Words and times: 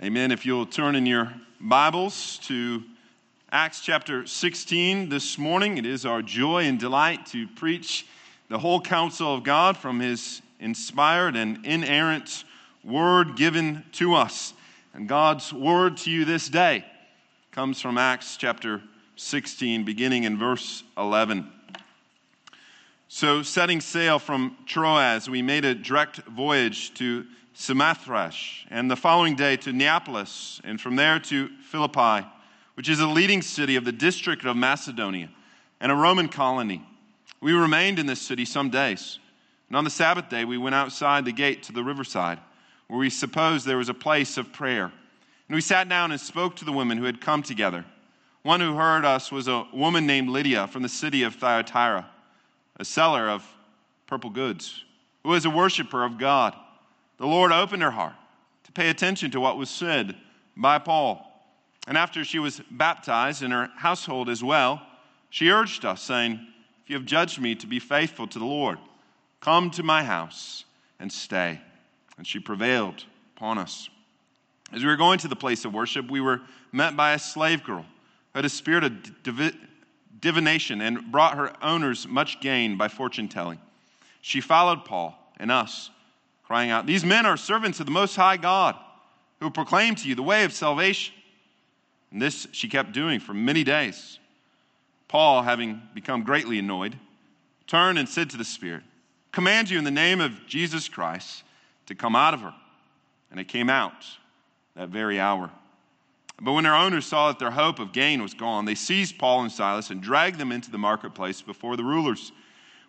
Amen. 0.00 0.30
If 0.30 0.46
you'll 0.46 0.64
turn 0.64 0.94
in 0.94 1.06
your 1.06 1.34
Bibles 1.58 2.38
to 2.44 2.84
Acts 3.50 3.80
chapter 3.80 4.28
16 4.28 5.08
this 5.08 5.36
morning, 5.36 5.76
it 5.76 5.84
is 5.84 6.06
our 6.06 6.22
joy 6.22 6.66
and 6.66 6.78
delight 6.78 7.26
to 7.26 7.48
preach 7.48 8.06
the 8.48 8.60
whole 8.60 8.80
counsel 8.80 9.34
of 9.34 9.42
God 9.42 9.76
from 9.76 9.98
his 9.98 10.40
inspired 10.60 11.34
and 11.34 11.66
inerrant 11.66 12.44
word 12.84 13.34
given 13.34 13.82
to 13.94 14.14
us. 14.14 14.54
And 14.94 15.08
God's 15.08 15.52
word 15.52 15.96
to 15.96 16.12
you 16.12 16.24
this 16.24 16.48
day 16.48 16.84
comes 17.50 17.80
from 17.80 17.98
Acts 17.98 18.36
chapter 18.36 18.80
16, 19.16 19.82
beginning 19.82 20.22
in 20.22 20.38
verse 20.38 20.84
11. 20.96 21.50
So, 23.08 23.42
setting 23.42 23.80
sail 23.80 24.20
from 24.20 24.58
Troas, 24.64 25.28
we 25.28 25.42
made 25.42 25.64
a 25.64 25.74
direct 25.74 26.18
voyage 26.18 26.94
to 26.94 27.26
Samothrace, 27.58 28.64
and 28.70 28.88
the 28.88 28.94
following 28.94 29.34
day 29.34 29.56
to 29.56 29.72
Neapolis, 29.72 30.60
and 30.62 30.80
from 30.80 30.94
there 30.94 31.18
to 31.18 31.48
Philippi, 31.64 32.24
which 32.74 32.88
is 32.88 33.00
a 33.00 33.06
leading 33.08 33.42
city 33.42 33.74
of 33.74 33.84
the 33.84 33.90
district 33.90 34.44
of 34.44 34.56
Macedonia 34.56 35.28
and 35.80 35.90
a 35.90 35.96
Roman 35.96 36.28
colony. 36.28 36.86
We 37.40 37.52
remained 37.52 37.98
in 37.98 38.06
this 38.06 38.22
city 38.22 38.44
some 38.44 38.70
days, 38.70 39.18
and 39.66 39.76
on 39.76 39.82
the 39.82 39.90
Sabbath 39.90 40.28
day 40.28 40.44
we 40.44 40.56
went 40.56 40.76
outside 40.76 41.24
the 41.24 41.32
gate 41.32 41.64
to 41.64 41.72
the 41.72 41.82
riverside, 41.82 42.38
where 42.86 43.00
we 43.00 43.10
supposed 43.10 43.66
there 43.66 43.76
was 43.76 43.88
a 43.88 43.94
place 43.94 44.36
of 44.36 44.52
prayer. 44.52 44.84
And 45.48 45.54
we 45.56 45.60
sat 45.60 45.88
down 45.88 46.12
and 46.12 46.20
spoke 46.20 46.54
to 46.56 46.64
the 46.64 46.70
women 46.70 46.96
who 46.96 47.06
had 47.06 47.20
come 47.20 47.42
together. 47.42 47.84
One 48.42 48.60
who 48.60 48.76
heard 48.76 49.04
us 49.04 49.32
was 49.32 49.48
a 49.48 49.66
woman 49.74 50.06
named 50.06 50.28
Lydia 50.28 50.68
from 50.68 50.82
the 50.82 50.88
city 50.88 51.24
of 51.24 51.34
Thyatira, 51.34 52.08
a 52.76 52.84
seller 52.84 53.28
of 53.28 53.44
purple 54.06 54.30
goods, 54.30 54.84
who 55.24 55.30
was 55.30 55.44
a 55.44 55.50
worshiper 55.50 56.04
of 56.04 56.18
God 56.18 56.54
the 57.18 57.26
Lord 57.26 57.52
opened 57.52 57.82
her 57.82 57.90
heart 57.90 58.14
to 58.64 58.72
pay 58.72 58.88
attention 58.88 59.30
to 59.32 59.40
what 59.40 59.58
was 59.58 59.70
said 59.70 60.16
by 60.56 60.78
Paul. 60.78 61.24
And 61.86 61.96
after 61.96 62.24
she 62.24 62.38
was 62.38 62.60
baptized 62.70 63.42
in 63.42 63.50
her 63.50 63.70
household 63.76 64.28
as 64.28 64.42
well, 64.42 64.82
she 65.30 65.50
urged 65.50 65.84
us, 65.84 66.02
saying, 66.02 66.34
If 66.82 66.90
you 66.90 66.96
have 66.96 67.04
judged 67.04 67.40
me 67.40 67.54
to 67.56 67.66
be 67.66 67.78
faithful 67.78 68.26
to 68.28 68.38
the 68.38 68.44
Lord, 68.44 68.78
come 69.40 69.70
to 69.72 69.82
my 69.82 70.04
house 70.04 70.64
and 70.98 71.12
stay. 71.12 71.60
And 72.16 72.26
she 72.26 72.40
prevailed 72.40 73.04
upon 73.36 73.58
us. 73.58 73.88
As 74.72 74.82
we 74.82 74.88
were 74.88 74.96
going 74.96 75.18
to 75.20 75.28
the 75.28 75.36
place 75.36 75.64
of 75.64 75.72
worship, 75.72 76.10
we 76.10 76.20
were 76.20 76.42
met 76.72 76.96
by 76.96 77.14
a 77.14 77.18
slave 77.18 77.64
girl 77.64 77.86
who 78.32 78.38
had 78.38 78.44
a 78.44 78.50
spirit 78.50 78.84
of 78.84 79.22
div- 79.22 79.56
divination 80.20 80.80
and 80.80 81.10
brought 81.10 81.36
her 81.36 81.52
owners 81.64 82.06
much 82.06 82.40
gain 82.40 82.76
by 82.76 82.88
fortune 82.88 83.28
telling. 83.28 83.58
She 84.20 84.40
followed 84.40 84.84
Paul 84.84 85.16
and 85.38 85.50
us 85.50 85.90
crying 86.48 86.70
out, 86.70 86.86
These 86.86 87.04
men 87.04 87.26
are 87.26 87.36
servants 87.36 87.78
of 87.78 87.84
the 87.84 87.92
Most 87.92 88.16
High 88.16 88.38
God 88.38 88.74
who 89.38 89.50
proclaim 89.50 89.94
to 89.96 90.08
you 90.08 90.14
the 90.14 90.22
way 90.22 90.44
of 90.44 90.52
salvation. 90.54 91.14
And 92.10 92.22
this 92.22 92.48
she 92.52 92.70
kept 92.70 92.92
doing 92.92 93.20
for 93.20 93.34
many 93.34 93.64
days. 93.64 94.18
Paul, 95.08 95.42
having 95.42 95.82
become 95.94 96.22
greatly 96.22 96.58
annoyed, 96.58 96.96
turned 97.66 97.98
and 97.98 98.08
said 98.08 98.30
to 98.30 98.38
the 98.38 98.46
Spirit, 98.46 98.82
Command 99.30 99.68
you 99.68 99.76
in 99.76 99.84
the 99.84 99.90
name 99.90 100.22
of 100.22 100.46
Jesus 100.46 100.88
Christ 100.88 101.44
to 101.84 101.94
come 101.94 102.16
out 102.16 102.32
of 102.32 102.40
her. 102.40 102.54
And 103.30 103.38
it 103.38 103.44
came 103.44 103.68
out 103.68 104.06
that 104.74 104.88
very 104.88 105.20
hour. 105.20 105.50
But 106.40 106.52
when 106.52 106.64
their 106.64 106.74
owners 106.74 107.04
saw 107.04 107.28
that 107.28 107.38
their 107.38 107.50
hope 107.50 107.78
of 107.78 107.92
gain 107.92 108.22
was 108.22 108.32
gone, 108.32 108.64
they 108.64 108.74
seized 108.74 109.18
Paul 109.18 109.42
and 109.42 109.52
Silas 109.52 109.90
and 109.90 110.00
dragged 110.00 110.38
them 110.38 110.52
into 110.52 110.70
the 110.70 110.78
marketplace 110.78 111.42
before 111.42 111.76
the 111.76 111.84
rulers. 111.84 112.32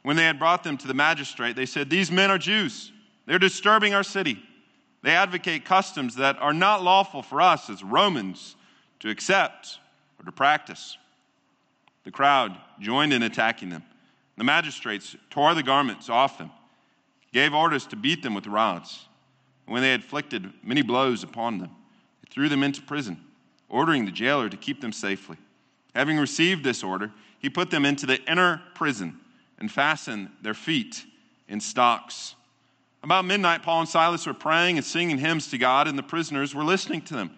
When 0.04 0.16
they 0.16 0.24
had 0.24 0.40
brought 0.40 0.64
them 0.64 0.78
to 0.78 0.88
the 0.88 0.94
magistrate, 0.94 1.58
they 1.58 1.66
said, 1.66 1.90
These 1.90 2.10
men 2.10 2.32
are 2.32 2.38
Jews 2.38 2.94
they're 3.30 3.38
disturbing 3.38 3.94
our 3.94 4.04
city. 4.04 4.42
They 5.04 5.12
advocate 5.12 5.64
customs 5.64 6.16
that 6.16 6.40
are 6.40 6.52
not 6.52 6.82
lawful 6.82 7.22
for 7.22 7.42
us 7.42 7.70
as 7.70 7.84
Romans 7.84 8.56
to 9.02 9.10
accept 9.12 9.78
or 10.20 10.26
to 10.26 10.32
practice. 10.32 10.98
The 12.06 12.12
crowd 12.12 12.58
joined 12.80 13.14
in 13.14 13.22
attacking 13.22 13.70
them. 13.70 13.84
The 14.38 14.44
magistrates 14.44 15.16
tore 15.30 15.54
the 15.54 15.62
garments 15.62 16.10
off 16.10 16.40
them, 16.40 16.50
gave 17.32 17.54
orders 17.54 17.86
to 17.88 17.96
beat 17.96 18.24
them 18.24 18.34
with 18.34 18.48
rods. 18.48 19.06
And 19.68 19.74
when 19.74 19.84
they 19.84 19.92
had 19.92 20.02
inflicted 20.02 20.52
many 20.64 20.82
blows 20.82 21.22
upon 21.22 21.60
them, 21.60 21.70
they 22.24 22.34
threw 22.34 22.50
them 22.50 22.64
into 22.64 22.82
prison, 22.82 23.24
ordering 23.70 24.06
the 24.06 24.12
jailer 24.12 24.50
to 24.50 24.58
keep 24.58 24.82
them 24.82 24.92
safely. 24.92 25.38
Having 25.94 26.18
received 26.18 26.64
this 26.64 26.84
order, 26.84 27.12
he 27.38 27.48
put 27.48 27.70
them 27.70 27.86
into 27.86 28.08
the 28.08 28.20
inner 28.24 28.60
prison 28.74 29.20
and 29.60 29.72
fastened 29.72 30.30
their 30.42 30.56
feet 30.56 31.06
in 31.48 31.60
stocks. 31.60 32.34
About 33.02 33.26
midnight, 33.26 33.64
Paul 33.64 33.82
and 33.82 33.90
Silas 33.90 34.26
were 34.26 34.34
praying 34.34 34.78
and 34.78 34.86
singing 34.86 35.18
hymns 35.18 35.50
to 35.52 35.58
God, 35.58 35.88
and 35.88 35.98
the 35.98 36.04
prisoners 36.04 36.54
were 36.54 36.64
listening 36.64 37.02
to 37.04 37.14
them. 37.14 37.32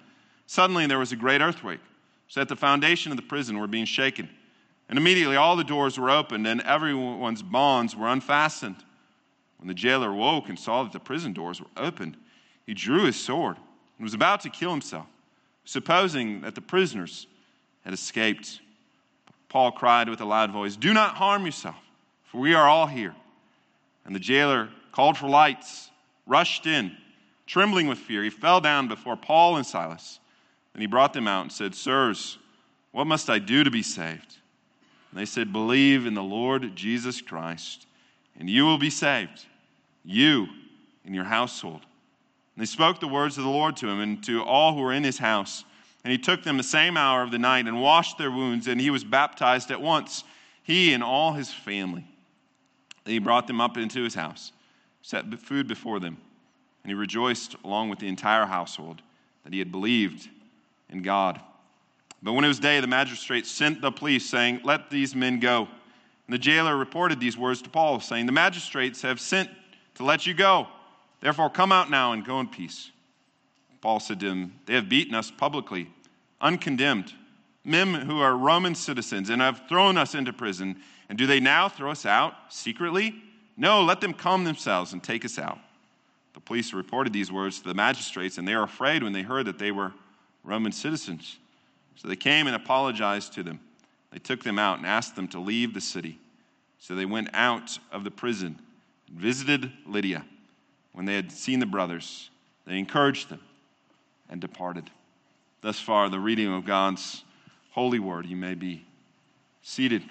Suddenly, 0.48 0.88
there 0.88 1.00
was 1.00 1.12
a 1.12 1.16
great 1.16 1.42
earthquake, 1.42 1.80
so 2.28 2.40
that 2.42 2.50
the 2.50 2.56
foundation 2.56 3.12
of 3.12 3.16
the 3.16 3.24
prison 3.24 3.60
were 3.60 3.68
being 3.68 3.86
shaken. 3.86 4.30
And 4.90 4.98
immediately, 4.98 5.36
all 5.36 5.56
the 5.56 5.64
doors 5.64 6.00
were 6.00 6.10
opened, 6.10 6.48
and 6.48 6.62
everyone's 6.62 7.44
bonds 7.44 7.96
were 7.96 8.08
unfastened. 8.08 8.78
When 9.58 9.68
the 9.68 9.74
jailer 9.76 10.12
woke 10.12 10.50
and 10.50 10.58
saw 10.58 10.84
that 10.84 10.92
the 10.92 11.00
prison 11.00 11.34
doors 11.34 11.62
were 11.62 11.68
opened, 11.78 12.18
he 12.66 12.74
drew 12.74 13.06
his 13.06 13.16
sword 13.16 13.58
and 13.98 14.04
was 14.04 14.16
about 14.16 14.42
to 14.42 14.50
kill 14.50 14.72
himself, 14.72 15.06
supposing 15.64 16.42
that 16.42 16.56
the 16.56 16.62
prisoners 16.62 17.28
had 17.86 17.94
escaped. 17.94 18.60
Paul 19.50 19.72
cried 19.72 20.10
with 20.10 20.20
a 20.22 20.26
loud 20.26 20.52
voice, 20.52 20.76
Do 20.76 20.94
not 20.94 21.16
harm 21.16 21.46
yourself, 21.46 21.76
for 22.24 22.42
we 22.42 22.56
are 22.56 22.68
all 22.68 22.88
here. 22.88 23.16
And 24.04 24.16
the 24.16 24.20
jailer 24.20 24.70
called 24.92 25.18
for 25.18 25.28
lights, 25.28 25.90
rushed 26.26 26.66
in, 26.66 26.96
trembling 27.46 27.88
with 27.88 27.98
fear. 27.98 28.24
He 28.24 28.30
fell 28.30 28.62
down 28.62 28.88
before 28.88 29.16
Paul 29.16 29.58
and 29.58 29.66
Silas. 29.66 30.20
Then 30.74 30.82
he 30.82 30.88
brought 30.88 31.14
them 31.14 31.28
out 31.28 31.42
and 31.42 31.52
said, 31.52 31.76
Sirs, 31.76 32.38
what 32.92 33.08
must 33.08 33.30
I 33.30 33.40
do 33.40 33.64
to 33.64 33.72
be 33.72 33.84
saved? 33.84 34.38
And 35.12 35.20
they 35.20 35.26
said, 35.26 35.52
Believe 35.52 36.06
in 36.06 36.14
the 36.14 36.24
Lord 36.24 36.76
Jesus 36.76 37.22
Christ, 37.22 37.86
and 38.40 38.50
you 38.50 38.66
will 38.66 38.78
be 38.78 38.90
saved, 38.90 39.46
you 40.04 40.48
and 41.06 41.14
your 41.14 41.26
household. 41.26 41.82
And 42.56 42.62
they 42.62 42.66
spoke 42.66 43.00
the 43.00 43.08
words 43.08 43.38
of 43.38 43.44
the 43.44 43.50
Lord 43.50 43.78
to 43.78 43.88
him 43.88 44.00
and 44.00 44.24
to 44.26 44.44
all 44.44 44.74
who 44.74 44.82
were 44.82 44.94
in 44.94 45.04
his 45.04 45.18
house. 45.18 45.64
And 46.04 46.12
he 46.12 46.18
took 46.18 46.44
them 46.44 46.58
the 46.58 46.64
same 46.64 46.98
hour 46.98 47.22
of 47.22 47.32
the 47.32 47.38
night 47.38 47.68
and 47.68 47.82
washed 47.82 48.18
their 48.18 48.32
wounds, 48.32 48.68
and 48.68 48.80
he 48.80 48.90
was 48.90 49.04
baptized 49.04 49.72
at 49.72 49.82
once, 49.82 50.24
he 50.64 50.94
and 50.94 51.04
all 51.04 51.34
his 51.34 51.52
family. 51.52 52.06
Then 53.04 53.14
he 53.14 53.20
brought 53.20 53.48
them 53.48 53.62
up 53.62 53.78
into 53.78 54.04
his 54.04 54.16
house 54.16 54.52
set 55.02 55.40
food 55.40 55.68
before 55.68 56.00
them, 56.00 56.18
and 56.84 56.90
he 56.90 56.94
rejoiced 56.94 57.56
along 57.64 57.90
with 57.90 58.00
the 58.00 58.08
entire 58.08 58.46
household 58.46 59.02
that 59.44 59.54
he 59.54 59.60
had 59.60 59.72
believed 59.72 60.30
in 60.90 61.02
God. 61.02 61.42
But 62.24 62.34
when 62.34 62.46
it 62.46 62.50
was 62.50 62.60
day, 62.60 62.80
the 62.80 62.88
magistrate 62.88 63.48
sent 63.48 63.82
the 63.82 63.92
police, 63.92 64.30
saying, 64.30 64.62
Let 64.64 64.90
these 64.90 65.16
men 65.16 65.40
go. 65.40 65.68
And 66.28 66.34
the 66.34 66.38
jailer 66.38 66.78
reported 66.78 67.20
these 67.20 67.38
words 67.38 67.62
to 67.64 67.70
Paul, 67.70 68.00
saying, 68.00 68.28
The 68.28 68.32
magistrates 68.32 69.02
have 69.02 69.20
sent 69.20 69.50
to 69.96 70.04
let 70.04 70.28
you 70.28 70.34
go. 70.34 70.68
Therefore, 71.20 71.50
come 71.50 71.72
out 71.72 71.90
now 71.90 72.14
and 72.14 72.26
go 72.26 72.40
in 72.40 72.48
peace. 72.48 72.92
Paul 73.82 74.00
said 74.00 74.20
to 74.20 74.28
him, 74.28 74.54
They 74.66 74.76
have 74.76 74.90
beaten 74.90 75.16
us 75.16 75.32
publicly, 75.32 75.90
uncondemned, 76.40 77.14
men 77.64 77.94
who 77.94 78.20
are 78.20 78.38
Roman 78.38 78.76
citizens, 78.76 79.30
and 79.30 79.42
have 79.42 79.64
thrown 79.68 79.98
us 79.98 80.14
into 80.14 80.32
prison. 80.32 80.78
And 81.10 81.18
do 81.18 81.26
they 81.26 81.40
now 81.40 81.68
throw 81.70 81.92
us 81.92 82.06
out 82.06 82.34
secretly? 82.50 83.16
No, 83.58 83.84
let 83.84 84.02
them 84.02 84.14
come 84.14 84.44
themselves 84.44 84.94
and 84.94 85.04
take 85.04 85.26
us 85.26 85.38
out. 85.38 85.60
The 86.34 86.40
police 86.40 86.74
reported 86.74 87.14
these 87.14 87.32
words 87.32 87.60
to 87.60 87.68
the 87.68 87.74
magistrates, 87.74 88.38
and 88.38 88.48
they 88.48 88.56
were 88.56 88.64
afraid 88.64 89.04
when 89.04 89.14
they 89.14 89.22
heard 89.22 89.48
that 89.48 89.60
they 89.60 89.72
were 89.72 89.94
Roman 90.44 90.72
citizens. 90.72 91.38
So 91.96 92.08
they 92.08 92.16
came 92.16 92.48
and 92.48 92.56
apologized 92.56 93.34
to 93.34 93.44
them. 93.44 93.60
They 94.12 94.20
took 94.20 94.44
them 94.44 94.58
out 94.58 94.78
and 94.78 94.88
asked 94.88 95.16
them 95.16 95.28
to 95.30 95.40
leave 95.40 95.74
the 95.74 95.82
city. 95.82 96.20
So 96.80 96.96
they 96.96 97.06
went 97.06 97.30
out 97.34 97.78
of 97.92 98.04
the 98.04 98.12
prison 98.12 98.60
and 99.08 99.18
visited 99.20 99.72
Lydia. 99.86 100.26
When 100.94 101.06
they 101.06 101.16
had 101.16 101.32
seen 101.32 101.60
the 101.60 101.66
brothers, 101.66 102.30
they 102.66 102.80
encouraged 102.80 103.30
them 103.30 103.42
and 104.30 104.42
departed. 104.42 104.90
Thus 105.62 105.80
far, 105.80 106.10
the 106.10 106.20
reading 106.20 106.52
of 106.52 106.66
God's 106.66 107.24
holy 107.72 108.00
word. 108.00 108.26
You 108.26 108.36
may 108.36 108.56
be 108.56 108.86
seated. 109.62 110.04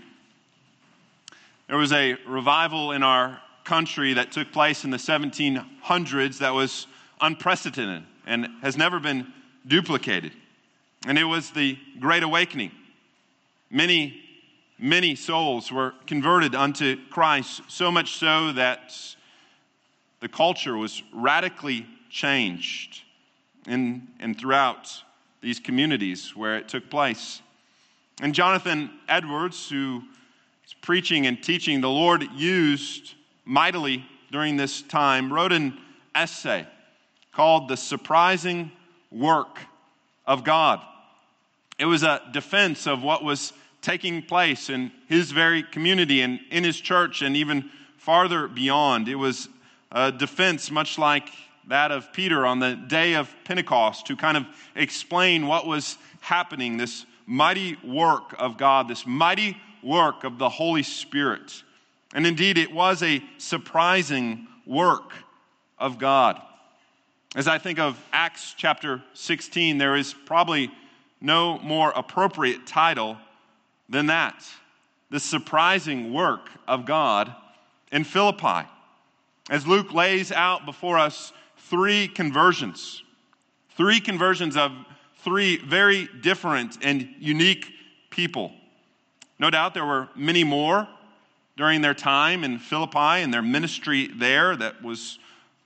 There 1.70 1.78
was 1.78 1.92
a 1.92 2.16
revival 2.26 2.90
in 2.90 3.04
our 3.04 3.40
country 3.62 4.14
that 4.14 4.32
took 4.32 4.50
place 4.50 4.82
in 4.82 4.90
the 4.90 4.96
1700s 4.96 6.38
that 6.38 6.52
was 6.52 6.88
unprecedented 7.20 8.02
and 8.26 8.48
has 8.60 8.76
never 8.76 8.98
been 8.98 9.32
duplicated. 9.64 10.32
And 11.06 11.16
it 11.16 11.22
was 11.22 11.50
the 11.50 11.78
Great 12.00 12.24
Awakening. 12.24 12.72
Many, 13.70 14.20
many 14.80 15.14
souls 15.14 15.70
were 15.70 15.94
converted 16.08 16.56
unto 16.56 16.96
Christ, 17.08 17.62
so 17.68 17.92
much 17.92 18.16
so 18.16 18.50
that 18.54 18.92
the 20.18 20.28
culture 20.28 20.76
was 20.76 21.04
radically 21.14 21.86
changed 22.10 23.02
in 23.68 24.08
and 24.18 24.36
throughout 24.36 24.90
these 25.40 25.60
communities 25.60 26.34
where 26.34 26.56
it 26.56 26.66
took 26.66 26.90
place. 26.90 27.42
And 28.20 28.34
Jonathan 28.34 28.90
Edwards, 29.08 29.70
who 29.70 30.02
preaching 30.74 31.26
and 31.26 31.42
teaching 31.42 31.80
the 31.80 31.90
Lord 31.90 32.24
used 32.34 33.14
mightily 33.44 34.04
during 34.30 34.56
this 34.56 34.82
time, 34.82 35.32
wrote 35.32 35.52
an 35.52 35.78
essay 36.14 36.66
called 37.32 37.68
The 37.68 37.76
Surprising 37.76 38.70
work 39.10 39.58
of 40.26 40.44
God. 40.44 40.80
It 41.78 41.86
was 41.86 42.02
a 42.02 42.22
defense 42.32 42.86
of 42.86 43.02
what 43.02 43.24
was 43.24 43.52
taking 43.82 44.22
place 44.22 44.68
in 44.68 44.92
his 45.08 45.30
very 45.30 45.62
community 45.62 46.20
and 46.20 46.38
in 46.50 46.64
his 46.64 46.78
church 46.78 47.22
and 47.22 47.36
even 47.36 47.70
farther 47.96 48.46
beyond. 48.46 49.08
It 49.08 49.14
was 49.14 49.48
a 49.90 50.12
defense 50.12 50.70
much 50.70 50.98
like 50.98 51.30
that 51.68 51.90
of 51.90 52.12
Peter 52.12 52.44
on 52.46 52.58
the 52.58 52.74
day 52.74 53.14
of 53.14 53.34
Pentecost 53.44 54.06
to 54.06 54.16
kind 54.16 54.36
of 54.36 54.44
explain 54.74 55.46
what 55.46 55.66
was 55.66 55.96
happening, 56.20 56.76
this 56.76 57.06
mighty 57.26 57.76
work 57.84 58.34
of 58.38 58.58
God, 58.58 58.88
this 58.88 59.06
mighty 59.06 59.56
work 59.82 60.24
of 60.24 60.38
the 60.38 60.48
Holy 60.48 60.82
Spirit. 60.82 61.62
And 62.14 62.26
indeed, 62.26 62.58
it 62.58 62.72
was 62.72 63.02
a 63.02 63.22
surprising 63.38 64.46
work 64.66 65.12
of 65.78 65.98
God. 65.98 66.40
As 67.36 67.46
I 67.46 67.58
think 67.58 67.78
of 67.78 67.98
Acts 68.12 68.54
chapter 68.56 69.02
16, 69.14 69.78
there 69.78 69.96
is 69.96 70.14
probably 70.26 70.70
no 71.20 71.58
more 71.58 71.92
appropriate 71.94 72.66
title 72.66 73.16
than 73.88 74.06
that 74.06 74.44
the 75.10 75.20
surprising 75.20 76.12
work 76.12 76.48
of 76.68 76.86
God 76.86 77.34
in 77.92 78.04
Philippi. 78.04 78.68
As 79.50 79.66
Luke 79.66 79.92
lays 79.92 80.30
out 80.30 80.64
before 80.64 80.98
us 80.98 81.32
three 81.56 82.06
conversions, 82.06 83.02
three 83.76 84.00
conversions 84.00 84.56
of 84.56 84.72
three 85.18 85.58
very 85.58 86.08
different 86.20 86.78
and 86.82 87.08
unique 87.18 87.66
people. 88.10 88.52
No 89.40 89.48
doubt 89.48 89.72
there 89.72 89.86
were 89.86 90.10
many 90.14 90.44
more 90.44 90.86
during 91.56 91.80
their 91.80 91.94
time 91.94 92.44
in 92.44 92.58
Philippi 92.58 93.22
and 93.22 93.32
their 93.32 93.40
ministry 93.40 94.08
there 94.08 94.54
that 94.54 94.82
was 94.82 95.18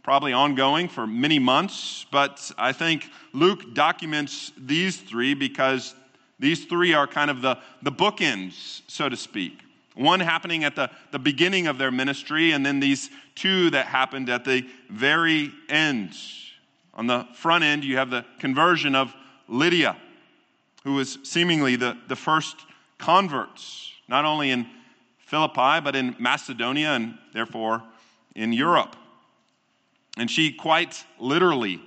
probably 0.05 0.33
ongoing 0.33 0.87
for 0.87 1.09
many 1.09 1.41
months. 1.41 2.07
But 2.13 2.53
I 2.57 2.71
think 2.71 3.11
Luke 3.33 3.75
documents 3.75 4.53
these 4.57 4.97
three 4.99 5.35
because 5.35 5.93
these 6.39 6.67
three 6.67 6.95
are 6.95 7.09
kind 7.09 7.33
of 7.33 7.43
the, 7.43 7.59
the 7.83 7.91
bookends, 7.91 8.83
so 8.87 9.09
to 9.09 9.17
speak. 9.17 9.59
One 9.97 10.21
happening 10.21 10.63
at 10.63 10.77
the, 10.77 10.89
the 11.11 11.19
beginning 11.19 11.67
of 11.67 11.77
their 11.77 11.91
ministry, 11.91 12.53
and 12.53 12.65
then 12.65 12.79
these 12.79 13.11
two 13.35 13.71
that 13.71 13.87
happened 13.87 14.29
at 14.29 14.45
the 14.45 14.69
very 14.89 15.51
end. 15.69 16.13
On 16.95 17.09
the 17.09 17.27
front 17.35 17.65
end, 17.65 17.83
you 17.83 17.97
have 17.97 18.11
the 18.11 18.25
conversion 18.39 18.95
of 18.95 19.13
Lydia, 19.49 19.97
who 20.85 20.95
was 20.95 21.19
seemingly 21.25 21.75
the, 21.75 21.97
the 22.07 22.17
first 22.17 22.57
converts, 23.05 23.93
not 24.09 24.25
only 24.25 24.51
in 24.51 24.67
Philippi, 25.19 25.79
but 25.83 25.95
in 25.95 26.17
Macedonia 26.19 26.89
and 26.89 27.19
therefore 27.35 27.83
in 28.35 28.51
Europe. 28.51 28.97
And 30.17 30.31
she 30.31 30.53
quite 30.53 31.05
literally 31.19 31.83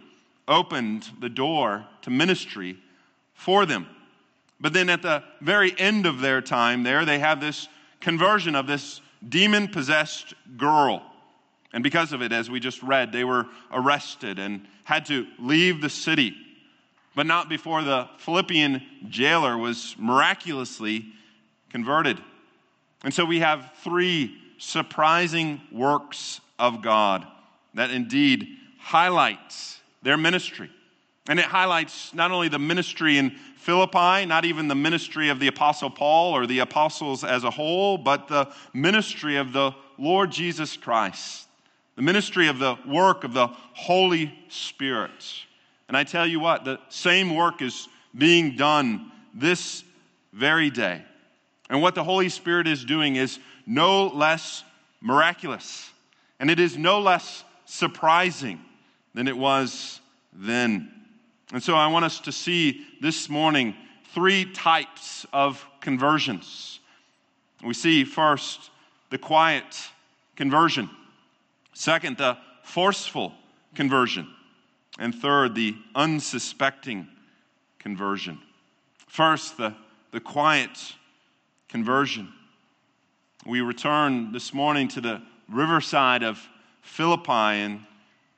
opened 0.48 1.10
the 1.20 1.30
door 1.30 1.88
to 2.04 2.12
ministry 2.12 2.78
for 3.34 3.66
them. 3.66 3.88
But 4.62 4.74
then 4.74 4.90
at 4.90 5.02
the 5.02 5.24
very 5.42 5.74
end 5.80 6.06
of 6.06 6.20
their 6.20 6.40
time 6.40 6.84
there, 6.84 7.04
they 7.04 7.18
have 7.18 7.42
this 7.42 7.68
conversion 8.00 8.54
of 8.54 8.68
this 8.68 9.02
demon 9.28 9.70
possessed 9.70 10.36
girl. 10.56 11.02
And 11.74 11.84
because 11.84 12.14
of 12.14 12.22
it, 12.22 12.32
as 12.32 12.48
we 12.48 12.60
just 12.60 12.84
read, 12.84 13.12
they 13.12 13.24
were 13.24 13.48
arrested 13.72 14.38
and 14.38 14.68
had 14.84 15.08
to 15.08 15.26
leave 15.40 15.82
the 15.82 15.90
city, 15.90 16.36
but 17.18 17.26
not 17.26 17.50
before 17.50 17.82
the 17.82 18.08
Philippian 18.20 18.80
jailer 19.10 19.58
was 19.58 19.96
miraculously 19.98 21.04
converted. 21.72 22.20
And 23.04 23.12
so 23.12 23.26
we 23.26 23.40
have 23.40 23.72
three 23.84 24.38
surprising 24.60 25.60
works 25.72 26.42
of 26.60 26.84
God 26.84 27.26
that 27.74 27.90
indeed 27.90 28.48
highlights 28.78 29.80
their 30.04 30.16
ministry. 30.16 30.70
And 31.28 31.40
it 31.40 31.46
highlights 31.46 32.14
not 32.14 32.30
only 32.30 32.50
the 32.50 32.60
ministry 32.60 33.18
in 33.18 33.32
Philippi, 33.56 34.28
not 34.28 34.46
even 34.46 34.68
the 34.68 34.76
ministry 34.76 35.30
of 35.30 35.40
the 35.40 35.48
Apostle 35.48 35.90
Paul 35.90 36.36
or 36.36 36.46
the 36.46 36.60
apostles 36.60 37.24
as 37.24 37.44
a 37.44 37.50
whole, 37.50 37.98
but 37.98 38.28
the 38.28 38.54
ministry 38.76 39.38
of 39.38 39.54
the 39.54 39.72
Lord 39.98 40.32
Jesus 40.32 40.78
Christ, 40.78 41.48
the 41.96 42.04
ministry 42.04 42.48
of 42.48 42.60
the 42.60 42.78
work 42.88 43.24
of 43.24 43.34
the 43.34 43.48
Holy 43.74 44.32
Spirit. 44.50 45.26
And 45.88 45.96
I 45.96 46.04
tell 46.04 46.28
you 46.28 46.40
what, 46.40 46.66
the 46.66 46.80
same 46.90 47.34
work 47.34 47.62
is 47.62 47.88
being 48.18 48.56
done 48.56 49.12
this 49.34 49.84
very 50.34 50.70
day. 50.70 51.02
And 51.70 51.82
what 51.82 51.96
the 51.96 52.04
Holy 52.04 52.30
Spirit 52.30 52.68
is 52.68 52.84
doing 52.84 53.16
is 53.16 53.40
no 53.66 54.08
less 54.08 54.64
miraculous, 55.02 55.90
and 56.40 56.50
it 56.50 56.60
is 56.60 56.78
no 56.78 57.00
less 57.00 57.44
surprising 57.66 58.60
than 59.14 59.28
it 59.28 59.38
was 59.38 60.00
then. 60.34 60.92
And 61.54 61.62
so 61.62 61.76
I 61.76 61.88
want 61.88 62.06
us 62.06 62.20
to 62.22 62.32
see 62.32 62.86
this 63.02 63.30
morning 63.30 63.76
three 64.14 64.46
types 64.46 65.26
of 65.32 65.66
conversions. 65.82 66.80
We 67.64 67.74
see 67.74 68.04
first 68.04 68.70
the 69.10 69.18
quiet 69.18 69.64
conversion, 70.36 70.90
second, 71.74 72.18
the 72.18 72.38
forceful 72.64 73.34
conversion, 73.76 74.28
and 75.00 75.14
third, 75.14 75.56
the 75.56 75.76
unsuspecting 75.96 77.08
conversion. 77.80 78.40
First, 79.08 79.58
the, 79.58 79.76
the 80.12 80.20
quiet 80.20 80.94
conversion. 81.70 82.32
We 83.46 83.62
return 83.62 84.32
this 84.32 84.54
morning 84.54 84.88
to 84.90 85.02
the 85.02 85.22
riverside 85.50 86.24
of 86.24 86.40
Philippi 86.82 87.32
and 87.32 87.82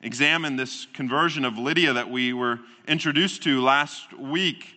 examine 0.01 0.55
this 0.55 0.87
conversion 0.93 1.45
of 1.45 1.57
Lydia 1.57 1.93
that 1.93 2.09
we 2.09 2.33
were 2.33 2.59
introduced 2.87 3.43
to 3.43 3.61
last 3.61 4.13
week. 4.17 4.75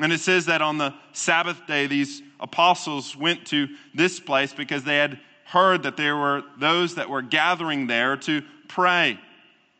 And 0.00 0.12
it 0.12 0.20
says 0.20 0.46
that 0.46 0.62
on 0.62 0.78
the 0.78 0.94
Sabbath 1.12 1.66
day, 1.66 1.86
these 1.86 2.22
apostles 2.40 3.16
went 3.16 3.46
to 3.48 3.68
this 3.94 4.20
place 4.20 4.52
because 4.52 4.84
they 4.84 4.96
had 4.96 5.18
heard 5.44 5.82
that 5.82 5.96
there 5.96 6.16
were 6.16 6.42
those 6.58 6.94
that 6.94 7.10
were 7.10 7.22
gathering 7.22 7.86
there 7.86 8.16
to 8.16 8.42
pray. 8.68 9.18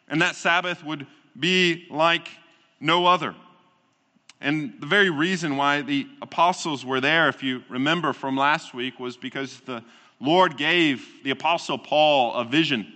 And 0.08 0.20
that 0.20 0.34
Sabbath 0.34 0.84
would 0.84 1.06
be 1.38 1.86
like 1.90 2.28
no 2.80 3.06
other. 3.06 3.34
And 4.40 4.74
the 4.80 4.86
very 4.86 5.10
reason 5.10 5.56
why 5.56 5.82
the 5.82 6.06
apostles 6.20 6.84
were 6.84 7.00
there, 7.00 7.28
if 7.28 7.42
you 7.42 7.62
remember 7.68 8.12
from 8.12 8.36
last 8.36 8.74
week, 8.74 8.98
was 8.98 9.16
because 9.16 9.60
the 9.60 9.84
Lord 10.20 10.56
gave 10.56 11.06
the 11.22 11.30
apostle 11.30 11.78
Paul 11.78 12.34
a 12.34 12.44
vision 12.44 12.92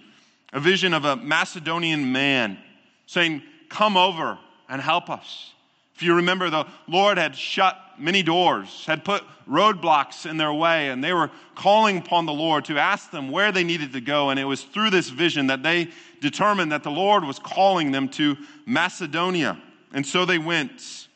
a 0.53 0.61
vision 0.61 0.95
of 0.95 1.05
a 1.05 1.17
Macedonian 1.17 2.13
man 2.13 2.59
saying, 3.07 3.43
Come 3.69 3.97
over 3.97 4.39
and 4.69 4.81
help 4.81 5.11
us. 5.11 5.53
If 5.97 6.03
you 6.03 6.15
remember, 6.17 6.51
the 6.51 6.67
Lord 6.87 7.17
had 7.17 7.35
shut 7.35 7.75
many 7.99 8.23
doors, 8.23 8.85
had 8.85 9.03
put 9.03 9.25
roadblocks 9.49 10.29
in 10.29 10.37
their 10.37 10.53
way, 10.53 10.91
and 10.91 11.03
they 11.03 11.15
were 11.15 11.31
calling 11.55 11.97
upon 11.97 12.27
the 12.27 12.35
Lord 12.35 12.67
to 12.67 12.79
ask 12.79 13.11
them 13.11 13.31
where 13.31 13.51
they 13.51 13.65
needed 13.65 13.95
to 13.95 14.03
go. 14.03 14.29
And 14.29 14.39
it 14.39 14.45
was 14.45 14.63
through 14.63 14.91
this 14.91 15.09
vision 15.09 15.47
that 15.47 15.63
they 15.63 15.89
determined 16.21 16.71
that 16.73 16.83
the 16.83 16.91
Lord 16.91 17.25
was 17.25 17.39
calling 17.39 17.93
them 17.93 18.11
to 18.11 18.37
Macedonia. 18.67 19.59
And 19.95 20.07
so 20.07 20.27
they 20.27 20.37
went. 20.37 21.09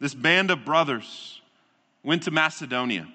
This 0.00 0.14
band 0.14 0.50
of 0.50 0.64
brothers 0.64 1.40
went 2.02 2.24
to 2.24 2.32
Macedonia. 2.32 3.06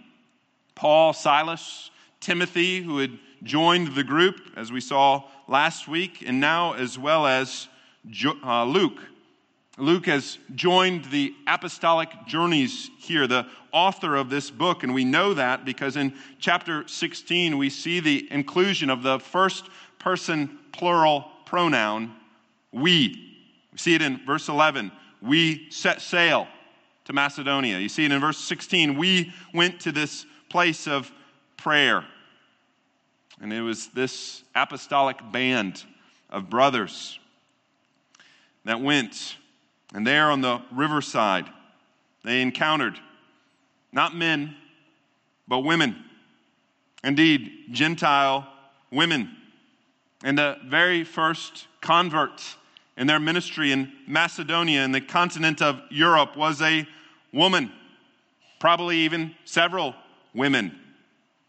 Paul, 0.74 1.12
Silas, 1.12 1.92
Timothy, 2.22 2.82
who 2.82 3.00
had 3.00 3.12
joined 3.44 3.94
the 3.94 4.06
group, 4.06 4.40
as 4.56 4.72
we 4.72 4.80
saw 4.80 5.24
last 5.50 5.90
week, 5.90 6.24
and 6.26 6.40
now 6.40 6.74
as 6.74 6.98
well 6.98 7.28
as 7.28 7.68
uh, 8.26 8.64
Luke. 8.64 9.00
Luke 9.80 10.08
has 10.08 10.38
joined 10.56 11.06
the 11.06 11.34
apostolic 11.48 12.10
journeys 12.28 12.90
here, 12.98 13.28
the 13.28 13.48
author 13.72 14.16
of 14.16 14.30
this 14.30 14.52
book, 14.52 14.84
and 14.84 14.94
we 14.94 15.06
know 15.06 15.34
that 15.34 15.66
because 15.66 15.96
in 15.96 16.14
chapter 16.40 16.88
16 16.88 17.58
we 17.58 17.70
see 17.70 18.00
the 18.00 18.28
inclusion 18.32 18.90
of 18.90 19.04
the 19.04 19.20
first 19.20 19.66
person 19.98 20.60
plural 20.72 21.26
pronoun, 21.46 22.16
we. 22.72 23.38
We 23.72 23.78
see 23.78 23.96
it 23.96 24.02
in 24.02 24.26
verse 24.26 24.50
11. 24.50 24.92
We 25.22 25.70
set 25.72 26.02
sail 26.02 26.48
to 27.06 27.14
Macedonia. 27.14 27.80
You 27.80 27.90
see 27.90 28.06
it 28.06 28.12
in 28.12 28.22
verse 28.22 28.38
16. 28.38 28.98
We 28.98 29.34
went 29.54 29.80
to 29.82 29.92
this 29.92 30.26
place 30.50 30.88
of 30.88 31.12
prayer. 31.58 32.06
And 33.42 33.52
it 33.54 33.62
was 33.62 33.88
this 33.88 34.44
apostolic 34.56 35.18
band 35.32 35.84
of 36.30 36.50
brothers 36.50 37.20
that 38.66 38.82
went. 38.82 39.38
And 39.94 40.06
there 40.06 40.32
on 40.32 40.42
the 40.42 40.62
riverside, 40.72 41.46
they 42.24 42.42
encountered 42.42 43.00
not 43.92 44.16
men, 44.16 44.56
but 45.48 45.60
women. 45.60 45.96
Indeed, 47.04 47.52
Gentile 47.72 48.48
women. 48.92 49.36
And 50.24 50.38
the 50.38 50.58
very 50.66 51.04
first 51.04 51.68
convert 51.82 52.44
in 52.98 53.08
their 53.08 53.20
ministry 53.20 53.72
in 53.72 53.92
Macedonia, 54.06 54.84
in 54.84 54.92
the 54.92 55.02
continent 55.02 55.62
of 55.62 55.82
Europe, 55.90 56.36
was 56.36 56.62
a 56.62 56.86
woman, 57.32 57.72
probably 58.60 58.98
even 58.98 59.34
several 59.46 59.96
women. 60.34 60.78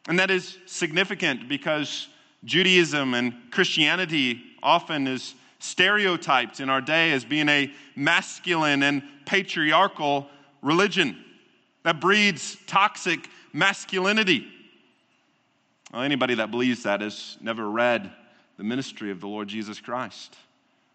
And 0.09 0.19
that 0.19 0.31
is 0.31 0.57
significant 0.67 1.49
because 1.49 2.09
Judaism 2.45 3.15
and 3.15 3.35
Christianity 3.51 4.43
often 4.63 5.07
is 5.07 5.35
stereotyped 5.61 6.59
in 6.61 6.69
our 6.69 6.81
day 6.81 7.13
as 7.13 7.25
being 7.25 7.49
a 7.49 7.73
masculine 7.95 8.83
and 8.83 9.03
patriarchal 9.25 10.27
religion 10.63 11.17
that 11.85 12.01
breeds 12.01 12.57
toxic 12.67 13.29
masculinity. 13.53 14.47
Well, 15.93 16.03
anybody 16.03 16.35
that 16.35 16.51
believes 16.51 16.83
that 16.83 17.01
has 17.01 17.39
never 17.41 17.71
read 17.71 18.11
the 18.57 18.65
ministry 18.65 19.11
of 19.11 19.21
the 19.21 19.29
Lord 19.29 19.49
Jesus 19.49 19.81
Christ, 19.81 20.37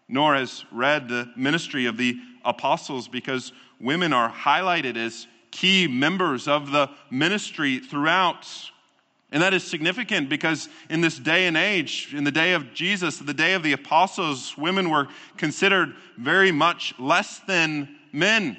nor 0.08 0.34
has 0.34 0.64
read 0.70 1.08
the 1.08 1.30
ministry 1.36 1.86
of 1.86 1.96
the 1.96 2.18
apostles, 2.44 3.08
because 3.08 3.52
women 3.80 4.12
are 4.12 4.30
highlighted 4.30 4.96
as 4.96 5.26
key 5.50 5.86
members 5.86 6.46
of 6.48 6.70
the 6.70 6.88
ministry 7.10 7.78
throughout. 7.78 8.46
And 9.32 9.42
that 9.42 9.54
is 9.54 9.64
significant 9.64 10.28
because 10.28 10.68
in 10.88 11.00
this 11.00 11.18
day 11.18 11.46
and 11.46 11.56
age, 11.56 12.14
in 12.16 12.24
the 12.24 12.30
day 12.30 12.52
of 12.52 12.72
Jesus, 12.72 13.18
the 13.18 13.34
day 13.34 13.54
of 13.54 13.62
the 13.62 13.72
apostles, 13.72 14.56
women 14.56 14.88
were 14.88 15.08
considered 15.36 15.94
very 16.16 16.52
much 16.52 16.94
less 16.98 17.40
than 17.40 17.96
men. 18.12 18.56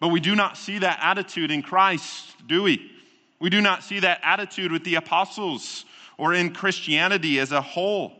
But 0.00 0.08
we 0.08 0.20
do 0.20 0.34
not 0.34 0.58
see 0.58 0.78
that 0.78 0.98
attitude 1.00 1.50
in 1.50 1.62
Christ, 1.62 2.34
do 2.46 2.62
we? 2.62 2.90
We 3.40 3.48
do 3.48 3.60
not 3.60 3.82
see 3.82 4.00
that 4.00 4.20
attitude 4.22 4.72
with 4.72 4.84
the 4.84 4.96
apostles 4.96 5.84
or 6.18 6.34
in 6.34 6.52
Christianity 6.52 7.38
as 7.40 7.52
a 7.52 7.62
whole. 7.62 8.12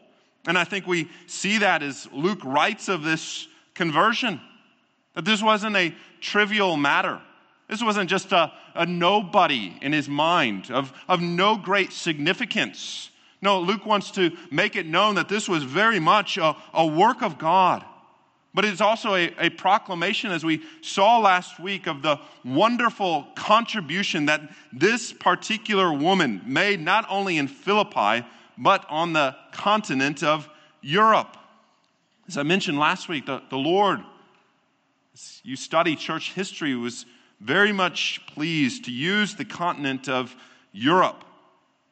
And 0.47 0.59
I 0.59 0.64
think 0.64 0.87
we 0.87 1.09
see 1.26 1.59
that 1.59 1.83
as 1.83 2.09
Luke 2.12 2.41
writes 2.45 2.88
of 2.88 3.03
this 3.03 3.47
conversion, 3.75 4.41
that 5.14 5.25
this 5.25 5.43
wasn't 5.43 5.76
a 5.76 5.95
trivial 6.21 6.76
matter. 6.76 7.21
This 7.68 7.83
wasn't 7.83 8.11
just 8.11 8.33
a, 8.33 8.52
a 8.75 8.87
nobody 8.87 9.76
in 9.80 9.92
his 9.92 10.09
mind, 10.09 10.71
of, 10.71 10.92
of 11.09 11.21
no 11.21 11.56
great 11.56 11.92
significance. 11.92 13.11
No, 13.40 13.61
Luke 13.61 13.87
wants 13.87 14.11
to 14.12 14.37
make 14.50 14.76
it 14.76 14.87
known 14.87 15.16
that 15.16 15.28
this 15.28 15.49
was 15.49 15.64
very 15.64 16.00
much 16.00 16.37
a, 16.38 16.56
a 16.73 16.87
work 16.87 17.23
of 17.23 17.38
God. 17.38 17.85
But 18.54 18.64
it's 18.64 18.80
also 18.80 19.14
a, 19.14 19.35
a 19.38 19.50
proclamation, 19.50 20.30
as 20.30 20.44
we 20.44 20.62
saw 20.80 21.18
last 21.18 21.59
week, 21.59 21.88
of 21.88 22.02
the 22.02 22.21
wonderful 22.44 23.26
contribution 23.35 24.26
that 24.26 24.42
this 24.73 25.12
particular 25.12 25.92
woman 25.92 26.40
made 26.47 26.80
not 26.80 27.04
only 27.09 27.37
in 27.37 27.49
Philippi, 27.49 28.25
but 28.56 28.87
on 28.88 29.12
the 29.12 29.35
continent 29.52 30.23
of 30.23 30.49
Europe. 30.80 31.37
As 32.28 32.38
I 32.38 32.44
mentioned 32.44 32.78
last 32.78 33.09
week, 33.09 33.26
the, 33.26 33.42
the 33.50 33.59
Lord, 33.59 34.00
as 35.12 35.40
you 35.42 35.56
study 35.56 35.97
church 35.97 36.33
history, 36.33 36.76
was 36.76 37.06
very 37.41 37.73
much 37.73 38.21
pleased 38.26 38.85
to 38.85 38.93
use 38.93 39.35
the 39.35 39.45
continent 39.45 40.09
of 40.09 40.35
Europe 40.73 41.25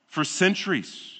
for 0.07 0.25
centuries 0.25 1.13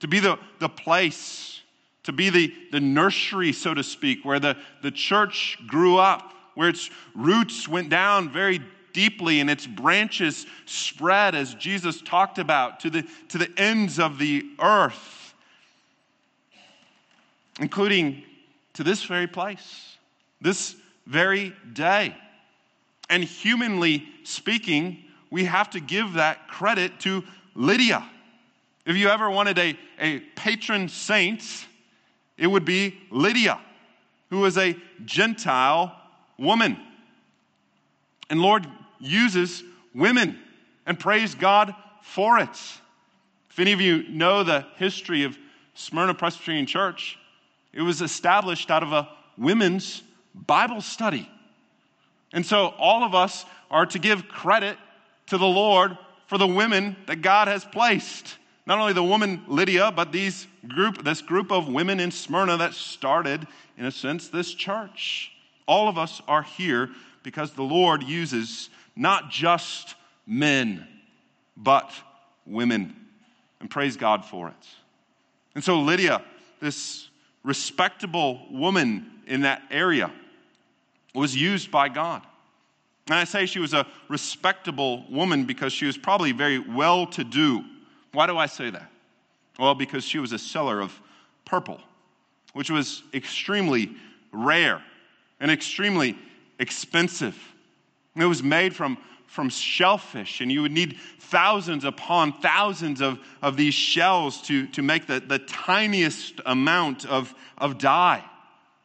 to 0.00 0.08
be 0.08 0.20
the, 0.20 0.38
the 0.58 0.68
place, 0.68 1.62
to 2.04 2.12
be 2.12 2.30
the, 2.30 2.52
the 2.72 2.80
nursery, 2.80 3.52
so 3.52 3.74
to 3.74 3.82
speak, 3.82 4.24
where 4.24 4.38
the, 4.38 4.56
the 4.82 4.90
church 4.90 5.58
grew 5.66 5.96
up, 5.96 6.32
where 6.54 6.68
its 6.68 6.90
roots 7.14 7.68
went 7.68 7.88
down 7.88 8.30
very 8.30 8.60
deeply 8.92 9.40
and 9.40 9.50
its 9.50 9.66
branches 9.66 10.46
spread, 10.64 11.34
as 11.34 11.54
Jesus 11.54 12.00
talked 12.00 12.38
about, 12.38 12.80
to 12.80 12.90
the, 12.90 13.06
to 13.28 13.38
the 13.38 13.50
ends 13.56 13.98
of 13.98 14.18
the 14.18 14.44
earth, 14.60 15.34
including 17.60 18.22
to 18.74 18.82
this 18.82 19.04
very 19.04 19.26
place, 19.26 19.96
this 20.40 20.76
very 21.06 21.54
day. 21.72 22.16
And 23.08 23.22
humanly 23.22 24.04
speaking, 24.24 25.04
we 25.30 25.44
have 25.44 25.70
to 25.70 25.80
give 25.80 26.14
that 26.14 26.48
credit 26.48 27.00
to 27.00 27.24
Lydia. 27.54 28.08
If 28.84 28.96
you 28.96 29.08
ever 29.08 29.30
wanted 29.30 29.58
a, 29.58 29.78
a 29.98 30.20
patron 30.36 30.88
saint, 30.88 31.42
it 32.36 32.46
would 32.46 32.64
be 32.64 32.98
Lydia, 33.10 33.58
who 34.30 34.40
was 34.40 34.58
a 34.58 34.76
Gentile 35.04 35.96
woman. 36.38 36.78
And 38.28 38.40
Lord 38.40 38.66
uses 38.98 39.62
women, 39.94 40.38
and 40.84 40.98
praise 40.98 41.34
God 41.34 41.74
for 42.02 42.38
it. 42.38 42.58
If 43.50 43.58
any 43.58 43.72
of 43.72 43.80
you 43.80 44.08
know 44.08 44.42
the 44.42 44.66
history 44.76 45.24
of 45.24 45.36
Smyrna 45.74 46.14
Presbyterian 46.14 46.66
Church, 46.66 47.18
it 47.72 47.82
was 47.82 48.02
established 48.02 48.70
out 48.70 48.82
of 48.82 48.92
a 48.92 49.08
women's 49.36 50.02
Bible 50.34 50.80
study. 50.80 51.28
And 52.36 52.44
so 52.44 52.74
all 52.78 53.02
of 53.02 53.14
us 53.14 53.46
are 53.70 53.86
to 53.86 53.98
give 53.98 54.28
credit 54.28 54.76
to 55.28 55.38
the 55.38 55.46
Lord 55.46 55.96
for 56.26 56.36
the 56.36 56.46
women 56.46 56.94
that 57.06 57.22
God 57.22 57.48
has 57.48 57.64
placed. 57.64 58.36
Not 58.66 58.78
only 58.78 58.92
the 58.92 59.02
woman 59.02 59.42
Lydia, 59.48 59.90
but 59.90 60.12
these 60.12 60.46
group, 60.68 61.02
this 61.02 61.22
group 61.22 61.50
of 61.50 61.66
women 61.66 61.98
in 61.98 62.10
Smyrna 62.10 62.58
that 62.58 62.74
started, 62.74 63.46
in 63.78 63.86
a 63.86 63.90
sense, 63.90 64.28
this 64.28 64.52
church. 64.52 65.32
All 65.66 65.88
of 65.88 65.96
us 65.96 66.20
are 66.28 66.42
here 66.42 66.90
because 67.22 67.52
the 67.52 67.62
Lord 67.62 68.02
uses 68.02 68.68
not 68.94 69.30
just 69.30 69.94
men, 70.26 70.86
but 71.56 71.90
women. 72.44 72.94
And 73.60 73.70
praise 73.70 73.96
God 73.96 74.26
for 74.26 74.48
it. 74.48 74.66
And 75.54 75.64
so 75.64 75.80
Lydia, 75.80 76.20
this 76.60 77.08
respectable 77.42 78.46
woman 78.50 79.10
in 79.26 79.40
that 79.40 79.62
area, 79.70 80.12
was 81.16 81.34
used 81.34 81.70
by 81.70 81.88
God. 81.88 82.22
And 83.08 83.14
I 83.14 83.24
say 83.24 83.46
she 83.46 83.58
was 83.58 83.72
a 83.72 83.86
respectable 84.08 85.04
woman 85.08 85.44
because 85.44 85.72
she 85.72 85.86
was 85.86 85.96
probably 85.96 86.32
very 86.32 86.58
well 86.58 87.06
to 87.08 87.24
do. 87.24 87.64
Why 88.12 88.26
do 88.26 88.36
I 88.36 88.46
say 88.46 88.70
that? 88.70 88.90
Well, 89.58 89.74
because 89.74 90.04
she 90.04 90.18
was 90.18 90.32
a 90.32 90.38
seller 90.38 90.80
of 90.80 90.92
purple, 91.44 91.80
which 92.52 92.70
was 92.70 93.02
extremely 93.14 93.94
rare 94.32 94.82
and 95.40 95.50
extremely 95.50 96.18
expensive. 96.58 97.36
It 98.16 98.24
was 98.24 98.42
made 98.42 98.74
from, 98.74 98.98
from 99.26 99.48
shellfish, 99.50 100.40
and 100.40 100.50
you 100.50 100.62
would 100.62 100.72
need 100.72 100.98
thousands 101.20 101.84
upon 101.84 102.32
thousands 102.40 103.00
of, 103.00 103.18
of 103.40 103.56
these 103.56 103.74
shells 103.74 104.42
to, 104.42 104.66
to 104.68 104.82
make 104.82 105.06
the, 105.06 105.20
the 105.20 105.38
tiniest 105.38 106.40
amount 106.44 107.04
of, 107.04 107.34
of 107.58 107.78
dye. 107.78 108.24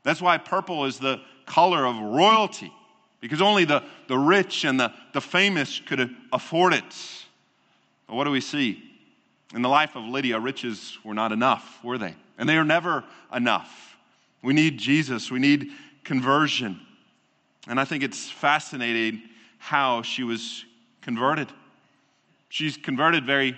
That's 0.03 0.21
why 0.21 0.37
purple 0.37 0.85
is 0.85 0.99
the 0.99 1.21
color 1.45 1.85
of 1.85 1.97
royalty, 1.97 2.71
because 3.19 3.41
only 3.41 3.65
the, 3.65 3.83
the 4.07 4.17
rich 4.17 4.65
and 4.65 4.79
the, 4.79 4.93
the 5.13 5.21
famous 5.21 5.79
could 5.79 6.15
afford 6.31 6.73
it. 6.73 6.83
But 8.07 8.15
what 8.15 8.23
do 8.23 8.31
we 8.31 8.41
see? 8.41 8.83
In 9.53 9.61
the 9.61 9.69
life 9.69 9.95
of 9.95 10.03
Lydia, 10.05 10.39
riches 10.39 10.97
were 11.03 11.13
not 11.13 11.31
enough, 11.31 11.79
were 11.83 11.97
they? 11.97 12.15
And 12.37 12.47
they 12.47 12.57
are 12.57 12.65
never 12.65 13.03
enough. 13.33 13.97
We 14.41 14.53
need 14.53 14.77
Jesus, 14.77 15.29
we 15.29 15.39
need 15.39 15.71
conversion. 16.03 16.79
And 17.67 17.79
I 17.79 17.85
think 17.85 18.03
it's 18.03 18.29
fascinating 18.29 19.21
how 19.59 20.01
she 20.01 20.23
was 20.23 20.65
converted. 21.01 21.47
She's 22.49 22.75
converted 22.75 23.25
very 23.25 23.57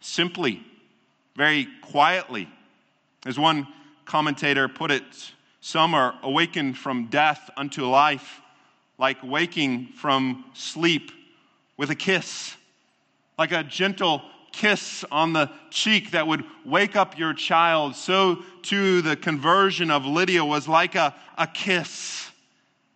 simply, 0.00 0.62
very 1.36 1.68
quietly. 1.82 2.48
As 3.26 3.38
one 3.38 3.68
commentator 4.04 4.68
put 4.68 4.90
it, 4.90 5.02
some 5.62 5.94
are 5.94 6.18
awakened 6.24 6.76
from 6.76 7.06
death 7.06 7.48
unto 7.56 7.86
life, 7.86 8.40
like 8.98 9.16
waking 9.22 9.86
from 9.96 10.44
sleep 10.54 11.12
with 11.76 11.88
a 11.88 11.94
kiss, 11.94 12.56
like 13.38 13.52
a 13.52 13.62
gentle 13.62 14.22
kiss 14.50 15.04
on 15.12 15.32
the 15.32 15.48
cheek 15.70 16.10
that 16.10 16.26
would 16.26 16.44
wake 16.66 16.96
up 16.96 17.16
your 17.16 17.32
child. 17.32 17.94
So, 17.94 18.42
too, 18.62 19.02
the 19.02 19.14
conversion 19.14 19.92
of 19.92 20.04
Lydia 20.04 20.44
was 20.44 20.66
like 20.66 20.96
a, 20.96 21.14
a 21.38 21.46
kiss. 21.46 22.28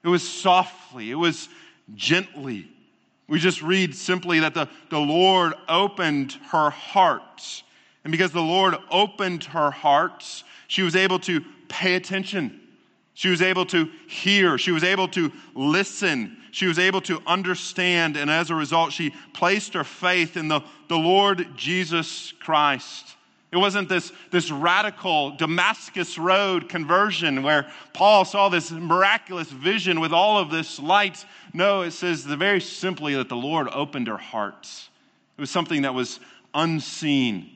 It 0.03 0.09
was 0.09 0.29
softly, 0.29 1.13
it 1.13 1.15
was 1.15 1.49
gently. 1.95 2.69
We 3.29 3.39
just 3.39 3.63
read 3.63 3.95
simply 3.95 4.41
that 4.41 4.55
the, 4.55 4.69
the 4.91 4.99
Lord 4.99 5.55
opened 5.69 6.33
her 6.51 6.71
heart. 6.71 7.63
And 8.03 8.11
because 8.11 8.33
the 8.33 8.43
Lord 8.43 8.75
opened 8.91 9.45
her 9.45 9.71
heart, 9.71 10.43
she 10.67 10.83
was 10.83 10.97
able 10.97 11.21
to 11.21 11.45
pay 11.69 11.95
attention. 11.95 12.61
She 13.15 13.29
was 13.29 13.41
able 13.41 13.65
to 13.67 13.89
hear. 14.07 14.59
She 14.59 14.73
was 14.73 14.85
able 14.85 15.09
to 15.09 15.33
listen. 15.55 16.37
She 16.51 16.67
was 16.67 16.79
able 16.79 17.01
to 17.03 17.23
understand. 17.27 18.17
And 18.17 18.31
as 18.31 18.51
a 18.51 18.55
result, 18.55 18.93
she 18.93 19.15
placed 19.33 19.75
her 19.75 19.85
faith 19.85 20.37
in 20.37 20.49
the, 20.49 20.61
the 20.89 20.99
Lord 20.99 21.49
Jesus 21.57 22.33
Christ. 22.41 23.17
It 23.53 23.57
wasn't 23.57 23.89
this, 23.89 24.13
this 24.31 24.51
radical 24.51 25.31
Damascus 25.31 26.19
Road 26.19 26.69
conversion 26.69 27.43
where 27.43 27.71
Paul 27.95 28.27
saw 28.27 28.51
this 28.51 28.71
miraculous 28.71 29.51
vision 29.51 30.01
with 30.01 30.13
all 30.13 30.37
of 30.37 30.51
this 30.51 30.79
light. 30.79 31.25
No, 31.55 31.83
it 31.83 31.93
says 31.93 32.23
the 32.23 32.37
very 32.37 32.61
simply 32.61 33.15
that 33.15 33.31
the 33.31 33.37
Lord 33.37 33.69
opened 33.73 34.09
her 34.09 34.19
heart. 34.19 34.69
It 35.39 35.41
was 35.41 35.51
something 35.51 35.83
that 35.83 35.95
was 35.95 36.21
unseen. 36.55 37.51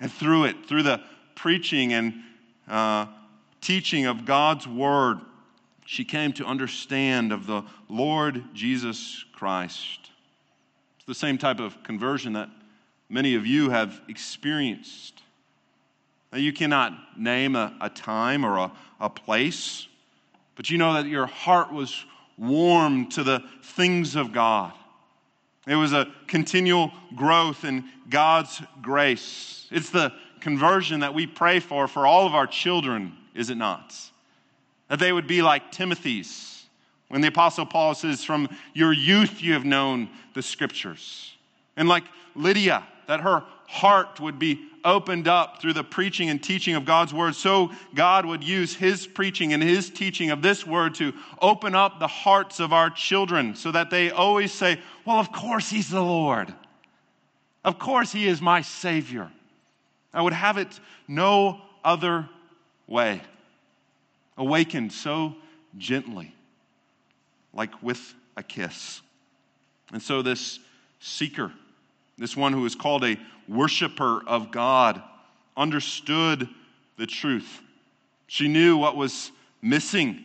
And 0.00 0.12
through 0.12 0.46
it, 0.46 0.66
through 0.66 0.82
the 0.82 1.00
preaching 1.34 1.92
and 1.92 2.14
uh, 2.66 3.06
teaching 3.64 4.06
of 4.06 4.24
God's 4.24 4.68
word, 4.68 5.20
she 5.86 6.04
came 6.04 6.32
to 6.34 6.44
understand 6.44 7.32
of 7.32 7.46
the 7.46 7.62
Lord 7.88 8.44
Jesus 8.54 9.24
Christ. 9.32 10.10
It's 10.96 11.06
the 11.06 11.14
same 11.14 11.38
type 11.38 11.60
of 11.60 11.82
conversion 11.82 12.34
that 12.34 12.50
many 13.08 13.34
of 13.34 13.46
you 13.46 13.70
have 13.70 14.00
experienced. 14.08 15.22
You 16.32 16.52
cannot 16.52 17.18
name 17.18 17.56
a, 17.56 17.74
a 17.80 17.88
time 17.88 18.44
or 18.44 18.58
a, 18.58 18.72
a 19.00 19.08
place, 19.08 19.86
but 20.56 20.68
you 20.68 20.78
know 20.78 20.94
that 20.94 21.06
your 21.06 21.26
heart 21.26 21.72
was 21.72 22.04
warm 22.36 23.08
to 23.10 23.22
the 23.22 23.42
things 23.62 24.14
of 24.14 24.32
God. 24.32 24.72
It 25.66 25.76
was 25.76 25.92
a 25.92 26.12
continual 26.26 26.92
growth 27.14 27.64
in 27.64 27.84
God's 28.10 28.60
grace. 28.82 29.68
It's 29.70 29.90
the 29.90 30.12
conversion 30.40 31.00
that 31.00 31.14
we 31.14 31.26
pray 31.26 31.60
for 31.60 31.88
for 31.88 32.06
all 32.06 32.26
of 32.26 32.34
our 32.34 32.46
children, 32.46 33.16
is 33.34 33.50
it 33.50 33.56
not? 33.56 33.94
That 34.88 34.98
they 34.98 35.12
would 35.12 35.26
be 35.26 35.42
like 35.42 35.72
Timothy's. 35.72 36.66
When 37.08 37.20
the 37.20 37.28
Apostle 37.28 37.66
Paul 37.66 37.94
says, 37.94 38.24
From 38.24 38.48
your 38.72 38.92
youth 38.92 39.42
you 39.42 39.52
have 39.52 39.64
known 39.64 40.08
the 40.34 40.42
scriptures. 40.42 41.32
And 41.76 41.88
like 41.88 42.04
Lydia, 42.34 42.84
that 43.06 43.20
her 43.20 43.44
heart 43.66 44.20
would 44.20 44.38
be 44.38 44.68
opened 44.84 45.26
up 45.26 45.60
through 45.60 45.72
the 45.72 45.82
preaching 45.82 46.28
and 46.28 46.42
teaching 46.42 46.74
of 46.74 46.84
God's 46.84 47.14
word, 47.14 47.34
so 47.34 47.72
God 47.94 48.26
would 48.26 48.44
use 48.44 48.74
his 48.74 49.06
preaching 49.06 49.52
and 49.52 49.62
his 49.62 49.88
teaching 49.90 50.30
of 50.30 50.42
this 50.42 50.66
word 50.66 50.94
to 50.96 51.12
open 51.40 51.74
up 51.74 51.98
the 51.98 52.06
hearts 52.06 52.60
of 52.60 52.72
our 52.72 52.90
children 52.90 53.54
so 53.54 53.72
that 53.72 53.90
they 53.90 54.10
always 54.10 54.52
say, 54.52 54.80
Well, 55.04 55.18
of 55.18 55.32
course, 55.32 55.70
he's 55.70 55.88
the 55.88 56.02
Lord. 56.02 56.52
Of 57.64 57.78
course, 57.78 58.12
he 58.12 58.28
is 58.28 58.42
my 58.42 58.60
Savior. 58.60 59.30
I 60.12 60.20
would 60.20 60.34
have 60.34 60.58
it 60.58 60.78
no 61.08 61.62
other 61.82 62.28
way. 62.86 63.20
Awakened 64.36 64.92
so 64.92 65.34
gently, 65.78 66.34
like 67.52 67.82
with 67.82 68.14
a 68.36 68.42
kiss. 68.42 69.00
And 69.92 70.02
so, 70.02 70.22
this 70.22 70.58
seeker, 71.00 71.52
this 72.18 72.36
one 72.36 72.52
who 72.52 72.64
is 72.66 72.74
called 72.74 73.04
a 73.04 73.18
worshiper 73.48 74.22
of 74.26 74.50
God, 74.50 75.02
understood 75.56 76.48
the 76.96 77.06
truth. 77.06 77.60
She 78.26 78.48
knew 78.48 78.76
what 78.76 78.96
was 78.96 79.30
missing, 79.62 80.24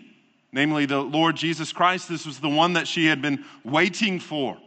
namely 0.52 0.86
the 0.86 1.02
Lord 1.02 1.36
Jesus 1.36 1.72
Christ. 1.72 2.10
This 2.10 2.26
was 2.26 2.40
the 2.40 2.50
one 2.50 2.74
that 2.74 2.88
she 2.88 3.06
had 3.06 3.22
been 3.22 3.46
waiting 3.64 4.20
for. 4.20 4.58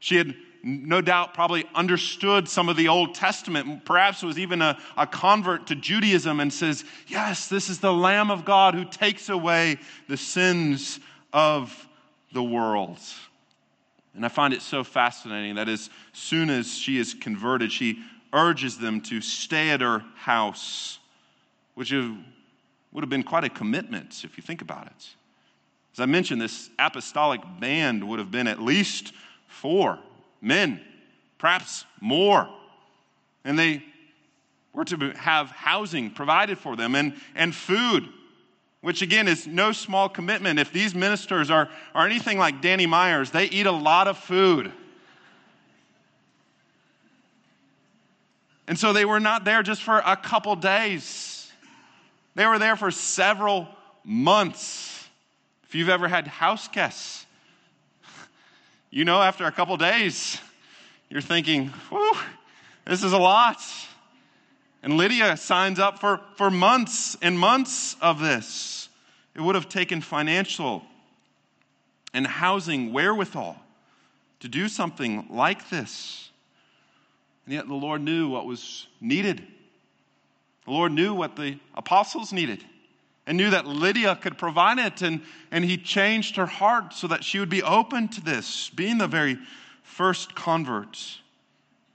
She 0.00 0.16
had 0.16 0.34
no 0.62 1.00
doubt 1.00 1.34
probably 1.34 1.64
understood 1.74 2.48
some 2.48 2.68
of 2.68 2.76
the 2.76 2.88
Old 2.88 3.14
Testament, 3.14 3.84
perhaps 3.84 4.22
was 4.22 4.38
even 4.38 4.62
a, 4.62 4.78
a 4.96 5.06
convert 5.06 5.68
to 5.68 5.74
Judaism 5.74 6.40
and 6.40 6.52
says, 6.52 6.84
Yes, 7.06 7.48
this 7.48 7.68
is 7.68 7.80
the 7.80 7.92
Lamb 7.92 8.30
of 8.30 8.44
God 8.44 8.74
who 8.74 8.84
takes 8.84 9.28
away 9.28 9.78
the 10.08 10.16
sins 10.16 11.00
of 11.32 11.88
the 12.32 12.42
world. 12.42 12.98
And 14.14 14.24
I 14.24 14.28
find 14.28 14.52
it 14.52 14.62
so 14.62 14.82
fascinating 14.82 15.54
that 15.56 15.68
as 15.68 15.90
soon 16.12 16.50
as 16.50 16.76
she 16.76 16.98
is 16.98 17.14
converted, 17.14 17.70
she 17.70 18.02
urges 18.32 18.78
them 18.78 19.00
to 19.02 19.20
stay 19.20 19.70
at 19.70 19.80
her 19.80 20.04
house, 20.16 20.98
which 21.74 21.92
would 21.92 23.02
have 23.02 23.10
been 23.10 23.22
quite 23.22 23.44
a 23.44 23.48
commitment 23.48 24.24
if 24.24 24.36
you 24.36 24.42
think 24.42 24.60
about 24.60 24.86
it. 24.86 25.08
As 25.94 26.00
I 26.00 26.06
mentioned, 26.06 26.40
this 26.40 26.70
apostolic 26.78 27.40
band 27.60 28.06
would 28.06 28.18
have 28.18 28.30
been 28.30 28.46
at 28.46 28.60
least 28.60 29.12
four 29.46 29.98
men, 30.40 30.80
perhaps 31.38 31.84
more. 32.00 32.48
And 33.44 33.58
they 33.58 33.82
were 34.72 34.84
to 34.86 35.12
have 35.12 35.50
housing 35.50 36.10
provided 36.10 36.58
for 36.58 36.76
them 36.76 36.94
and, 36.94 37.14
and 37.34 37.54
food 37.54 38.08
which 38.80 39.02
again 39.02 39.26
is 39.26 39.46
no 39.46 39.72
small 39.72 40.08
commitment. 40.08 40.58
If 40.58 40.72
these 40.72 40.94
ministers 40.94 41.50
are, 41.50 41.68
are 41.94 42.06
anything 42.06 42.38
like 42.38 42.62
Danny 42.62 42.86
Myers, 42.86 43.30
they 43.30 43.46
eat 43.46 43.66
a 43.66 43.72
lot 43.72 44.06
of 44.06 44.16
food. 44.18 44.72
And 48.68 48.78
so 48.78 48.92
they 48.92 49.04
were 49.04 49.20
not 49.20 49.44
there 49.44 49.62
just 49.62 49.82
for 49.82 49.98
a 50.04 50.16
couple 50.16 50.54
days, 50.54 51.50
they 52.34 52.46
were 52.46 52.58
there 52.58 52.76
for 52.76 52.90
several 52.90 53.66
months. 54.04 55.08
If 55.64 55.74
you've 55.74 55.88
ever 55.88 56.06
had 56.06 56.26
house 56.26 56.68
guests, 56.68 57.26
you 58.90 59.04
know 59.04 59.20
after 59.20 59.44
a 59.44 59.52
couple 59.52 59.76
days, 59.76 60.40
you're 61.10 61.20
thinking, 61.20 61.68
whew, 61.88 62.16
this 62.86 63.02
is 63.02 63.12
a 63.12 63.18
lot. 63.18 63.60
And 64.82 64.96
Lydia 64.96 65.36
signs 65.36 65.78
up 65.78 65.98
for, 65.98 66.20
for 66.36 66.50
months 66.50 67.16
and 67.20 67.38
months 67.38 67.96
of 68.00 68.20
this. 68.20 68.88
It 69.34 69.40
would 69.40 69.54
have 69.54 69.68
taken 69.68 70.00
financial 70.00 70.82
and 72.14 72.26
housing 72.26 72.92
wherewithal 72.92 73.56
to 74.40 74.48
do 74.48 74.68
something 74.68 75.26
like 75.30 75.68
this. 75.68 76.30
And 77.44 77.54
yet 77.54 77.66
the 77.66 77.74
Lord 77.74 78.02
knew 78.02 78.28
what 78.28 78.46
was 78.46 78.86
needed. 79.00 79.46
The 80.64 80.70
Lord 80.70 80.92
knew 80.92 81.14
what 81.14 81.36
the 81.36 81.58
apostles 81.74 82.32
needed 82.32 82.64
and 83.28 83.36
knew 83.36 83.50
that 83.50 83.66
Lydia 83.66 84.16
could 84.16 84.38
provide 84.38 84.78
it. 84.78 85.02
And, 85.02 85.20
and 85.50 85.62
he 85.62 85.76
changed 85.76 86.36
her 86.36 86.46
heart 86.46 86.94
so 86.94 87.06
that 87.08 87.22
she 87.22 87.38
would 87.38 87.50
be 87.50 87.62
open 87.62 88.08
to 88.08 88.22
this, 88.22 88.70
being 88.70 88.96
the 88.96 89.06
very 89.06 89.36
first 89.82 90.34
convert. 90.34 90.98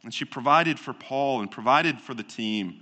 And 0.04 0.14
she 0.14 0.26
provided 0.26 0.80
for 0.80 0.94
Paul 0.94 1.42
and 1.42 1.50
provided 1.50 2.00
for 2.00 2.14
the 2.14 2.22
team. 2.22 2.82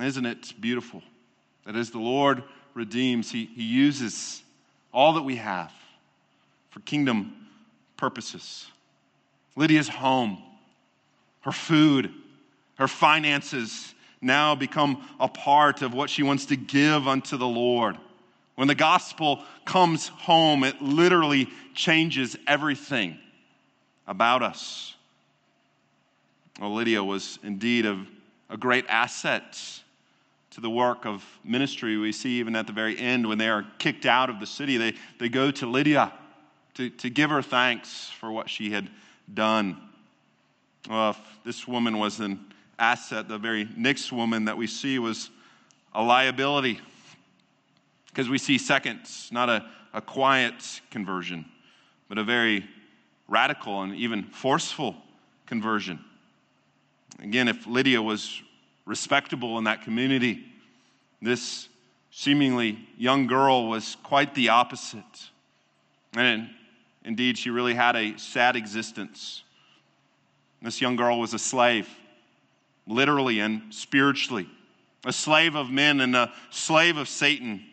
Isn't 0.00 0.24
it 0.24 0.54
beautiful 0.60 1.02
that 1.66 1.74
as 1.74 1.90
the 1.90 1.98
Lord 1.98 2.44
redeems, 2.74 3.32
He, 3.32 3.46
he 3.46 3.64
uses 3.64 4.44
all 4.94 5.14
that 5.14 5.22
we 5.22 5.34
have 5.34 5.72
for 6.70 6.78
kingdom 6.80 7.48
purposes? 7.96 8.68
Lydia's 9.56 9.88
home, 9.88 10.40
her 11.40 11.50
food, 11.50 12.14
her 12.76 12.86
finances 12.86 13.94
now 14.20 14.54
become 14.54 15.02
a 15.18 15.28
part 15.28 15.82
of 15.82 15.94
what 15.94 16.10
she 16.10 16.22
wants 16.22 16.46
to 16.46 16.56
give 16.56 17.08
unto 17.08 17.36
the 17.36 17.46
Lord. 17.46 17.96
When 18.54 18.68
the 18.68 18.74
gospel 18.74 19.40
comes 19.64 20.08
home, 20.08 20.64
it 20.64 20.82
literally 20.82 21.48
changes 21.74 22.36
everything 22.46 23.16
about 24.06 24.42
us. 24.42 24.94
Well, 26.60 26.74
Lydia 26.74 27.02
was 27.02 27.38
indeed 27.42 27.86
a, 27.86 28.04
a 28.50 28.58
great 28.58 28.84
asset 28.88 29.58
to 30.50 30.60
the 30.60 30.68
work 30.68 31.06
of 31.06 31.24
ministry. 31.42 31.96
We 31.96 32.12
see 32.12 32.40
even 32.40 32.54
at 32.54 32.66
the 32.66 32.72
very 32.72 32.98
end 32.98 33.26
when 33.26 33.38
they 33.38 33.48
are 33.48 33.64
kicked 33.78 34.04
out 34.04 34.28
of 34.28 34.40
the 34.40 34.46
city, 34.46 34.76
they, 34.76 34.94
they 35.18 35.28
go 35.30 35.50
to 35.52 35.66
Lydia 35.66 36.12
to, 36.74 36.90
to 36.90 37.08
give 37.08 37.30
her 37.30 37.40
thanks 37.40 38.10
for 38.20 38.30
what 38.30 38.50
she 38.50 38.70
had 38.70 38.90
done. 39.32 39.80
Well, 40.88 41.10
if 41.10 41.20
this 41.44 41.66
woman 41.66 41.98
was 41.98 42.20
an 42.20 42.44
asset, 42.80 43.28
the 43.28 43.38
very 43.38 43.68
next 43.76 44.10
woman 44.10 44.46
that 44.46 44.56
we 44.56 44.66
see 44.66 44.98
was 44.98 45.30
a 45.94 46.02
liability. 46.02 46.80
Because 48.06 48.28
we 48.28 48.38
see 48.38 48.58
seconds, 48.58 49.28
not 49.30 49.48
a, 49.48 49.66
a 49.92 50.00
quiet 50.00 50.80
conversion, 50.90 51.44
but 52.08 52.18
a 52.18 52.24
very 52.24 52.64
radical 53.28 53.82
and 53.82 53.94
even 53.94 54.24
forceful 54.24 54.96
conversion. 55.46 56.00
Again, 57.20 57.46
if 57.46 57.66
Lydia 57.66 58.02
was 58.02 58.42
respectable 58.86 59.58
in 59.58 59.64
that 59.64 59.82
community, 59.82 60.44
this 61.22 61.68
seemingly 62.10 62.78
young 62.98 63.26
girl 63.26 63.68
was 63.68 63.96
quite 64.02 64.34
the 64.34 64.48
opposite. 64.48 65.30
And 66.16 66.50
indeed, 67.04 67.38
she 67.38 67.50
really 67.50 67.74
had 67.74 67.94
a 67.94 68.18
sad 68.18 68.56
existence. 68.56 69.44
This 70.62 70.80
young 70.80 70.96
girl 70.96 71.20
was 71.20 71.34
a 71.34 71.38
slave, 71.38 71.88
literally 72.90 73.40
and 73.40 73.62
spiritually, 73.72 74.48
a 75.04 75.12
slave 75.12 75.54
of 75.54 75.70
men 75.70 76.00
and 76.00 76.14
a 76.14 76.32
slave 76.50 76.96
of 76.96 77.08
Satan, 77.08 77.64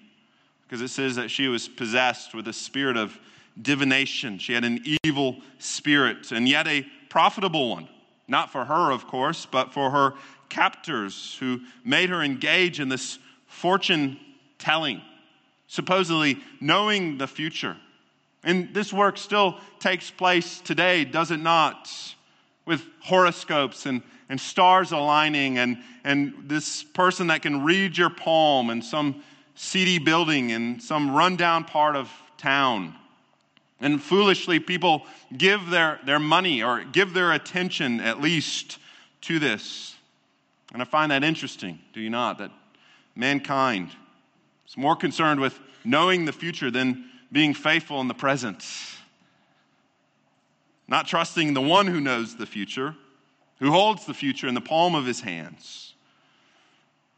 because 0.63 0.81
it 0.81 0.89
says 0.89 1.15
that 1.15 1.29
she 1.29 1.47
was 1.47 1.67
possessed 1.67 2.33
with 2.33 2.47
a 2.47 2.53
spirit 2.53 2.95
of 2.95 3.17
divination. 3.61 4.37
She 4.37 4.53
had 4.53 4.63
an 4.63 4.83
evil 5.03 5.37
spirit, 5.59 6.31
and 6.31 6.47
yet 6.47 6.67
a 6.67 6.85
profitable 7.09 7.69
one. 7.69 7.89
Not 8.27 8.51
for 8.51 8.65
her, 8.65 8.91
of 8.91 9.07
course, 9.07 9.45
but 9.45 9.73
for 9.73 9.89
her 9.91 10.13
captors 10.49 11.37
who 11.39 11.61
made 11.83 12.09
her 12.09 12.21
engage 12.21 12.79
in 12.79 12.89
this 12.89 13.19
fortune 13.47 14.19
telling, 14.59 15.01
supposedly 15.67 16.37
knowing 16.59 17.17
the 17.17 17.27
future. 17.27 17.77
And 18.43 18.73
this 18.73 18.93
work 18.93 19.17
still 19.17 19.57
takes 19.79 20.11
place 20.11 20.59
today, 20.59 21.05
does 21.05 21.31
it 21.31 21.39
not? 21.39 21.89
With 22.65 22.83
horoscopes 23.01 23.85
and, 23.85 24.03
and 24.29 24.39
stars 24.39 24.91
aligning, 24.91 25.57
and, 25.57 25.77
and 26.03 26.33
this 26.47 26.83
person 26.83 27.27
that 27.27 27.41
can 27.41 27.63
read 27.63 27.97
your 27.97 28.09
palm 28.09 28.69
in 28.69 28.81
some 28.81 29.23
seedy 29.55 29.99
building 29.99 30.51
in 30.51 30.79
some 30.79 31.15
rundown 31.15 31.63
part 31.63 31.95
of 31.95 32.11
town. 32.37 32.93
And 33.79 34.01
foolishly, 34.01 34.59
people 34.59 35.05
give 35.35 35.69
their, 35.69 35.99
their 36.05 36.19
money 36.19 36.63
or 36.63 36.83
give 36.83 37.13
their 37.13 37.31
attention 37.31 37.99
at 37.99 38.21
least 38.21 38.79
to 39.21 39.39
this. 39.39 39.95
And 40.73 40.81
I 40.81 40.85
find 40.85 41.11
that 41.11 41.23
interesting, 41.23 41.79
do 41.93 42.01
you 42.01 42.09
not? 42.09 42.39
That 42.39 42.51
mankind 43.15 43.91
is 44.67 44.77
more 44.77 44.95
concerned 44.95 45.39
with 45.39 45.59
knowing 45.83 46.25
the 46.25 46.33
future 46.33 46.69
than 46.69 47.05
being 47.31 47.53
faithful 47.53 48.01
in 48.01 48.07
the 48.07 48.13
present. 48.13 48.65
Not 50.87 51.07
trusting 51.07 51.53
the 51.53 51.61
one 51.61 51.87
who 51.87 51.99
knows 51.99 52.35
the 52.35 52.45
future, 52.45 52.95
who 53.59 53.71
holds 53.71 54.05
the 54.05 54.13
future 54.13 54.47
in 54.47 54.53
the 54.53 54.61
palm 54.61 54.95
of 54.95 55.05
his 55.05 55.19
hands. 55.19 55.93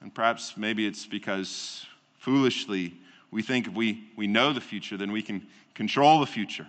And 0.01 0.13
perhaps 0.13 0.55
maybe 0.55 0.87
it's 0.87 1.05
because 1.05 1.85
foolishly 2.17 2.93
we 3.31 3.41
think 3.41 3.67
if 3.67 3.73
we, 3.73 4.05
we 4.15 4.27
know 4.27 4.53
the 4.53 4.61
future, 4.61 4.97
then 4.97 5.11
we 5.11 5.21
can 5.21 5.45
control 5.73 6.19
the 6.19 6.25
future. 6.25 6.67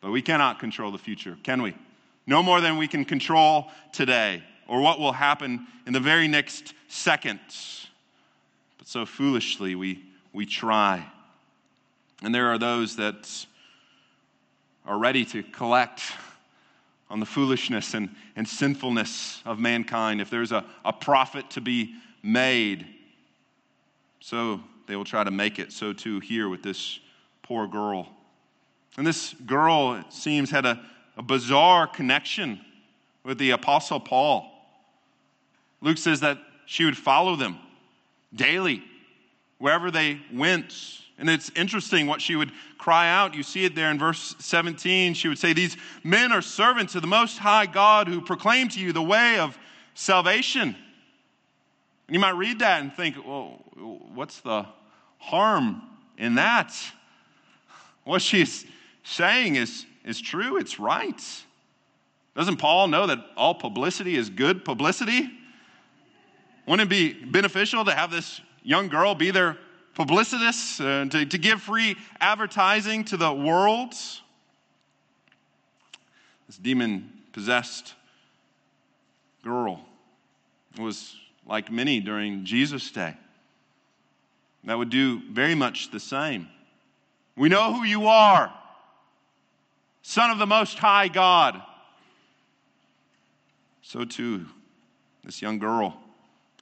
But 0.00 0.10
we 0.10 0.22
cannot 0.22 0.60
control 0.60 0.92
the 0.92 0.98
future, 0.98 1.36
can 1.42 1.62
we? 1.62 1.74
No 2.26 2.42
more 2.42 2.60
than 2.60 2.76
we 2.76 2.88
can 2.88 3.04
control 3.04 3.68
today 3.92 4.42
or 4.68 4.80
what 4.80 4.98
will 4.98 5.12
happen 5.12 5.66
in 5.86 5.92
the 5.92 6.00
very 6.00 6.28
next 6.28 6.74
second. 6.88 7.40
But 8.78 8.88
so 8.88 9.06
foolishly 9.06 9.74
we, 9.74 10.04
we 10.32 10.44
try. 10.44 11.06
And 12.22 12.34
there 12.34 12.48
are 12.48 12.58
those 12.58 12.96
that 12.96 13.46
are 14.84 14.98
ready 14.98 15.24
to 15.26 15.42
collect 15.42 16.02
on 17.08 17.20
the 17.20 17.26
foolishness 17.26 17.94
and, 17.94 18.10
and 18.34 18.48
sinfulness 18.48 19.42
of 19.44 19.58
mankind. 19.58 20.20
If 20.20 20.30
there's 20.30 20.52
a, 20.52 20.64
a 20.84 20.92
profit 20.92 21.50
to 21.50 21.60
be 21.60 21.94
made, 22.22 22.86
so 24.20 24.60
they 24.86 24.96
will 24.96 25.04
try 25.04 25.22
to 25.24 25.30
make 25.30 25.58
it. 25.58 25.72
So 25.72 25.92
too 25.92 26.20
here 26.20 26.48
with 26.48 26.62
this 26.62 26.98
poor 27.42 27.66
girl. 27.66 28.08
And 28.96 29.06
this 29.06 29.34
girl, 29.46 29.94
it 29.94 30.12
seems, 30.12 30.50
had 30.50 30.66
a, 30.66 30.80
a 31.16 31.22
bizarre 31.22 31.86
connection 31.86 32.60
with 33.22 33.38
the 33.38 33.50
Apostle 33.50 34.00
Paul. 34.00 34.50
Luke 35.80 35.98
says 35.98 36.20
that 36.20 36.38
she 36.64 36.84
would 36.84 36.96
follow 36.96 37.36
them 37.36 37.58
daily, 38.34 38.82
wherever 39.58 39.90
they 39.90 40.20
went. 40.32 40.74
And 41.18 41.30
it's 41.30 41.50
interesting 41.56 42.06
what 42.06 42.20
she 42.20 42.36
would 42.36 42.52
cry 42.76 43.08
out. 43.08 43.34
You 43.34 43.42
see 43.42 43.64
it 43.64 43.74
there 43.74 43.90
in 43.90 43.98
verse 43.98 44.34
17. 44.38 45.14
She 45.14 45.28
would 45.28 45.38
say, 45.38 45.52
These 45.52 45.76
men 46.04 46.30
are 46.30 46.42
servants 46.42 46.94
of 46.94 47.00
the 47.00 47.08
Most 47.08 47.38
High 47.38 47.66
God 47.66 48.06
who 48.06 48.20
proclaim 48.20 48.68
to 48.70 48.80
you 48.80 48.92
the 48.92 49.02
way 49.02 49.38
of 49.38 49.58
salvation. 49.94 50.76
And 52.08 52.14
you 52.14 52.20
might 52.20 52.36
read 52.36 52.58
that 52.58 52.82
and 52.82 52.92
think, 52.92 53.16
Well, 53.26 53.62
what's 54.14 54.40
the 54.40 54.66
harm 55.18 55.82
in 56.18 56.34
that? 56.34 56.74
What 58.04 58.20
she's 58.20 58.66
saying 59.02 59.56
is, 59.56 59.86
is 60.04 60.20
true, 60.20 60.58
it's 60.58 60.78
right. 60.78 61.20
Doesn't 62.36 62.58
Paul 62.58 62.88
know 62.88 63.06
that 63.06 63.18
all 63.36 63.54
publicity 63.54 64.16
is 64.16 64.28
good 64.28 64.64
publicity? 64.64 65.30
Wouldn't 66.66 66.86
it 66.86 66.90
be 66.90 67.24
beneficial 67.24 67.84
to 67.86 67.92
have 67.92 68.10
this 68.10 68.40
young 68.62 68.88
girl 68.88 69.14
be 69.14 69.30
their 69.30 69.56
publicitist, 69.96 70.80
uh, 70.80 71.06
to, 71.06 71.26
to 71.26 71.38
give 71.38 71.62
free 71.62 71.96
advertising 72.20 73.02
to 73.04 73.16
the 73.16 73.32
world? 73.32 73.92
This 76.46 76.58
demon 76.60 77.10
possessed 77.32 77.94
girl 79.42 79.80
was 80.78 81.16
like 81.46 81.72
many 81.72 82.00
during 82.00 82.44
Jesus' 82.44 82.90
day. 82.90 83.16
That 84.64 84.76
would 84.76 84.90
do 84.90 85.22
very 85.30 85.54
much 85.54 85.90
the 85.90 86.00
same. 86.00 86.48
We 87.36 87.48
know 87.48 87.72
who 87.72 87.84
you 87.84 88.08
are, 88.08 88.52
Son 90.02 90.30
of 90.30 90.38
the 90.38 90.46
Most 90.46 90.78
High 90.78 91.08
God. 91.08 91.62
So 93.82 94.04
too, 94.04 94.46
this 95.24 95.40
young 95.40 95.58
girl 95.58 95.96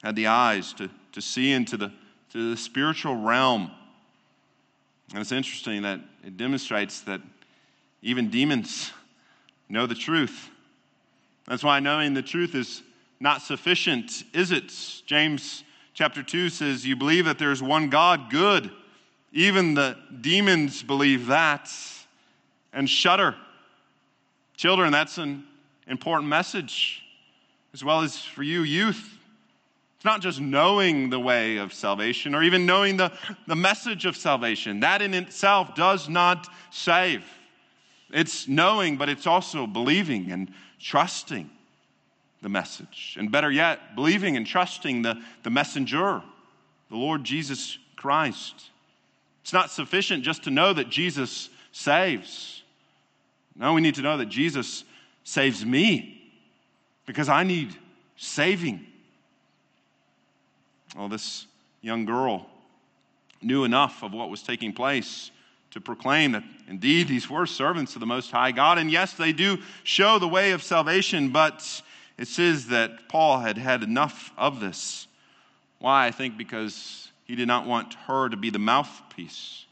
had 0.02 0.14
the 0.14 0.26
eyes 0.26 0.72
to, 0.74 0.90
to 1.12 1.22
see 1.22 1.50
into 1.50 1.76
the, 1.76 1.92
to 2.34 2.50
the 2.50 2.56
spiritual 2.56 3.14
realm. 3.14 3.70
And 5.10 5.20
it's 5.20 5.30
interesting 5.30 5.82
that 5.82 6.00
it 6.24 6.36
demonstrates 6.36 7.02
that 7.02 7.20
even 8.02 8.28
demons 8.28 8.90
know 9.68 9.86
the 9.86 9.94
truth. 9.94 10.50
That's 11.46 11.62
why 11.62 11.78
knowing 11.78 12.12
the 12.12 12.22
truth 12.22 12.56
is 12.56 12.82
not 13.20 13.40
sufficient, 13.40 14.24
is 14.32 14.50
it? 14.50 14.72
James 15.06 15.62
chapter 15.94 16.24
2 16.24 16.48
says, 16.48 16.84
You 16.84 16.96
believe 16.96 17.26
that 17.26 17.38
there's 17.38 17.62
one 17.62 17.88
God, 17.88 18.30
good. 18.30 18.68
Even 19.32 19.74
the 19.74 19.96
demons 20.20 20.82
believe 20.82 21.28
that 21.28 21.70
and 22.72 22.90
shudder. 22.90 23.36
Children, 24.56 24.90
that's 24.90 25.18
an 25.18 25.44
important 25.86 26.28
message, 26.28 27.04
as 27.72 27.84
well 27.84 28.00
as 28.00 28.18
for 28.18 28.42
you, 28.42 28.62
youth. 28.62 29.18
It's 30.04 30.10
not 30.10 30.20
just 30.20 30.38
knowing 30.38 31.08
the 31.08 31.18
way 31.18 31.56
of 31.56 31.72
salvation 31.72 32.34
or 32.34 32.42
even 32.42 32.66
knowing 32.66 32.98
the, 32.98 33.10
the 33.46 33.56
message 33.56 34.04
of 34.04 34.18
salvation. 34.18 34.80
That 34.80 35.00
in 35.00 35.14
itself 35.14 35.74
does 35.74 36.10
not 36.10 36.46
save. 36.70 37.24
It's 38.10 38.46
knowing, 38.46 38.98
but 38.98 39.08
it's 39.08 39.26
also 39.26 39.66
believing 39.66 40.30
and 40.30 40.52
trusting 40.78 41.48
the 42.42 42.50
message. 42.50 43.16
And 43.18 43.32
better 43.32 43.50
yet, 43.50 43.96
believing 43.96 44.36
and 44.36 44.46
trusting 44.46 45.00
the, 45.00 45.22
the 45.42 45.48
messenger, 45.48 46.20
the 46.90 46.96
Lord 46.96 47.24
Jesus 47.24 47.78
Christ. 47.96 48.72
It's 49.40 49.54
not 49.54 49.70
sufficient 49.70 50.22
just 50.22 50.44
to 50.44 50.50
know 50.50 50.74
that 50.74 50.90
Jesus 50.90 51.48
saves. 51.72 52.62
No, 53.56 53.72
we 53.72 53.80
need 53.80 53.94
to 53.94 54.02
know 54.02 54.18
that 54.18 54.28
Jesus 54.28 54.84
saves 55.22 55.64
me 55.64 56.30
because 57.06 57.30
I 57.30 57.42
need 57.42 57.74
saving. 58.16 58.88
Well, 60.96 61.08
this 61.08 61.46
young 61.82 62.04
girl 62.04 62.46
knew 63.42 63.64
enough 63.64 64.02
of 64.02 64.12
what 64.12 64.30
was 64.30 64.42
taking 64.42 64.72
place 64.72 65.30
to 65.72 65.80
proclaim 65.80 66.32
that 66.32 66.44
indeed 66.68 67.08
these 67.08 67.28
were 67.28 67.46
servants 67.46 67.94
of 67.96 68.00
the 68.00 68.06
Most 68.06 68.30
High 68.30 68.52
God. 68.52 68.78
And 68.78 68.90
yes, 68.90 69.14
they 69.14 69.32
do 69.32 69.58
show 69.82 70.18
the 70.20 70.28
way 70.28 70.52
of 70.52 70.62
salvation, 70.62 71.30
but 71.30 71.82
it 72.16 72.28
says 72.28 72.68
that 72.68 73.08
Paul 73.08 73.40
had 73.40 73.58
had 73.58 73.82
enough 73.82 74.32
of 74.38 74.60
this. 74.60 75.08
Why? 75.80 76.06
I 76.06 76.12
think 76.12 76.38
because 76.38 77.10
he 77.24 77.34
did 77.34 77.48
not 77.48 77.66
want 77.66 77.94
her 78.06 78.28
to 78.28 78.36
be 78.36 78.50
the 78.50 78.60
mouthpiece, 78.60 79.66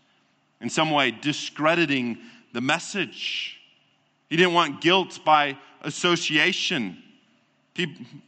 in 0.60 0.68
some 0.68 0.90
way 0.90 1.12
discrediting 1.12 2.18
the 2.52 2.60
message. 2.60 3.60
He 4.28 4.36
didn't 4.36 4.54
want 4.54 4.80
guilt 4.80 5.20
by 5.24 5.56
association. 5.82 7.02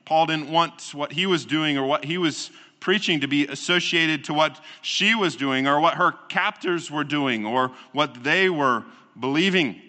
Paul 0.05 0.27
didn't 0.27 0.51
want 0.51 0.95
what 0.95 1.13
he 1.13 1.27
was 1.27 1.45
doing 1.45 1.77
or 1.77 1.87
what 1.87 2.05
he 2.05 2.19
was 2.19 2.51
preaching 2.85 3.19
to 3.21 3.27
be 3.27 3.47
associated 3.47 4.25
to 4.25 4.35
what 4.35 4.63
she 4.83 5.15
was 5.15 5.37
doing 5.37 5.67
or 5.67 5.81
what 5.81 5.95
her 5.95 6.13
captors 6.29 6.91
were 6.91 7.03
doing 7.03 7.47
or 7.47 7.73
what 7.93 8.23
they 8.23 8.51
were 8.51 8.85
believing. 9.19 9.81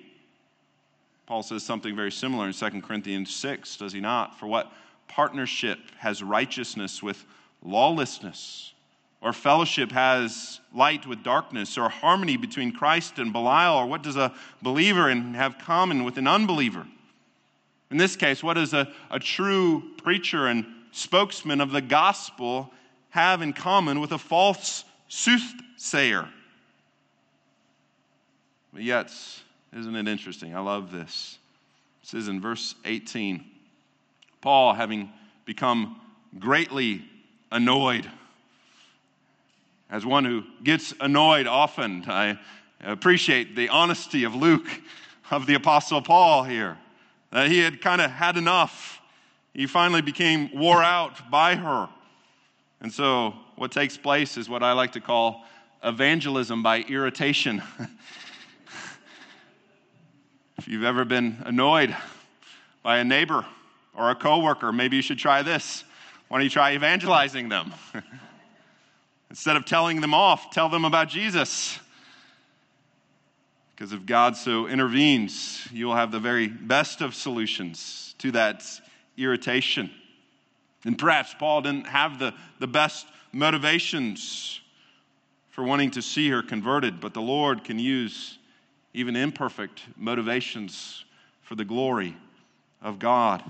Paul 1.25 1.43
says 1.43 1.61
something 1.61 1.93
very 1.93 2.11
similar 2.11 2.47
in 2.47 2.53
2 2.53 2.81
Corinthians 2.81 3.35
6, 3.35 3.75
does 3.75 3.91
he 3.91 3.99
not? 3.99 4.39
For 4.39 4.47
what 4.47 4.71
partnership 5.09 5.77
has 5.97 6.23
righteousness 6.23 7.03
with 7.03 7.25
lawlessness? 7.61 8.71
Or 9.19 9.33
fellowship 9.33 9.91
has 9.91 10.61
light 10.73 11.05
with 11.05 11.21
darkness? 11.21 11.77
Or 11.77 11.89
harmony 11.89 12.37
between 12.37 12.71
Christ 12.71 13.19
and 13.19 13.33
Belial? 13.33 13.75
Or 13.75 13.87
what 13.87 14.03
does 14.03 14.15
a 14.15 14.33
believer 14.61 15.13
have 15.13 15.57
common 15.57 16.05
with 16.05 16.17
an 16.17 16.27
unbeliever? 16.27 16.87
In 17.91 17.97
this 17.97 18.15
case, 18.15 18.41
what 18.41 18.53
does 18.53 18.73
a, 18.73 18.89
a 19.11 19.19
true 19.19 19.83
preacher 19.97 20.47
and 20.47 20.65
spokesman 20.93 21.59
of 21.59 21.71
the 21.71 21.81
gospel 21.81 22.71
have 23.15 23.41
in 23.41 23.53
common 23.53 24.01
with 24.01 24.11
a 24.11 24.17
false 24.17 24.83
soothsayer. 25.07 26.27
But 28.73 28.83
yet, 28.83 29.09
isn't 29.73 29.95
it 29.95 30.05
interesting? 30.09 30.53
I 30.53 30.59
love 30.59 30.91
this. 30.91 31.37
It 32.03 32.09
says 32.09 32.27
in 32.27 32.41
verse 32.41 32.75
18 32.83 33.43
Paul, 34.41 34.73
having 34.73 35.13
become 35.45 35.99
greatly 36.37 37.05
annoyed, 37.53 38.05
as 39.89 40.05
one 40.05 40.25
who 40.25 40.43
gets 40.61 40.93
annoyed 40.99 41.47
often, 41.47 42.03
I 42.09 42.37
appreciate 42.83 43.55
the 43.55 43.69
honesty 43.69 44.25
of 44.25 44.35
Luke, 44.35 44.67
of 45.31 45.47
the 45.47 45.53
Apostle 45.53 46.01
Paul 46.01 46.43
here, 46.43 46.77
that 47.31 47.49
he 47.49 47.59
had 47.59 47.79
kind 47.79 48.01
of 48.01 48.11
had 48.11 48.35
enough. 48.35 48.99
He 49.53 49.67
finally 49.67 50.01
became 50.01 50.49
wore 50.53 50.83
out 50.83 51.31
by 51.31 51.55
her. 51.55 51.87
And 52.85 52.93
so, 52.93 53.33
what 53.55 53.71
takes 53.71 53.97
place 53.97 54.37
is 54.37 54.47
what 54.47 54.61
I 54.61 54.73
like 54.73 54.91
to 54.91 55.01
call 55.01 55.43
evangelism 55.83 56.61
by 56.61 56.81
irritation. 56.81 57.63
if 60.59 60.67
you've 60.67 60.83
ever 60.83 61.03
been 61.03 61.41
annoyed 61.47 61.97
by 62.83 62.99
a 62.99 63.03
neighbor 63.03 63.43
or 63.95 64.11
a 64.11 64.15
coworker, 64.15 64.71
maybe 64.71 64.97
you 64.97 65.01
should 65.01 65.17
try 65.17 65.41
this. 65.41 65.83
Why 66.27 66.37
don't 66.37 66.43
you 66.43 66.51
try 66.51 66.75
evangelizing 66.75 67.49
them? 67.49 67.73
Instead 69.31 69.55
of 69.55 69.65
telling 69.65 69.99
them 69.99 70.13
off, 70.13 70.51
tell 70.51 70.69
them 70.69 70.85
about 70.85 71.09
Jesus. 71.09 71.79
Because 73.75 73.93
if 73.93 74.05
God 74.05 74.37
so 74.37 74.67
intervenes, 74.67 75.67
you 75.71 75.87
will 75.87 75.95
have 75.95 76.11
the 76.11 76.19
very 76.19 76.49
best 76.49 77.01
of 77.01 77.15
solutions 77.15 78.13
to 78.19 78.29
that 78.33 78.63
irritation. 79.17 79.89
And 80.85 80.97
perhaps 80.97 81.35
Paul 81.37 81.61
didn't 81.61 81.87
have 81.87 82.19
the, 82.19 82.33
the 82.59 82.67
best 82.67 83.07
motivations 83.31 84.61
for 85.49 85.63
wanting 85.63 85.91
to 85.91 86.01
see 86.01 86.29
her 86.29 86.43
converted, 86.43 87.01
but 87.01 87.13
the 87.13 87.21
Lord 87.21 87.63
can 87.63 87.79
use 87.79 88.37
even 88.93 89.15
imperfect 89.15 89.81
motivations 89.97 91.03
for 91.41 91.55
the 91.55 91.65
glory 91.65 92.15
of 92.81 92.99
God. 92.99 93.43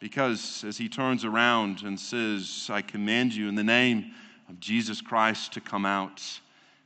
Because 0.00 0.64
as 0.66 0.78
he 0.78 0.88
turns 0.88 1.24
around 1.24 1.82
and 1.82 1.98
says, 1.98 2.68
I 2.72 2.82
command 2.82 3.34
you 3.34 3.48
in 3.48 3.54
the 3.54 3.64
name 3.64 4.12
of 4.48 4.60
Jesus 4.60 5.00
Christ 5.00 5.52
to 5.54 5.60
come 5.60 5.84
out, 5.84 6.22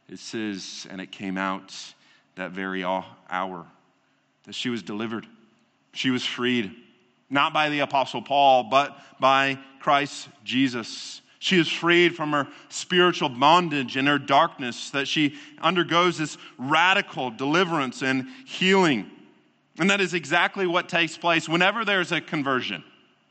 it 0.09 0.19
says, 0.19 0.87
and 0.91 1.01
it 1.01 1.13
came 1.13 1.39
out 1.39 1.75
that 2.35 2.51
very 2.51 2.83
hour 2.83 3.67
that 4.45 4.55
she 4.55 4.69
was 4.69 4.83
delivered. 4.83 5.27
She 5.93 6.11
was 6.11 6.25
freed, 6.25 6.73
not 7.33 7.53
by 7.53 7.71
the 7.71 7.81
Apostle 7.81 8.23
Paul, 8.23 8.65
but 8.65 8.97
by 9.19 9.59
Christ 9.81 10.29
Jesus. 10.45 11.23
She 11.39 11.59
is 11.59 11.69
freed 11.69 12.15
from 12.15 12.31
her 12.31 12.47
spiritual 12.69 13.29
bondage 13.29 13.97
and 13.97 14.07
her 14.07 14.19
darkness, 14.19 14.91
that 14.91 15.09
she 15.09 15.35
undergoes 15.61 16.19
this 16.19 16.39
radical 16.57 17.31
deliverance 17.31 18.03
and 18.03 18.29
healing. 18.47 19.11
And 19.79 19.91
that 19.91 20.01
is 20.01 20.15
exactly 20.15 20.67
what 20.67 20.89
takes 20.89 21.17
place 21.17 21.49
whenever 21.49 21.85
there's 21.85 22.13
a 22.13 22.21
conversion. 22.21 22.85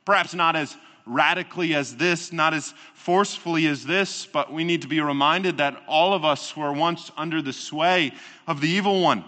Perhaps 0.03 0.33
not 0.33 0.57
as 0.57 0.75
radically 1.05 1.73
as 1.73 1.95
this, 1.95 2.33
not 2.33 2.53
as 2.53 2.73
forcefully 2.93 3.67
as 3.67 3.85
this, 3.85 4.25
but 4.25 4.51
we 4.51 4.63
need 4.63 4.81
to 4.81 4.87
be 4.87 4.99
reminded 4.99 5.57
that 5.57 5.81
all 5.87 6.13
of 6.13 6.25
us 6.25 6.55
were 6.57 6.73
once 6.73 7.11
under 7.15 7.41
the 7.41 7.53
sway 7.53 8.11
of 8.47 8.61
the 8.61 8.67
evil 8.67 9.01
one. 9.01 9.23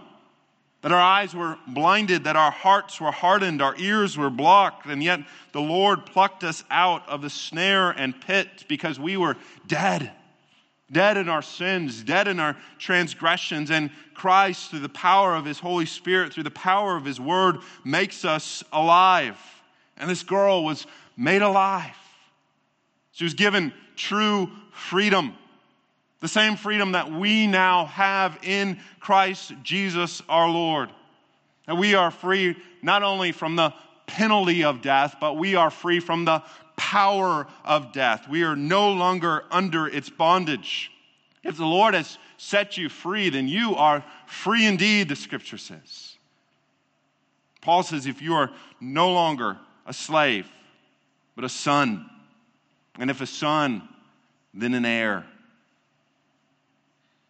That 0.83 0.91
our 0.91 1.01
eyes 1.01 1.33
were 1.33 1.57
blinded, 1.65 2.25
that 2.25 2.35
our 2.35 2.51
hearts 2.51 2.99
were 2.99 3.11
hardened, 3.11 3.61
our 3.61 3.75
ears 3.77 4.17
were 4.17 4.29
blocked, 4.29 4.85
and 4.85 5.01
yet 5.01 5.21
the 5.53 5.61
Lord 5.61 6.05
plucked 6.05 6.43
us 6.43 6.65
out 6.69 7.07
of 7.07 7.21
the 7.21 7.29
snare 7.29 7.91
and 7.91 8.19
pit 8.19 8.65
because 8.67 8.99
we 8.99 9.15
were 9.15 9.37
dead. 9.65 10.11
Dead 10.91 11.15
in 11.15 11.29
our 11.29 11.41
sins, 11.41 12.03
dead 12.03 12.27
in 12.27 12.37
our 12.39 12.57
transgressions, 12.79 13.71
and 13.71 13.89
Christ, 14.13 14.69
through 14.69 14.81
the 14.81 14.89
power 14.89 15.33
of 15.35 15.45
His 15.45 15.57
Holy 15.57 15.85
Spirit, 15.85 16.33
through 16.33 16.43
the 16.43 16.51
power 16.51 16.97
of 16.97 17.05
His 17.05 17.19
Word, 17.19 17.59
makes 17.85 18.25
us 18.25 18.61
alive. 18.73 19.39
And 19.95 20.09
this 20.09 20.21
girl 20.21 20.65
was 20.65 20.85
made 21.15 21.41
alive. 21.41 21.95
She 23.13 23.23
was 23.23 23.33
given 23.35 23.71
true 23.95 24.51
freedom, 24.71 25.35
the 26.23 26.29
same 26.29 26.55
freedom 26.55 26.93
that 26.93 27.11
we 27.11 27.47
now 27.47 27.85
have 27.87 28.39
in 28.43 28.79
Christ 29.01 29.51
Jesus 29.61 30.21
our 30.29 30.49
Lord. 30.49 30.89
That 31.67 31.75
we 31.75 31.95
are 31.95 32.11
free 32.11 32.55
not 32.81 33.03
only 33.03 33.33
from 33.33 33.57
the 33.57 33.73
penalty 34.07 34.63
of 34.63 34.81
death, 34.81 35.17
but 35.19 35.35
we 35.35 35.55
are 35.55 35.69
free 35.69 35.99
from 35.99 36.23
the 36.23 36.41
power 36.77 37.45
of 37.65 37.91
death. 37.91 38.29
We 38.29 38.43
are 38.43 38.55
no 38.55 38.93
longer 38.93 39.43
under 39.51 39.85
its 39.85 40.09
bondage. 40.09 40.93
If 41.43 41.57
the 41.57 41.65
Lord 41.65 41.93
has 41.93 42.17
set 42.37 42.77
you 42.77 42.87
free, 42.87 43.27
then 43.27 43.49
you 43.49 43.75
are 43.75 44.01
free 44.25 44.65
indeed, 44.65 45.09
the 45.09 45.17
scripture 45.17 45.57
says. 45.57 46.15
Paul 47.59 47.83
says, 47.83 48.05
if 48.05 48.21
you 48.21 48.35
are 48.35 48.49
no 48.79 49.11
longer 49.11 49.57
a 49.85 49.91
slave, 49.91 50.47
but 51.35 51.43
a 51.43 51.49
son. 51.49 52.09
And 52.97 53.09
if 53.09 53.19
a 53.19 53.27
son, 53.27 53.89
then 54.53 54.73
an 54.73 54.85
heir. 54.85 55.25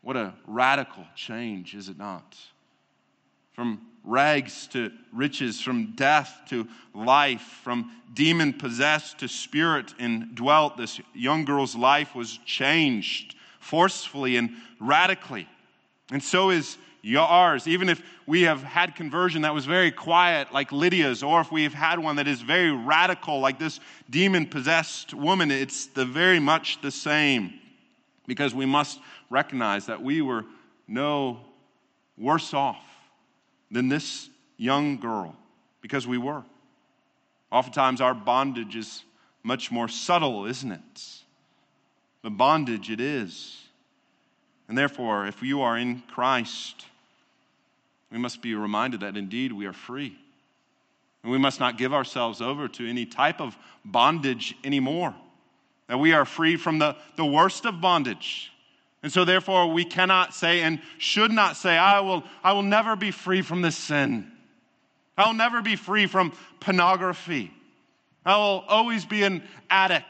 What 0.04 0.18
a 0.18 0.34
radical 0.46 1.06
change, 1.16 1.74
is 1.76 1.90
it 1.90 1.98
not? 1.98 2.38
From 3.54 3.82
rags 4.04 4.68
to 4.68 4.92
riches, 5.14 5.62
from 5.62 5.94
death 5.96 6.42
to 6.50 6.68
life, 6.94 7.62
from 7.64 7.90
demon 8.14 8.54
possessed 8.54 9.20
to 9.20 9.28
spirit 9.28 9.94
indwelt, 9.98 10.78
this 10.78 11.00
young 11.14 11.46
girl's 11.46 11.76
life 11.76 12.14
was 12.14 12.38
changed 12.46 13.36
forcefully 13.60 14.36
and 14.36 14.52
radically. 14.80 15.48
And 16.12 16.22
so 16.22 16.50
is 16.50 16.78
yours. 17.02 17.66
Even 17.66 17.88
if 17.88 18.02
we 18.28 18.42
have 18.42 18.62
had 18.62 18.96
conversion 18.96 19.44
that 19.44 19.54
was 19.54 19.66
very 19.66 19.92
quiet, 19.92 20.52
like 20.52 20.72
Lydia's, 20.74 21.24
or 21.24 21.40
if 21.40 21.52
we 21.52 21.64
have 21.64 21.74
had 21.74 22.00
one 22.00 22.18
that 22.18 22.28
is 22.28 22.42
very 22.42 22.72
radical, 22.72 23.40
like 23.40 23.58
this 23.58 23.80
demon 24.10 24.48
possessed 24.48 25.14
woman, 25.14 25.50
it's 25.50 25.88
the 25.88 26.06
very 26.06 26.40
much 26.40 26.82
the 26.82 26.92
same. 26.92 27.54
Because 28.28 28.54
we 28.54 28.66
must 28.66 29.00
recognize 29.34 29.88
that 29.88 30.02
we 30.02 30.22
were 30.22 30.46
no 30.88 31.40
worse 32.18 32.54
off 32.54 32.84
than 33.72 33.90
this 33.90 34.30
young 34.58 34.98
girl, 34.98 35.36
because 35.82 36.06
we 36.06 36.20
were. 36.20 36.44
Oftentimes, 37.52 38.00
our 38.00 38.14
bondage 38.14 38.76
is 38.76 39.04
much 39.42 39.72
more 39.72 39.88
subtle, 39.88 40.46
isn't 40.46 40.72
it? 40.72 41.12
The 42.22 42.30
bondage 42.30 42.90
it 42.90 43.02
is. 43.02 43.60
And 44.68 44.78
therefore, 44.78 45.26
if 45.26 45.42
you 45.42 45.62
are 45.62 45.78
in 45.78 46.02
Christ, 46.02 46.86
we 48.12 48.20
must 48.20 48.42
be 48.42 48.54
reminded 48.54 49.02
that 49.02 49.18
indeed 49.18 49.52
we 49.52 49.66
are 49.66 49.74
free. 49.74 50.16
And 51.24 51.32
we 51.32 51.38
must 51.40 51.60
not 51.60 51.78
give 51.78 51.94
ourselves 51.94 52.40
over 52.42 52.68
to 52.68 52.88
any 52.88 53.06
type 53.06 53.42
of 53.42 53.58
bondage 53.84 54.56
anymore. 54.64 55.16
That 55.88 55.98
we 55.98 56.14
are 56.14 56.26
free 56.26 56.56
from 56.56 56.80
the, 56.80 56.96
the 57.18 57.26
worst 57.26 57.66
of 57.66 57.82
bondage. 57.82 58.53
And 59.04 59.12
so, 59.12 59.26
therefore, 59.26 59.68
we 59.68 59.84
cannot 59.84 60.34
say 60.34 60.62
and 60.62 60.82
should 60.98 61.32
not 61.32 61.58
say, 61.58 61.78
I 61.78 62.00
will, 62.00 62.24
I 62.42 62.54
will 62.54 62.64
never 62.64 62.96
be 62.96 63.12
free 63.12 63.42
from 63.42 63.62
this 63.62 63.78
sin. 63.78 64.32
I 65.18 65.28
will 65.28 65.34
never 65.34 65.62
be 65.62 65.76
free 65.76 66.08
from 66.08 66.32
pornography. 66.62 67.52
I 68.26 68.38
will 68.38 68.64
always 68.68 69.06
be 69.06 69.24
an 69.24 69.44
addict. 69.70 70.06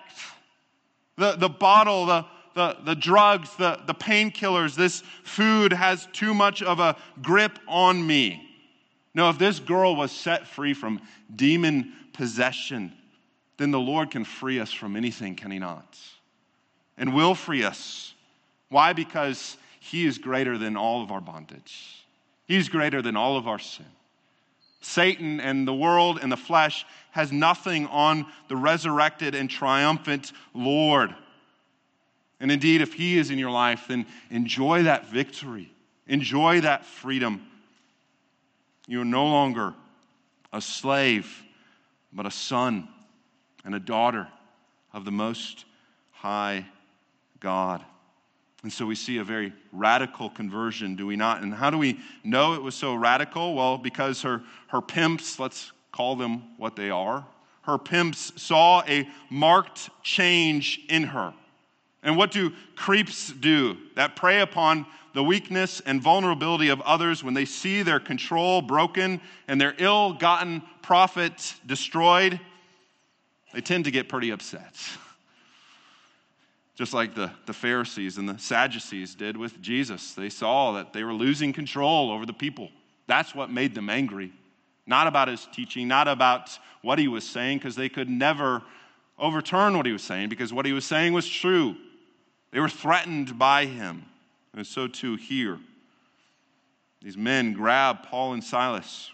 The, 1.17 1.35
the 1.35 1.49
bottle, 1.49 2.05
the, 2.05 2.25
the, 2.53 2.77
the 2.85 2.95
drugs, 2.95 3.55
the, 3.57 3.81
the 3.87 3.95
painkillers, 3.95 4.75
this 4.75 5.01
food 5.23 5.73
has 5.73 6.07
too 6.13 6.35
much 6.35 6.61
of 6.61 6.79
a 6.79 6.95
grip 7.21 7.57
on 7.67 8.05
me. 8.05 8.47
No, 9.15 9.29
if 9.29 9.39
this 9.39 9.59
girl 9.59 9.95
was 9.95 10.11
set 10.11 10.47
free 10.47 10.75
from 10.75 11.01
demon 11.35 11.93
possession, 12.13 12.93
then 13.57 13.71
the 13.71 13.79
Lord 13.79 14.11
can 14.11 14.23
free 14.23 14.59
us 14.59 14.71
from 14.71 14.95
anything, 14.95 15.35
can 15.35 15.49
He 15.49 15.59
not? 15.59 15.97
And 16.95 17.15
will 17.15 17.33
free 17.33 17.63
us. 17.63 18.12
Why? 18.73 18.93
Because 18.93 19.55
He 19.79 20.03
is 20.03 20.17
greater 20.17 20.57
than 20.57 20.75
all 20.75 21.03
of 21.03 21.11
our 21.11 21.21
bondage, 21.21 22.03
He's 22.47 22.69
greater 22.69 23.03
than 23.03 23.15
all 23.15 23.37
of 23.37 23.47
our 23.47 23.59
sin. 23.59 23.85
Satan 24.81 25.39
and 25.39 25.65
the 25.65 25.73
world 25.73 26.19
and 26.21 26.31
the 26.31 26.37
flesh 26.37 26.85
has 27.11 27.31
nothing 27.31 27.85
on 27.85 28.25
the 28.49 28.57
resurrected 28.57 29.35
and 29.35 29.49
triumphant 29.49 30.33
Lord. 30.53 31.15
And 32.39 32.51
indeed, 32.51 32.81
if 32.81 32.93
He 32.93 33.17
is 33.17 33.29
in 33.29 33.37
your 33.37 33.51
life, 33.51 33.85
then 33.87 34.07
enjoy 34.31 34.83
that 34.83 35.07
victory, 35.07 35.71
enjoy 36.07 36.61
that 36.61 36.83
freedom. 36.83 37.45
You 38.87 39.01
are 39.01 39.05
no 39.05 39.27
longer 39.27 39.75
a 40.51 40.61
slave, 40.61 41.43
but 42.11 42.25
a 42.25 42.31
son 42.31 42.87
and 43.63 43.75
a 43.75 43.79
daughter 43.79 44.27
of 44.91 45.05
the 45.05 45.11
Most 45.11 45.65
High 46.11 46.65
God. 47.39 47.85
And 48.63 48.71
so 48.71 48.85
we 48.85 48.95
see 48.95 49.17
a 49.17 49.23
very 49.25 49.51
radical 49.73 50.29
conversion, 50.29 50.95
do 50.95 51.05
we 51.05 51.17
not? 51.17 51.43
And 51.43 51.53
how 51.53 51.69
do 51.69 51.77
we 51.77 51.99
know 52.23 52.53
it 52.53 52.61
was 52.61 52.75
so 52.75 52.95
radical? 52.95 53.53
Well, 53.53 53.77
because 53.77 54.21
her, 54.21 54.41
her 54.67 54.81
pimps, 54.81 55.37
let's 55.37 55.73
call 55.91 56.15
them 56.15 56.43
what 56.57 56.77
they 56.77 56.89
are, 56.89 57.25
her 57.63 57.77
pimps 57.77 58.31
saw 58.41 58.81
a 58.87 59.07
marked 59.29 59.89
change 60.01 60.79
in 60.89 61.03
her. 61.03 61.33
And 62.03 62.17
what 62.17 62.31
do 62.31 62.51
creeps 62.75 63.31
do 63.31 63.77
that 63.95 64.15
prey 64.15 64.41
upon 64.41 64.85
the 65.13 65.23
weakness 65.23 65.81
and 65.85 66.01
vulnerability 66.01 66.69
of 66.69 66.81
others 66.81 67.23
when 67.23 67.33
they 67.33 67.45
see 67.45 67.83
their 67.83 67.99
control 67.99 68.61
broken 68.61 69.21
and 69.47 69.59
their 69.59 69.75
ill 69.77 70.13
gotten 70.13 70.61
profit 70.81 71.53
destroyed? 71.65 72.39
They 73.53 73.61
tend 73.61 73.85
to 73.85 73.91
get 73.91 74.09
pretty 74.09 74.31
upset. 74.31 74.75
Just 76.75 76.93
like 76.93 77.13
the, 77.13 77.31
the 77.45 77.53
Pharisees 77.53 78.17
and 78.17 78.27
the 78.27 78.37
Sadducees 78.39 79.13
did 79.13 79.37
with 79.37 79.61
Jesus. 79.61 80.13
They 80.13 80.29
saw 80.29 80.71
that 80.73 80.91
they 80.91 81.03
were 81.03 81.13
losing 81.13 81.53
control 81.53 82.11
over 82.11 82.25
the 82.25 82.33
people. 82.33 82.69
That's 83.05 83.35
what 83.35 83.51
made 83.51 83.75
them 83.75 83.89
angry. 83.89 84.31
Not 84.87 85.07
about 85.07 85.27
his 85.27 85.47
teaching, 85.53 85.87
not 85.87 86.07
about 86.07 86.49
what 86.81 86.99
he 86.99 87.07
was 87.07 87.27
saying, 87.27 87.59
because 87.59 87.75
they 87.75 87.89
could 87.89 88.09
never 88.09 88.61
overturn 89.19 89.77
what 89.77 89.85
he 89.85 89.91
was 89.91 90.03
saying, 90.03 90.29
because 90.29 90.51
what 90.51 90.65
he 90.65 90.73
was 90.73 90.85
saying 90.85 91.13
was 91.13 91.27
true. 91.27 91.75
They 92.51 92.59
were 92.59 92.69
threatened 92.69 93.37
by 93.37 93.65
him. 93.65 94.05
And 94.55 94.65
so 94.65 94.87
too 94.87 95.15
here. 95.15 95.59
These 97.01 97.17
men 97.17 97.53
grab 97.53 98.03
Paul 98.03 98.33
and 98.33 98.43
Silas. 98.43 99.11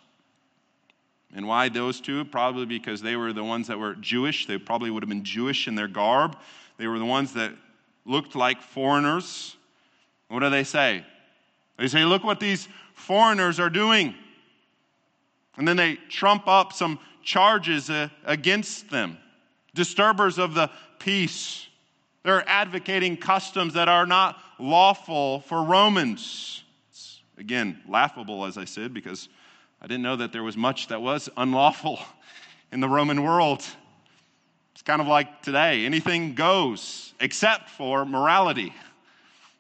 And 1.34 1.48
why 1.48 1.70
those 1.70 2.02
two? 2.02 2.26
Probably 2.26 2.66
because 2.66 3.02
they 3.02 3.16
were 3.16 3.34
the 3.34 3.44
ones 3.44 3.68
that 3.68 3.78
were 3.78 3.96
Jewish. 3.96 4.48
They 4.48 4.58
probably 4.58 4.90
would 4.90 5.04
have 5.04 5.10
been 5.10 5.24
Jewish 5.24 5.68
in 5.68 5.76
their 5.76 5.88
garb. 5.88 6.38
They 6.80 6.88
were 6.88 6.98
the 6.98 7.06
ones 7.06 7.34
that 7.34 7.52
looked 8.06 8.36
like 8.36 8.62
foreigners. 8.62 9.56
What 10.30 10.40
do 10.40 10.50
they 10.50 10.64
say? 10.64 11.06
They 11.78 11.88
say, 11.88 12.06
Look 12.06 12.24
what 12.24 12.40
these 12.40 12.68
foreigners 12.96 13.60
are 13.60 13.70
doing. 13.70 14.16
And 15.58 15.68
then 15.68 15.78
they 15.78 15.96
trump 16.10 16.48
up 16.48 16.74
some 16.74 16.98
charges 17.22 17.90
uh, 17.90 18.08
against 18.26 18.90
them 18.90 19.18
disturbers 19.76 20.38
of 20.38 20.54
the 20.54 20.70
peace. 21.00 21.68
They're 22.24 22.48
advocating 22.48 23.18
customs 23.18 23.74
that 23.76 23.88
are 23.88 24.06
not 24.06 24.38
lawful 24.58 25.42
for 25.42 25.64
Romans. 25.64 26.64
It's, 26.90 27.22
again, 27.38 27.82
laughable, 27.88 28.46
as 28.46 28.58
I 28.58 28.66
said, 28.66 28.94
because 28.94 29.30
I 29.82 29.88
didn't 29.88 30.04
know 30.04 30.18
that 30.18 30.34
there 30.34 30.44
was 30.44 30.58
much 30.58 30.88
that 30.88 31.02
was 31.02 31.30
unlawful 31.38 32.00
in 32.72 32.80
the 32.80 32.90
Roman 32.90 33.24
world. 33.24 33.66
It's 34.80 34.84
kind 34.86 35.02
of 35.02 35.08
like 35.08 35.42
today 35.42 35.86
anything 35.86 36.36
goes 36.36 37.14
except 37.20 37.70
for 37.70 38.06
morality 38.06 38.74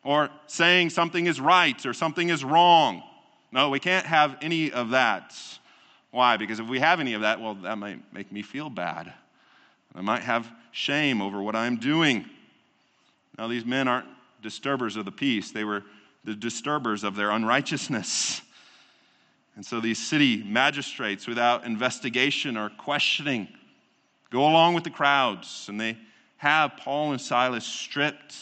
or 0.02 0.30
saying 0.48 0.92
something 0.92 1.28
is 1.28 1.42
right 1.42 1.86
or 1.86 1.94
something 1.94 2.30
is 2.30 2.42
wrong. 2.42 3.04
No, 3.52 3.70
we 3.70 3.82
can't 3.82 4.06
have 4.06 4.38
any 4.42 4.72
of 4.72 4.92
that. 4.92 5.36
Why? 6.12 6.38
Because 6.38 6.62
if 6.62 6.70
we 6.70 6.80
have 6.80 7.02
any 7.02 7.16
of 7.16 7.22
that, 7.24 7.42
well, 7.42 7.56
that 7.56 7.78
might 7.78 8.14
make 8.14 8.32
me 8.32 8.42
feel 8.42 8.70
bad. 8.70 9.12
I 9.94 10.00
might 10.00 10.22
have 10.22 10.50
shame 10.72 11.22
over 11.22 11.42
what 11.42 11.54
I'm 11.54 11.76
doing. 11.76 12.26
Now, 13.38 13.50
these 13.50 13.66
men 13.66 13.90
aren't 13.90 14.08
disturbers 14.42 14.96
of 14.96 15.04
the 15.04 15.12
peace, 15.12 15.52
they 15.52 15.66
were 15.66 15.84
the 16.24 16.34
disturbers 16.34 17.04
of 17.04 17.18
their 17.18 17.32
unrighteousness. 17.32 18.42
And 19.58 19.66
so 19.66 19.82
these 19.82 20.00
city 20.00 20.44
magistrates, 20.44 21.28
without 21.28 21.66
investigation 21.66 22.56
or 22.56 22.70
questioning, 22.70 23.50
go 24.30 24.42
along 24.42 24.74
with 24.74 24.84
the 24.84 24.90
crowds 24.90 25.68
and 25.70 25.80
they 25.80 25.98
have 26.38 26.78
Paul 26.78 27.12
and 27.12 27.22
Silas 27.22 27.66
stripped 27.66 28.36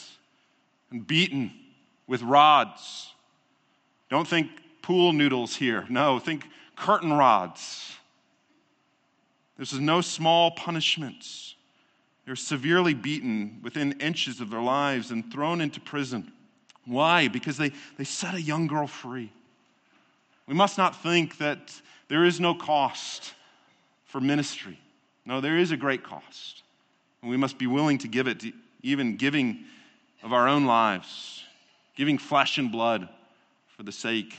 and 0.92 1.06
beaten 1.06 1.52
with 2.06 2.22
rods. 2.22 3.14
Don't 4.10 4.28
think 4.28 4.50
pool 4.82 5.14
noodles 5.14 5.56
here. 5.56 5.86
No, 5.90 6.20
think 6.20 6.46
curtain 6.76 7.12
rods. 7.12 7.94
This 9.58 9.74
is 9.74 9.80
no 9.80 10.02
small 10.02 10.52
punishment. 10.52 11.26
They're 12.26 12.36
severely 12.36 12.94
beaten 12.94 13.60
within 13.64 13.94
inches 14.00 14.40
of 14.40 14.50
their 14.50 14.62
lives 14.62 15.12
and 15.12 15.32
thrown 15.32 15.62
into 15.62 15.80
prison. 15.80 16.32
Why? 16.86 17.28
Because 17.28 17.58
they, 17.58 17.72
they 17.98 18.04
set 18.04 18.34
a 18.34 18.42
young 18.42 18.68
girl 18.68 18.88
free. 18.88 19.32
We 20.46 20.54
must 20.54 20.78
not 20.78 21.02
think 21.02 21.38
that 21.40 21.74
there 22.08 22.24
is 22.24 22.40
no 22.40 22.54
cost 22.54 23.34
for 24.06 24.22
ministry. 24.22 24.80
No, 25.28 25.42
there 25.42 25.58
is 25.58 25.72
a 25.72 25.78
great 25.78 26.06
cost. 26.06 26.64
And 27.22 27.30
we 27.30 27.36
must 27.36 27.58
be 27.58 27.68
willing 27.68 27.98
to 28.00 28.08
give 28.08 28.28
it, 28.28 28.44
even 28.82 29.18
giving 29.18 29.66
of 30.24 30.32
our 30.32 30.48
own 30.48 30.66
lives, 30.66 31.44
giving 31.96 32.18
flesh 32.18 32.58
and 32.58 32.72
blood 32.72 33.10
for 33.76 33.84
the 33.84 33.92
sake 33.92 34.34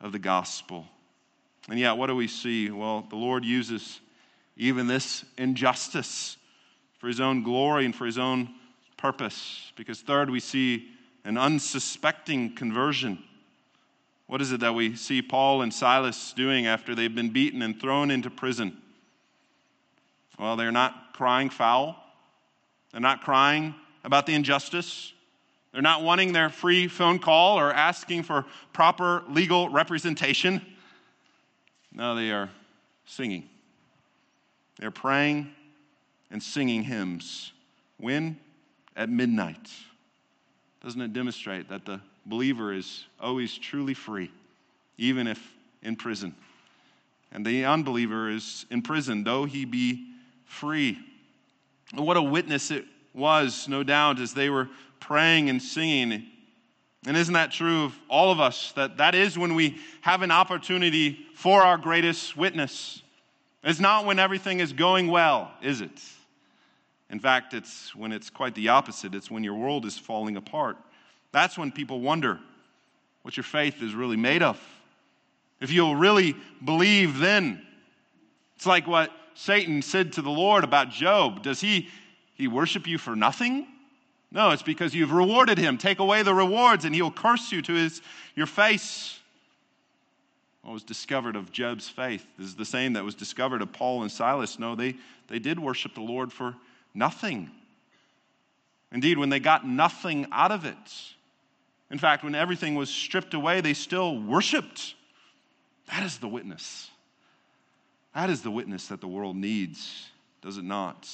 of 0.00 0.10
the 0.10 0.18
gospel. 0.18 0.84
And 1.68 1.78
yet, 1.78 1.92
what 1.92 2.08
do 2.08 2.16
we 2.16 2.26
see? 2.26 2.70
Well, 2.70 3.06
the 3.08 3.16
Lord 3.16 3.44
uses 3.44 4.00
even 4.56 4.88
this 4.88 5.24
injustice 5.38 6.36
for 6.98 7.06
his 7.06 7.20
own 7.20 7.44
glory 7.44 7.84
and 7.84 7.94
for 7.94 8.04
his 8.04 8.18
own 8.18 8.52
purpose. 8.96 9.72
Because, 9.76 10.00
third, 10.00 10.28
we 10.28 10.40
see 10.40 10.88
an 11.24 11.38
unsuspecting 11.38 12.56
conversion. 12.56 13.22
What 14.26 14.42
is 14.42 14.50
it 14.50 14.60
that 14.60 14.74
we 14.74 14.96
see 14.96 15.22
Paul 15.22 15.62
and 15.62 15.72
Silas 15.72 16.32
doing 16.32 16.66
after 16.66 16.96
they've 16.96 17.14
been 17.14 17.30
beaten 17.30 17.62
and 17.62 17.80
thrown 17.80 18.10
into 18.10 18.28
prison? 18.28 18.76
Well, 20.40 20.56
they're 20.56 20.72
not 20.72 21.12
crying 21.12 21.50
foul. 21.50 22.02
They're 22.92 23.00
not 23.00 23.20
crying 23.20 23.74
about 24.04 24.24
the 24.24 24.32
injustice. 24.32 25.12
They're 25.70 25.82
not 25.82 26.02
wanting 26.02 26.32
their 26.32 26.48
free 26.48 26.88
phone 26.88 27.18
call 27.18 27.58
or 27.58 27.70
asking 27.70 28.22
for 28.22 28.46
proper 28.72 29.22
legal 29.28 29.68
representation. 29.68 30.64
No, 31.92 32.14
they 32.14 32.30
are 32.30 32.48
singing. 33.04 33.50
They're 34.78 34.90
praying 34.90 35.50
and 36.30 36.42
singing 36.42 36.84
hymns. 36.84 37.52
When? 37.98 38.38
At 38.96 39.10
midnight. 39.10 39.68
Doesn't 40.82 41.02
it 41.02 41.12
demonstrate 41.12 41.68
that 41.68 41.84
the 41.84 42.00
believer 42.24 42.72
is 42.72 43.04
always 43.20 43.58
truly 43.58 43.92
free, 43.92 44.30
even 44.96 45.26
if 45.26 45.52
in 45.82 45.96
prison? 45.96 46.34
And 47.30 47.44
the 47.44 47.66
unbeliever 47.66 48.30
is 48.30 48.64
in 48.70 48.80
prison, 48.80 49.22
though 49.22 49.44
he 49.44 49.66
be 49.66 50.09
free. 50.50 50.98
And 51.92 52.04
what 52.06 52.16
a 52.16 52.22
witness 52.22 52.70
it 52.70 52.84
was, 53.14 53.68
no 53.68 53.82
doubt, 53.82 54.18
as 54.18 54.34
they 54.34 54.50
were 54.50 54.68
praying 54.98 55.48
and 55.48 55.62
singing. 55.62 56.26
And 57.06 57.16
isn't 57.16 57.34
that 57.34 57.52
true 57.52 57.84
of 57.84 57.98
all 58.08 58.30
of 58.30 58.40
us? 58.40 58.72
That 58.72 58.98
that 58.98 59.14
is 59.14 59.38
when 59.38 59.54
we 59.54 59.78
have 60.02 60.22
an 60.22 60.30
opportunity 60.30 61.26
for 61.34 61.62
our 61.62 61.78
greatest 61.78 62.36
witness. 62.36 63.02
It's 63.62 63.80
not 63.80 64.04
when 64.04 64.18
everything 64.18 64.60
is 64.60 64.72
going 64.72 65.06
well, 65.06 65.52
is 65.62 65.80
it? 65.80 66.00
In 67.10 67.20
fact, 67.20 67.54
it's 67.54 67.94
when 67.94 68.12
it's 68.12 68.30
quite 68.30 68.54
the 68.54 68.68
opposite. 68.68 69.14
It's 69.14 69.30
when 69.30 69.44
your 69.44 69.54
world 69.54 69.84
is 69.84 69.98
falling 69.98 70.36
apart. 70.36 70.76
That's 71.32 71.56
when 71.56 71.70
people 71.70 72.00
wonder 72.00 72.38
what 73.22 73.36
your 73.36 73.44
faith 73.44 73.82
is 73.82 73.94
really 73.94 74.16
made 74.16 74.42
of. 74.42 74.60
If 75.60 75.72
you'll 75.72 75.96
really 75.96 76.34
believe 76.64 77.18
then. 77.18 77.64
It's 78.56 78.66
like 78.66 78.86
what 78.86 79.10
Satan 79.40 79.80
said 79.80 80.12
to 80.12 80.22
the 80.22 80.30
Lord 80.30 80.64
about 80.64 80.90
Job. 80.90 81.42
Does 81.42 81.62
he, 81.62 81.88
he 82.34 82.46
worship 82.46 82.86
you 82.86 82.98
for 82.98 83.16
nothing? 83.16 83.66
No, 84.30 84.50
it's 84.50 84.62
because 84.62 84.94
you've 84.94 85.12
rewarded 85.12 85.56
him. 85.56 85.78
Take 85.78 85.98
away 85.98 86.22
the 86.22 86.34
rewards 86.34 86.84
and 86.84 86.94
he'll 86.94 87.10
curse 87.10 87.50
you 87.50 87.62
to 87.62 87.72
his, 87.72 88.02
your 88.34 88.44
face. 88.44 89.18
What 90.60 90.74
was 90.74 90.82
discovered 90.82 91.36
of 91.36 91.50
Job's 91.50 91.88
faith 91.88 92.26
is 92.38 92.54
the 92.54 92.66
same 92.66 92.92
that 92.92 93.02
was 93.02 93.14
discovered 93.14 93.62
of 93.62 93.72
Paul 93.72 94.02
and 94.02 94.12
Silas. 94.12 94.58
No, 94.58 94.74
they, 94.74 94.96
they 95.28 95.38
did 95.38 95.58
worship 95.58 95.94
the 95.94 96.02
Lord 96.02 96.30
for 96.30 96.54
nothing. 96.92 97.50
Indeed, 98.92 99.16
when 99.16 99.30
they 99.30 99.40
got 99.40 99.66
nothing 99.66 100.26
out 100.32 100.52
of 100.52 100.66
it, 100.66 100.76
in 101.90 101.96
fact, 101.96 102.24
when 102.24 102.34
everything 102.34 102.74
was 102.74 102.90
stripped 102.90 103.32
away, 103.32 103.62
they 103.62 103.72
still 103.72 104.20
worshiped. 104.20 104.96
That 105.88 106.02
is 106.02 106.18
the 106.18 106.28
witness. 106.28 106.89
That 108.14 108.30
is 108.30 108.42
the 108.42 108.50
witness 108.50 108.88
that 108.88 109.00
the 109.00 109.08
world 109.08 109.36
needs, 109.36 110.08
does 110.42 110.58
it 110.58 110.64
not? 110.64 111.08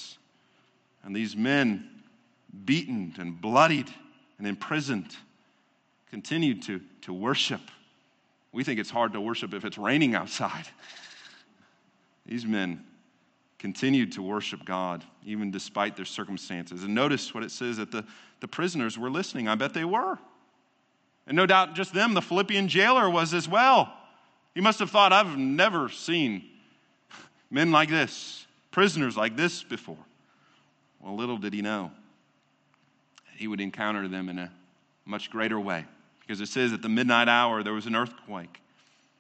And 1.05 1.15
these 1.15 1.37
men, 1.37 1.89
beaten 2.65 3.15
and 3.19 3.41
bloodied 3.41 3.93
and 4.39 4.47
imprisoned, 4.47 5.15
continued 6.11 6.63
to, 6.63 6.81
to 7.03 7.13
worship. 7.13 7.61
We 8.53 8.65
think 8.65 8.81
it's 8.81 8.91
hard 8.91 9.13
to 9.13 9.21
worship 9.21 9.53
if 9.53 9.65
it's 9.65 9.77
raining 9.77 10.15
outside. 10.15 10.67
These 12.27 12.47
men 12.47 12.85
continued 13.59 14.13
to 14.13 14.23
worship 14.23 14.65
God, 14.65 15.05
even 15.25 15.51
despite 15.51 15.95
their 15.95 16.05
circumstances. 16.05 16.83
And 16.83 16.95
notice 16.95 17.35
what 17.35 17.43
it 17.45 17.51
says 17.51 17.77
that 17.77 17.91
the, 17.91 18.05
the 18.41 18.49
prisoners 18.49 18.99
were 18.99 19.11
listening. 19.11 19.47
I 19.47 19.55
bet 19.55 19.75
they 19.75 19.85
were. 19.85 20.19
And 21.27 21.37
no 21.37 21.47
doubt 21.47 21.75
just 21.75 21.93
them, 21.93 22.15
the 22.15 22.23
Philippian 22.23 22.69
jailer 22.69 23.11
was 23.11 23.35
as 23.35 23.49
well. 23.49 23.93
He 24.55 24.61
must 24.61 24.79
have 24.79 24.91
thought, 24.91 25.13
I've 25.13 25.37
never 25.37 25.89
seen 25.89 26.45
men 27.57 27.73
like 27.73 27.89
this, 27.89 28.47
prisoners 28.71 29.17
like 29.17 29.35
this 29.35 29.63
before. 29.63 29.97
Well, 31.01 31.17
little 31.17 31.39
did 31.39 31.55
he 31.55 31.63
know 31.63 31.91
he 33.35 33.49
would 33.49 33.63
encounter 33.63 34.09
them 34.09 34.29
in 34.29 34.39
a 34.39 34.53
much 35.07 35.31
greater 35.31 35.59
way. 35.59 35.87
Because 36.21 36.43
it 36.43 36.49
says 36.49 36.75
at 36.75 36.83
the 36.83 36.91
midnight 36.91 37.29
hour 37.29 37.63
there 37.63 37.73
was 37.73 37.87
an 37.87 37.97
earthquake. 37.97 38.61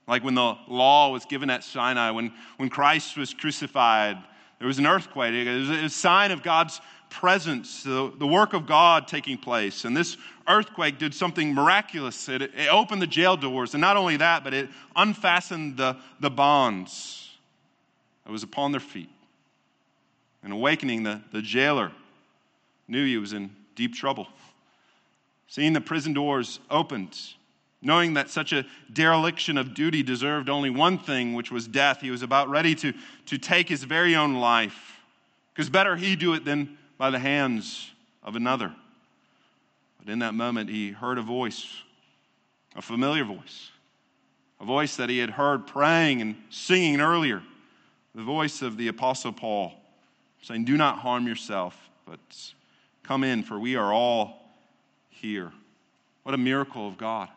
Like 0.06 0.22
when 0.22 0.34
the 0.34 0.54
law 0.68 1.12
was 1.12 1.24
given 1.24 1.48
at 1.48 1.64
Sinai, 1.64 2.10
when, 2.10 2.30
when 2.58 2.68
Christ 2.68 3.16
was 3.16 3.32
crucified, 3.32 4.18
there 4.58 4.68
was 4.68 4.78
an 4.78 4.86
earthquake. 4.86 5.32
It 5.32 5.58
was 5.58 5.70
a 5.70 5.88
sign 5.88 6.30
of 6.30 6.42
God's 6.42 6.82
presence, 7.08 7.84
the, 7.84 8.12
the 8.18 8.26
work 8.26 8.52
of 8.52 8.66
God 8.66 9.08
taking 9.08 9.38
place. 9.38 9.86
And 9.86 9.96
this 9.96 10.18
earthquake 10.46 10.98
did 10.98 11.14
something 11.14 11.54
miraculous. 11.54 12.28
It, 12.28 12.42
it 12.42 12.68
opened 12.70 13.00
the 13.00 13.06
jail 13.06 13.38
doors. 13.38 13.72
And 13.72 13.80
not 13.80 13.96
only 13.96 14.18
that, 14.18 14.44
but 14.44 14.52
it 14.52 14.68
unfastened 14.94 15.78
the, 15.78 15.96
the 16.20 16.30
bonds 16.30 17.25
that 18.26 18.32
was 18.32 18.42
upon 18.42 18.72
their 18.72 18.80
feet. 18.80 19.08
And 20.42 20.52
awakening 20.52 21.04
the, 21.04 21.22
the 21.32 21.40
jailer 21.40 21.92
knew 22.88 23.06
he 23.06 23.18
was 23.18 23.32
in 23.32 23.50
deep 23.76 23.94
trouble. 23.94 24.26
Seeing 25.46 25.72
the 25.72 25.80
prison 25.80 26.12
doors 26.12 26.58
opened, 26.68 27.16
knowing 27.80 28.14
that 28.14 28.28
such 28.28 28.52
a 28.52 28.66
dereliction 28.92 29.56
of 29.56 29.74
duty 29.74 30.02
deserved 30.02 30.48
only 30.48 30.70
one 30.70 30.98
thing, 30.98 31.34
which 31.34 31.52
was 31.52 31.68
death, 31.68 32.00
he 32.00 32.10
was 32.10 32.22
about 32.22 32.48
ready 32.48 32.74
to, 32.74 32.92
to 33.26 33.38
take 33.38 33.68
his 33.68 33.84
very 33.84 34.16
own 34.16 34.34
life. 34.34 34.98
Because 35.54 35.70
better 35.70 35.94
he 35.94 36.16
do 36.16 36.34
it 36.34 36.44
than 36.44 36.76
by 36.98 37.10
the 37.10 37.20
hands 37.20 37.92
of 38.24 38.34
another. 38.34 38.74
But 40.00 40.12
in 40.12 40.18
that 40.18 40.34
moment, 40.34 40.68
he 40.68 40.90
heard 40.90 41.18
a 41.18 41.22
voice, 41.22 41.64
a 42.74 42.82
familiar 42.82 43.24
voice, 43.24 43.70
a 44.60 44.64
voice 44.64 44.96
that 44.96 45.10
he 45.10 45.18
had 45.18 45.30
heard 45.30 45.68
praying 45.68 46.20
and 46.22 46.34
singing 46.50 47.00
earlier, 47.00 47.42
the 48.16 48.22
voice 48.22 48.62
of 48.62 48.78
the 48.78 48.88
Apostle 48.88 49.30
Paul, 49.30 49.74
saying, 50.40 50.64
Do 50.64 50.78
not 50.78 50.98
harm 50.98 51.26
yourself, 51.26 51.78
but 52.06 52.18
come 53.02 53.22
in, 53.22 53.42
for 53.42 53.58
we 53.58 53.76
are 53.76 53.92
all 53.92 54.56
here. 55.10 55.52
What 56.22 56.34
a 56.34 56.38
miracle 56.38 56.88
of 56.88 56.96
God. 56.96 57.28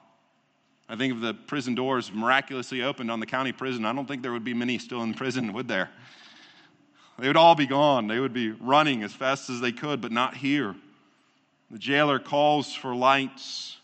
I 0.88 0.96
think 0.96 1.14
if 1.14 1.22
the 1.22 1.34
prison 1.34 1.76
doors 1.76 2.12
miraculously 2.14 2.82
opened 2.82 3.12
on 3.12 3.20
the 3.20 3.26
county 3.26 3.52
prison, 3.52 3.86
I 3.86 3.92
don't 3.92 4.08
think 4.08 4.24
there 4.24 4.32
would 4.32 4.46
be 4.46 4.54
many 4.54 4.80
still 4.80 5.04
in 5.04 5.14
prison, 5.14 5.52
would 5.52 5.68
there? 5.68 5.90
They 7.20 7.28
would 7.28 7.38
all 7.38 7.56
be 7.56 7.68
gone. 7.68 8.08
They 8.08 8.20
would 8.20 8.34
be 8.34 8.52
running 8.52 9.04
as 9.04 9.12
fast 9.12 9.50
as 9.50 9.60
they 9.60 9.74
could, 9.74 10.00
but 10.00 10.14
not 10.14 10.38
here. 10.38 10.76
The 11.70 11.78
jailer 11.78 12.20
calls 12.20 12.74
for 12.74 12.96
lights. 12.96 13.78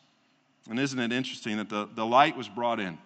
And 0.69 0.79
isn't 0.79 0.97
it 0.97 1.11
interesting 1.11 1.57
that 1.57 1.67
the, 1.67 1.89
the 1.93 2.05
light 2.05 2.37
was 2.37 2.47
brought 2.47 2.79
in? 2.79 2.97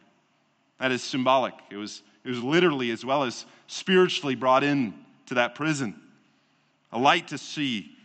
That 0.80 0.92
is 0.92 1.02
symbolic. 1.02 1.56
It 1.72 1.78
was, 1.78 2.04
it 2.24 2.30
was 2.30 2.44
literally 2.44 2.92
as 2.92 3.06
well 3.06 3.24
as 3.24 3.46
spiritually 3.68 4.36
brought 4.36 4.64
in 4.64 4.94
to 5.28 5.36
that 5.36 5.56
prison. 5.56 6.00
a 6.92 6.98
light 6.98 7.28
to 7.28 7.38
see. 7.38 7.96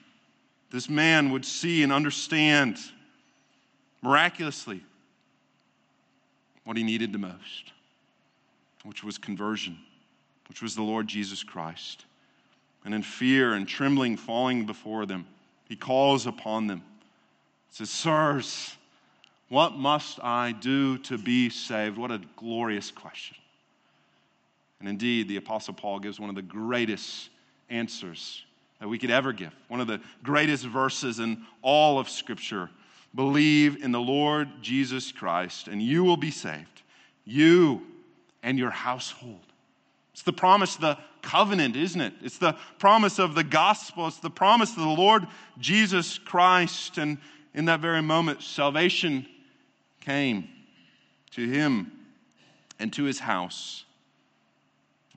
This 0.70 0.90
man 0.90 1.30
would 1.30 1.44
see 1.44 1.82
and 1.82 1.92
understand 1.92 2.78
miraculously 4.02 4.82
what 6.64 6.76
he 6.76 6.82
needed 6.82 7.12
the 7.12 7.18
most, 7.18 7.72
which 8.82 9.02
was 9.02 9.16
conversion, 9.16 9.78
which 10.48 10.60
was 10.60 10.74
the 10.74 10.82
Lord 10.82 11.06
Jesus 11.06 11.42
Christ. 11.42 12.04
And 12.84 12.94
in 12.94 13.02
fear 13.02 13.54
and 13.54 13.66
trembling 13.66 14.16
falling 14.16 14.66
before 14.66 15.06
them, 15.06 15.26
he 15.66 15.76
calls 15.76 16.26
upon 16.26 16.66
them. 16.66 16.82
He 17.70 17.76
says, 17.76 17.90
Sirs, 17.90 18.76
what 19.48 19.76
must 19.76 20.22
I 20.22 20.52
do 20.52 20.98
to 20.98 21.16
be 21.16 21.48
saved? 21.48 21.96
What 21.96 22.10
a 22.10 22.20
glorious 22.36 22.90
question. 22.90 23.36
And 24.84 24.90
indeed, 24.90 25.28
the 25.28 25.38
Apostle 25.38 25.72
Paul 25.72 25.98
gives 25.98 26.20
one 26.20 26.28
of 26.28 26.36
the 26.36 26.42
greatest 26.42 27.30
answers 27.70 28.44
that 28.80 28.86
we 28.86 28.98
could 28.98 29.10
ever 29.10 29.32
give, 29.32 29.54
one 29.68 29.80
of 29.80 29.86
the 29.86 29.98
greatest 30.22 30.66
verses 30.66 31.20
in 31.20 31.42
all 31.62 31.98
of 31.98 32.10
Scripture. 32.10 32.68
Believe 33.14 33.82
in 33.82 33.92
the 33.92 34.00
Lord 34.00 34.46
Jesus 34.60 35.10
Christ, 35.10 35.68
and 35.68 35.80
you 35.80 36.04
will 36.04 36.18
be 36.18 36.30
saved, 36.30 36.82
you 37.24 37.80
and 38.42 38.58
your 38.58 38.68
household. 38.68 39.40
It's 40.12 40.20
the 40.20 40.34
promise 40.34 40.74
of 40.74 40.82
the 40.82 40.98
covenant, 41.22 41.76
isn't 41.76 42.02
it? 42.02 42.12
It's 42.20 42.36
the 42.36 42.54
promise 42.78 43.18
of 43.18 43.34
the 43.34 43.42
gospel. 43.42 44.06
It's 44.06 44.18
the 44.18 44.28
promise 44.28 44.68
of 44.72 44.82
the 44.82 44.84
Lord 44.84 45.26
Jesus 45.58 46.18
Christ. 46.18 46.98
And 46.98 47.16
in 47.54 47.64
that 47.64 47.80
very 47.80 48.02
moment, 48.02 48.42
salvation 48.42 49.26
came 50.02 50.46
to 51.30 51.48
him 51.48 51.90
and 52.78 52.92
to 52.92 53.04
his 53.04 53.18
house. 53.18 53.86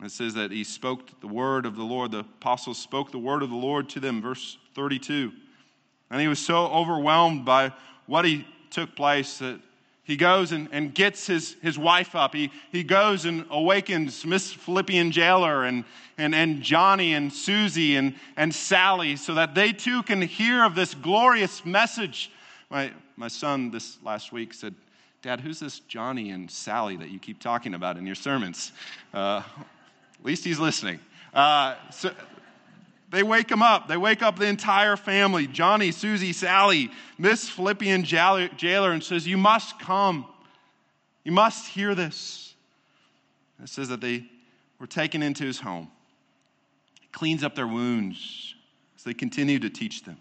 It 0.03 0.11
says 0.11 0.35
that 0.35 0.51
he 0.51 0.63
spoke 0.63 1.19
the 1.21 1.27
word 1.27 1.65
of 1.65 1.75
the 1.75 1.83
Lord. 1.83 2.11
The 2.11 2.19
apostles 2.19 2.77
spoke 2.77 3.11
the 3.11 3.17
word 3.17 3.41
of 3.41 3.49
the 3.49 3.55
Lord 3.55 3.89
to 3.89 3.99
them, 3.99 4.21
verse 4.21 4.57
32. 4.75 5.31
And 6.11 6.21
he 6.21 6.27
was 6.27 6.39
so 6.39 6.67
overwhelmed 6.67 7.45
by 7.45 7.73
what 8.05 8.23
he 8.23 8.45
took 8.69 8.95
place 8.95 9.39
that 9.39 9.59
he 10.03 10.15
goes 10.15 10.53
and, 10.53 10.69
and 10.71 10.93
gets 10.93 11.27
his, 11.27 11.57
his 11.61 11.77
wife 11.77 12.15
up. 12.15 12.33
He, 12.33 12.51
he 12.71 12.83
goes 12.83 13.25
and 13.25 13.45
awakens 13.49 14.25
Miss 14.25 14.53
Philippian 14.53 15.11
jailer 15.11 15.65
and, 15.65 15.83
and, 16.17 16.33
and 16.33 16.61
Johnny 16.61 17.13
and 17.13 17.33
Susie 17.33 17.97
and, 17.97 18.15
and 18.37 18.55
Sally 18.55 19.17
so 19.17 19.33
that 19.33 19.53
they 19.53 19.73
too 19.73 20.03
can 20.03 20.21
hear 20.21 20.63
of 20.63 20.75
this 20.75 20.93
glorious 20.93 21.65
message. 21.65 22.31
My, 22.69 22.91
my 23.17 23.27
son 23.27 23.71
this 23.71 23.97
last 24.01 24.31
week 24.31 24.53
said, 24.53 24.75
Dad, 25.23 25.41
who's 25.41 25.59
this 25.59 25.79
Johnny 25.79 26.29
and 26.29 26.49
Sally 26.49 26.95
that 26.97 27.09
you 27.09 27.19
keep 27.19 27.41
talking 27.41 27.73
about 27.73 27.97
in 27.97 28.05
your 28.05 28.15
sermons? 28.15 28.71
Uh, 29.13 29.41
at 30.19 30.25
least 30.25 30.43
he's 30.43 30.59
listening. 30.59 30.99
Uh, 31.33 31.75
so, 31.91 32.11
they 33.09 33.23
wake 33.23 33.49
him 33.49 33.61
up. 33.61 33.87
They 33.87 33.97
wake 33.97 34.21
up 34.21 34.37
the 34.37 34.47
entire 34.47 34.97
family 34.97 35.47
Johnny, 35.47 35.91
Susie, 35.91 36.33
Sally, 36.33 36.91
Miss 37.17 37.47
Philippian 37.47 38.03
jailer, 38.03 38.91
and 38.91 39.03
says, 39.03 39.27
You 39.27 39.37
must 39.37 39.79
come. 39.79 40.25
You 41.23 41.31
must 41.31 41.67
hear 41.67 41.95
this. 41.95 42.53
it 43.61 43.69
says 43.69 43.89
that 43.89 44.01
they 44.01 44.25
were 44.79 44.87
taken 44.87 45.23
into 45.23 45.43
his 45.43 45.59
home. 45.59 45.89
He 47.01 47.07
cleans 47.07 47.43
up 47.43 47.55
their 47.55 47.67
wounds 47.67 48.55
as 48.95 49.03
they 49.03 49.13
continue 49.13 49.59
to 49.59 49.69
teach 49.69 50.03
them. 50.03 50.17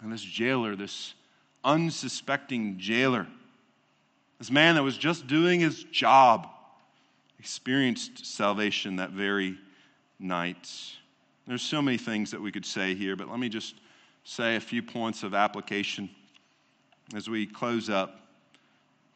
And 0.00 0.12
this 0.12 0.22
jailer, 0.22 0.76
this 0.76 1.14
unsuspecting 1.64 2.78
jailer, 2.78 3.26
this 4.38 4.50
man 4.50 4.74
that 4.76 4.82
was 4.82 4.96
just 4.96 5.26
doing 5.26 5.60
his 5.60 5.84
job, 5.84 6.48
experienced 7.46 8.26
salvation 8.26 8.96
that 8.96 9.10
very 9.10 9.56
night. 10.18 10.68
There's 11.46 11.62
so 11.62 11.80
many 11.80 11.96
things 11.96 12.32
that 12.32 12.40
we 12.40 12.50
could 12.50 12.66
say 12.66 12.92
here, 12.96 13.14
but 13.14 13.30
let 13.30 13.38
me 13.38 13.48
just 13.48 13.76
say 14.24 14.56
a 14.56 14.60
few 14.60 14.82
points 14.82 15.22
of 15.22 15.32
application 15.32 16.10
as 17.14 17.30
we 17.30 17.46
close 17.46 17.88
up. 17.88 18.20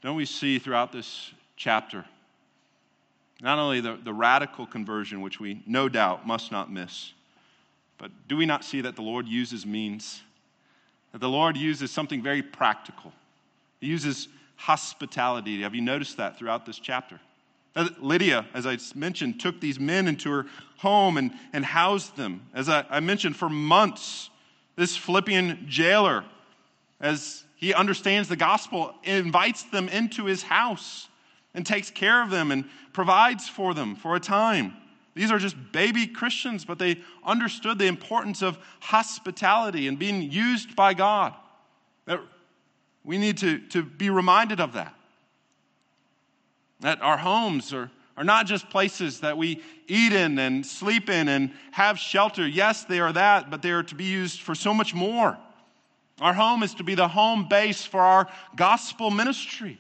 Don't 0.01 0.15
we 0.15 0.27
see 0.27 0.61
throughout 0.61 0.93
this 0.93 1.33
chapter 1.57 2.05
not 3.43 3.59
only 3.59 3.81
the, 3.81 3.99
the 4.05 4.13
radical 4.13 4.65
conversion, 4.65 5.23
which 5.23 5.41
we 5.41 5.61
no 5.67 5.89
doubt 5.89 6.25
must 6.25 6.53
not 6.53 6.71
miss, 6.71 7.13
but 7.99 8.13
do 8.29 8.37
we 8.37 8.47
not 8.47 8.65
see 8.65 8.81
that 8.83 8.95
the 8.95 9.03
Lord 9.03 9.27
uses 9.27 9.67
means? 9.67 10.23
That 11.11 11.19
the 11.19 11.29
Lord 11.29 11.57
uses 11.57 11.91
something 11.91 12.23
very 12.23 12.43
practical. 12.43 13.13
He 13.81 13.89
uses 13.89 14.29
hospitality. 14.55 15.63
Have 15.63 15.75
you 15.75 15.83
noticed 15.83 16.17
that 16.19 16.39
throughout 16.39 16.65
this 16.65 16.79
chapter? 16.79 17.19
Uh, 17.77 17.89
Lydia, 18.01 18.47
as 18.53 18.67
I 18.67 18.79
mentioned, 18.95 19.41
took 19.41 19.61
these 19.61 19.79
men 19.79 20.09
into 20.09 20.31
her 20.31 20.47
home 20.79 21.17
and, 21.17 21.33
and 21.53 21.65
housed 21.65 22.17
them. 22.17 22.47
As 22.53 22.69
I, 22.69 22.85
I 22.91 23.01
mentioned, 23.01 23.37
for 23.37 23.49
months, 23.49 24.31
this 24.77 24.97
Philippian 24.97 25.67
jailer, 25.69 26.25
as 27.01 27.45
he 27.57 27.73
understands 27.75 28.29
the 28.29 28.37
gospel, 28.37 28.95
invites 29.05 29.65
them 29.65 29.89
into 29.89 30.25
his 30.25 30.43
house 30.43 31.09
and 31.55 31.65
takes 31.65 31.91
care 31.91 32.23
of 32.23 32.31
them 32.31 32.51
and 32.51 32.65
provides 32.93 33.49
for 33.49 33.75
them 33.75 33.95
for 33.95 34.17
a 34.17 34.21
time. 34.21 34.77
These 35.15 35.31
are 35.31 35.39
just 35.39 35.57
baby 35.73 36.07
Christians, 36.07 36.65
but 36.65 36.79
they 36.79 37.01
understood 37.25 37.79
the 37.79 37.87
importance 37.87 38.43
of 38.43 38.59
hospitality 38.81 39.87
and 39.89 39.99
being 39.99 40.23
used 40.23 40.75
by 40.75 40.95
God. 40.95 41.35
We 43.05 43.19
need 43.19 43.39
to, 43.39 43.59
to 43.69 43.83
be 43.83 44.11
reminded 44.11 44.61
of 44.61 44.73
that. 44.75 44.95
That 46.81 47.03
our 47.03 47.17
homes 47.17 47.73
are, 47.73 47.91
are 48.17 48.25
not 48.25 48.47
just 48.47 48.71
places 48.71 49.21
that 49.21 49.37
we 49.37 49.63
eat 49.87 50.13
in 50.13 50.39
and 50.39 50.65
sleep 50.65 51.11
in 51.11 51.29
and 51.29 51.53
have 51.73 51.99
shelter. 51.99 52.47
Yes, 52.47 52.85
they 52.85 53.01
are 53.01 53.13
that, 53.13 53.51
but 53.51 53.63
they 53.63 53.71
are 53.71 53.83
to 53.83 53.95
be 53.95 54.05
used 54.05 54.41
for 54.41 54.55
so 54.55 54.73
much 54.73 54.95
more. 54.95 55.37
Our 56.21 56.35
home 56.35 56.63
is 56.63 56.75
to 56.75 56.85
be 56.85 56.95
the 56.95 57.09
home 57.09 57.49
base 57.49 57.85
for 57.85 58.01
our 58.01 58.29
gospel 58.55 59.11
ministry, 59.11 59.79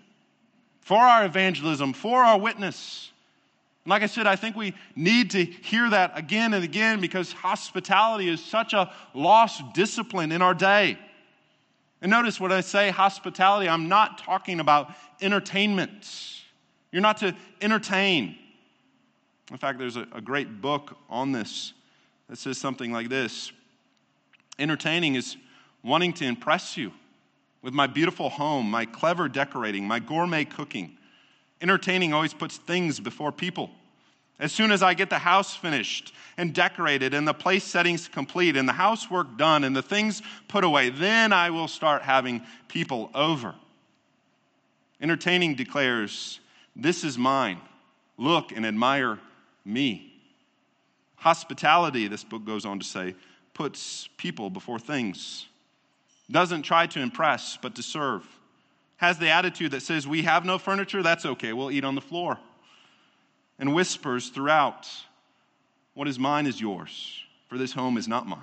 for 0.80 0.98
our 0.98 1.26
evangelism, 1.26 1.92
for 1.92 2.24
our 2.24 2.38
witness. 2.38 3.10
And 3.84 3.90
like 3.90 4.02
I 4.02 4.06
said, 4.06 4.26
I 4.26 4.36
think 4.36 4.56
we 4.56 4.74
need 4.96 5.30
to 5.32 5.44
hear 5.44 5.90
that 5.90 6.12
again 6.14 6.54
and 6.54 6.64
again 6.64 7.00
because 7.00 7.32
hospitality 7.32 8.28
is 8.28 8.42
such 8.42 8.72
a 8.72 8.90
lost 9.14 9.62
discipline 9.74 10.32
in 10.32 10.40
our 10.40 10.54
day. 10.54 10.98
And 12.02 12.10
notice 12.10 12.40
when 12.40 12.52
I 12.52 12.62
say 12.62 12.90
hospitality, 12.90 13.68
I'm 13.68 13.88
not 13.88 14.18
talking 14.18 14.60
about 14.60 14.94
entertainment. 15.20 16.39
You're 16.92 17.02
not 17.02 17.18
to 17.18 17.34
entertain. 17.60 18.36
In 19.50 19.56
fact, 19.56 19.78
there's 19.78 19.96
a, 19.96 20.06
a 20.12 20.20
great 20.20 20.60
book 20.60 20.96
on 21.08 21.32
this 21.32 21.72
that 22.28 22.38
says 22.38 22.58
something 22.58 22.92
like 22.92 23.08
this 23.08 23.52
Entertaining 24.58 25.14
is 25.14 25.36
wanting 25.82 26.12
to 26.14 26.24
impress 26.24 26.76
you 26.76 26.92
with 27.62 27.74
my 27.74 27.86
beautiful 27.86 28.28
home, 28.28 28.70
my 28.70 28.84
clever 28.84 29.28
decorating, 29.28 29.86
my 29.86 29.98
gourmet 29.98 30.44
cooking. 30.44 30.96
Entertaining 31.60 32.12
always 32.12 32.34
puts 32.34 32.56
things 32.56 33.00
before 33.00 33.32
people. 33.32 33.70
As 34.38 34.52
soon 34.52 34.72
as 34.72 34.82
I 34.82 34.94
get 34.94 35.10
the 35.10 35.18
house 35.18 35.54
finished 35.54 36.14
and 36.38 36.54
decorated 36.54 37.12
and 37.12 37.28
the 37.28 37.34
place 37.34 37.64
settings 37.64 38.08
complete 38.08 38.56
and 38.56 38.66
the 38.66 38.72
housework 38.72 39.36
done 39.36 39.64
and 39.64 39.76
the 39.76 39.82
things 39.82 40.22
put 40.48 40.64
away, 40.64 40.88
then 40.88 41.32
I 41.32 41.50
will 41.50 41.68
start 41.68 42.00
having 42.00 42.42
people 42.66 43.10
over. 43.14 43.54
Entertaining 45.02 45.54
declares 45.54 46.40
this 46.80 47.04
is 47.04 47.18
mine. 47.18 47.60
Look 48.16 48.52
and 48.52 48.66
admire 48.66 49.18
me. 49.64 50.12
Hospitality, 51.16 52.08
this 52.08 52.24
book 52.24 52.44
goes 52.44 52.64
on 52.64 52.78
to 52.78 52.84
say, 52.84 53.14
puts 53.54 54.08
people 54.16 54.48
before 54.48 54.78
things. 54.78 55.46
Doesn't 56.30 56.62
try 56.62 56.86
to 56.86 57.00
impress, 57.00 57.58
but 57.60 57.74
to 57.74 57.82
serve. 57.82 58.26
Has 58.96 59.18
the 59.18 59.28
attitude 59.28 59.72
that 59.72 59.82
says, 59.82 60.06
We 60.06 60.22
have 60.22 60.44
no 60.44 60.58
furniture, 60.58 61.02
that's 61.02 61.26
okay, 61.26 61.52
we'll 61.52 61.70
eat 61.70 61.84
on 61.84 61.94
the 61.94 62.00
floor. 62.00 62.38
And 63.58 63.74
whispers 63.74 64.28
throughout, 64.28 64.88
What 65.94 66.08
is 66.08 66.18
mine 66.18 66.46
is 66.46 66.60
yours, 66.60 67.22
for 67.48 67.58
this 67.58 67.72
home 67.72 67.98
is 67.98 68.08
not 68.08 68.26
mine. 68.26 68.40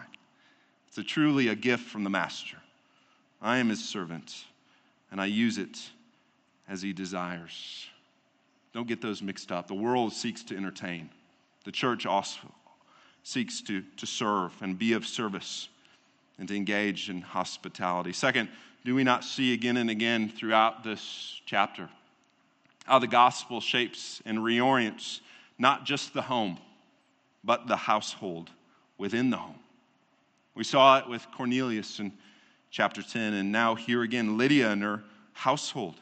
It's 0.88 0.98
a 0.98 1.04
truly 1.04 1.48
a 1.48 1.56
gift 1.56 1.86
from 1.86 2.04
the 2.04 2.10
Master. 2.10 2.58
I 3.42 3.58
am 3.58 3.70
his 3.70 3.84
servant, 3.84 4.46
and 5.12 5.22
I 5.22 5.26
use 5.26 5.58
it 5.58 5.80
as 6.68 6.82
he 6.82 6.94
desires. 6.94 7.88
Don't 8.78 8.88
get 8.88 9.02
those 9.02 9.24
mixed 9.24 9.52
up. 9.52 9.68
The 9.68 9.74
world 9.74 10.14
seeks 10.14 10.44
to 10.44 10.56
entertain, 10.56 11.10
the 11.66 11.72
church 11.72 12.06
also 12.06 12.54
seeks 13.24 13.60
to, 13.62 13.82
to 13.98 14.06
serve 14.06 14.54
and 14.62 14.78
be 14.78 14.94
of 14.94 15.08
service 15.08 15.68
and 16.38 16.48
to 16.48 16.56
engage 16.56 17.10
in 17.10 17.22
hospitality. 17.22 18.14
Second, 18.14 18.50
do 18.86 18.94
we 18.94 19.04
not 19.04 19.24
see 19.24 19.52
again 19.56 19.78
and 19.78 19.90
again 19.90 20.30
throughout 20.30 20.84
this 20.84 21.42
chapter 21.48 21.90
how 22.84 23.00
the 23.00 23.08
gospel 23.08 23.62
shapes 23.62 24.22
and 24.28 24.38
reorients 24.38 25.22
not 25.58 25.84
just 25.84 26.14
the 26.14 26.22
home, 26.22 26.60
but 27.44 27.68
the 27.68 27.78
household 27.78 28.52
within 29.00 29.32
the 29.32 29.38
home? 29.38 29.58
We 30.54 30.64
saw 30.64 31.00
it 31.00 31.10
with 31.10 31.26
Cornelius 31.32 32.00
in 32.00 32.12
chapter 32.70 33.02
10, 33.02 33.34
and 33.34 33.52
now 33.52 33.74
here 33.74 34.04
again, 34.04 34.38
Lydia 34.38 34.70
and 34.70 34.84
her 34.84 35.02
household. 35.34 35.96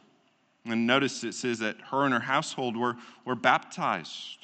And 0.66 0.88
notice 0.88 1.24
it 1.24 1.34
says 1.34 1.60
that 1.60 1.78
her 1.92 2.06
and 2.06 2.14
her 2.14 2.20
household 2.20 2.76
were, 2.76 2.96
were 3.24 3.36
baptized. 3.36 4.38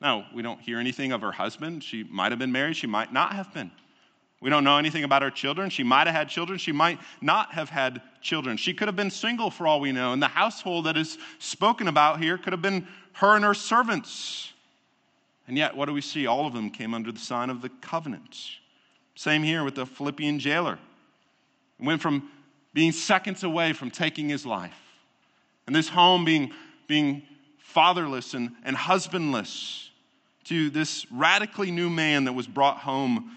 Now, 0.00 0.26
we 0.34 0.42
don't 0.42 0.60
hear 0.60 0.78
anything 0.78 1.12
of 1.12 1.20
her 1.20 1.32
husband. 1.32 1.84
She 1.84 2.04
might 2.04 2.32
have 2.32 2.38
been 2.38 2.52
married, 2.52 2.76
she 2.76 2.86
might 2.86 3.12
not 3.12 3.34
have 3.34 3.52
been. 3.52 3.70
We 4.40 4.50
don't 4.50 4.62
know 4.62 4.78
anything 4.78 5.02
about 5.02 5.22
her 5.22 5.30
children. 5.30 5.68
She 5.68 5.82
might 5.82 6.06
have 6.06 6.14
had 6.14 6.28
children. 6.28 6.58
She 6.58 6.70
might 6.70 7.00
not 7.20 7.52
have 7.54 7.68
had 7.68 8.00
children. 8.20 8.56
She 8.56 8.72
could 8.72 8.86
have 8.86 8.94
been 8.94 9.10
single 9.10 9.50
for 9.50 9.66
all 9.66 9.80
we 9.80 9.90
know. 9.90 10.12
And 10.12 10.22
the 10.22 10.28
household 10.28 10.86
that 10.86 10.96
is 10.96 11.18
spoken 11.40 11.88
about 11.88 12.20
here 12.20 12.38
could 12.38 12.52
have 12.52 12.62
been 12.62 12.86
her 13.14 13.34
and 13.34 13.44
her 13.44 13.54
servants. 13.54 14.52
And 15.48 15.56
yet, 15.56 15.76
what 15.76 15.86
do 15.86 15.92
we 15.92 16.00
see? 16.00 16.26
All 16.28 16.46
of 16.46 16.52
them 16.52 16.70
came 16.70 16.94
under 16.94 17.10
the 17.10 17.18
sign 17.18 17.50
of 17.50 17.62
the 17.62 17.68
covenant. 17.80 18.38
Same 19.16 19.42
here 19.42 19.64
with 19.64 19.74
the 19.74 19.86
Philippian 19.86 20.38
jailer. 20.38 20.78
It 21.80 21.84
went 21.84 22.00
from 22.00 22.30
being 22.74 22.92
seconds 22.92 23.42
away 23.42 23.72
from 23.72 23.90
taking 23.90 24.28
his 24.28 24.46
life, 24.46 24.76
and 25.68 25.76
this 25.76 25.90
home 25.90 26.24
being, 26.24 26.50
being 26.86 27.22
fatherless 27.58 28.32
and, 28.32 28.52
and 28.64 28.74
husbandless, 28.74 29.90
to 30.44 30.70
this 30.70 31.06
radically 31.12 31.70
new 31.70 31.90
man 31.90 32.24
that 32.24 32.32
was 32.32 32.46
brought 32.46 32.78
home 32.78 33.36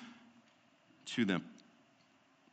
to 1.08 1.26
them. 1.26 1.44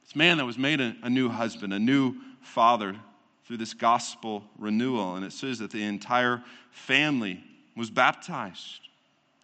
This 0.02 0.16
man 0.16 0.38
that 0.38 0.44
was 0.44 0.58
made 0.58 0.80
a, 0.80 0.96
a 1.04 1.08
new 1.08 1.28
husband, 1.28 1.72
a 1.72 1.78
new 1.78 2.16
father 2.40 2.96
through 3.44 3.58
this 3.58 3.72
gospel 3.72 4.42
renewal. 4.58 5.14
And 5.14 5.24
it 5.24 5.32
says 5.32 5.60
that 5.60 5.70
the 5.70 5.84
entire 5.84 6.42
family 6.72 7.44
was 7.76 7.88
baptized 7.88 8.80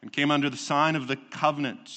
and 0.03 0.13
came 0.13 0.33
under 0.33 0.51
the 0.51 0.57
sign 0.57 0.97
of 0.97 1.07
the 1.07 1.17
covenant. 1.31 1.93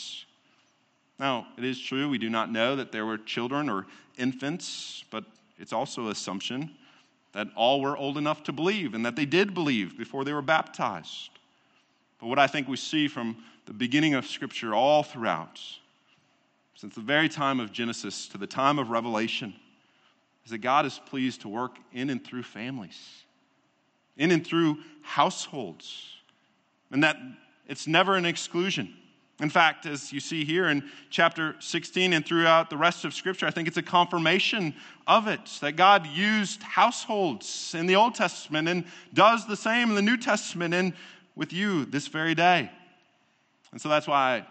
Now, 1.19 1.47
it 1.57 1.63
is 1.63 1.81
true, 1.81 2.07
we 2.07 2.19
do 2.19 2.29
not 2.29 2.51
know 2.51 2.75
that 2.75 2.91
there 2.91 3.07
were 3.07 3.17
children 3.17 3.67
or 3.67 3.87
infants, 4.15 5.03
but 5.09 5.23
it's 5.57 5.73
also 5.73 6.09
assumption 6.09 6.69
that 7.37 7.49
all 7.55 7.81
were 7.81 7.95
old 7.95 8.17
enough 8.17 8.41
to 8.41 8.51
believe 8.51 8.95
and 8.95 9.05
that 9.05 9.15
they 9.15 9.23
did 9.23 9.53
believe 9.53 9.95
before 9.95 10.25
they 10.25 10.33
were 10.33 10.41
baptized. 10.41 11.29
But 12.19 12.29
what 12.29 12.39
I 12.39 12.47
think 12.47 12.67
we 12.67 12.77
see 12.77 13.07
from 13.07 13.37
the 13.67 13.73
beginning 13.73 14.15
of 14.15 14.25
Scripture 14.25 14.73
all 14.73 15.03
throughout 15.03 15.61
since 16.73 16.95
the 16.95 17.01
very 17.01 17.29
time 17.29 17.59
of 17.59 17.71
Genesis 17.71 18.27
to 18.29 18.39
the 18.39 18.47
time 18.47 18.79
of 18.79 18.89
Revelation 18.89 19.53
is 20.45 20.49
that 20.49 20.59
God 20.59 20.87
is 20.87 20.99
pleased 21.05 21.41
to 21.41 21.47
work 21.47 21.77
in 21.93 22.09
and 22.09 22.25
through 22.25 22.41
families, 22.41 22.99
in 24.17 24.31
and 24.31 24.43
through 24.43 24.79
households, 25.03 26.09
and 26.89 27.03
that 27.03 27.17
it's 27.67 27.85
never 27.85 28.15
an 28.15 28.25
exclusion. 28.25 28.95
In 29.39 29.49
fact, 29.51 29.85
as 29.85 30.11
you 30.11 30.19
see 30.19 30.43
here 30.43 30.67
in 30.67 30.83
chapter 31.11 31.55
16 31.59 32.11
and 32.13 32.25
throughout 32.25 32.71
the 32.71 32.77
rest 32.77 33.05
of 33.05 33.13
Scripture, 33.13 33.45
I 33.45 33.51
think 33.51 33.67
it's 33.67 33.77
a 33.77 33.83
confirmation 33.83 34.73
of 35.05 35.27
it 35.27 35.59
that 35.61 35.75
God 35.75 36.07
used 36.07 36.63
households 36.63 37.75
in 37.77 37.85
the 37.85 37.95
Old 37.95 38.15
Testament 38.15 38.67
and 38.67 38.83
does 39.13 39.45
the 39.45 39.55
same 39.55 39.89
in 39.89 39.95
the 39.95 40.01
New 40.01 40.17
Testament 40.17 40.73
and 40.73 40.93
with 41.35 41.53
you 41.53 41.85
this 41.85 42.07
very 42.07 42.33
day. 42.33 42.71
And 43.71 43.79
so 43.79 43.89
that's 43.89 44.07
why 44.07 44.37
I 44.37 44.45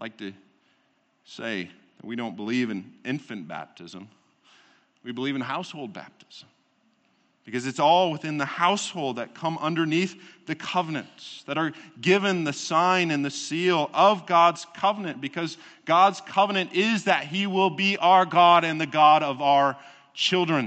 like 0.00 0.16
to 0.18 0.32
say 1.24 1.68
that 1.96 2.06
we 2.06 2.14
don't 2.14 2.36
believe 2.36 2.70
in 2.70 2.92
infant 3.04 3.48
baptism, 3.48 4.08
we 5.02 5.10
believe 5.10 5.34
in 5.34 5.40
household 5.40 5.92
baptism. 5.92 6.48
Because 7.50 7.66
it's 7.66 7.80
all 7.80 8.12
within 8.12 8.38
the 8.38 8.44
household 8.44 9.16
that 9.16 9.34
come 9.34 9.58
underneath 9.58 10.14
the 10.46 10.54
covenants, 10.54 11.42
that 11.48 11.58
are 11.58 11.72
given 12.00 12.44
the 12.44 12.52
sign 12.52 13.10
and 13.10 13.24
the 13.24 13.30
seal 13.30 13.90
of 13.92 14.24
God's 14.24 14.68
covenant. 14.76 15.20
Because 15.20 15.58
God's 15.84 16.20
covenant 16.20 16.74
is 16.74 17.04
that 17.04 17.24
He 17.24 17.48
will 17.48 17.70
be 17.70 17.96
our 17.96 18.24
God 18.24 18.62
and 18.62 18.80
the 18.80 18.86
God 18.86 19.24
of 19.24 19.42
our 19.42 19.76
children. 20.14 20.66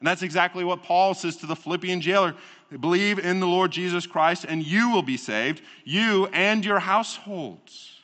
And 0.00 0.06
that's 0.06 0.22
exactly 0.22 0.64
what 0.64 0.82
Paul 0.82 1.12
says 1.12 1.36
to 1.36 1.46
the 1.46 1.54
Philippian 1.54 2.00
jailer 2.00 2.34
believe 2.80 3.18
in 3.18 3.38
the 3.38 3.46
Lord 3.46 3.70
Jesus 3.70 4.06
Christ, 4.06 4.46
and 4.48 4.66
you 4.66 4.90
will 4.90 5.02
be 5.02 5.18
saved, 5.18 5.60
you 5.84 6.26
and 6.32 6.64
your 6.64 6.78
households. 6.78 8.00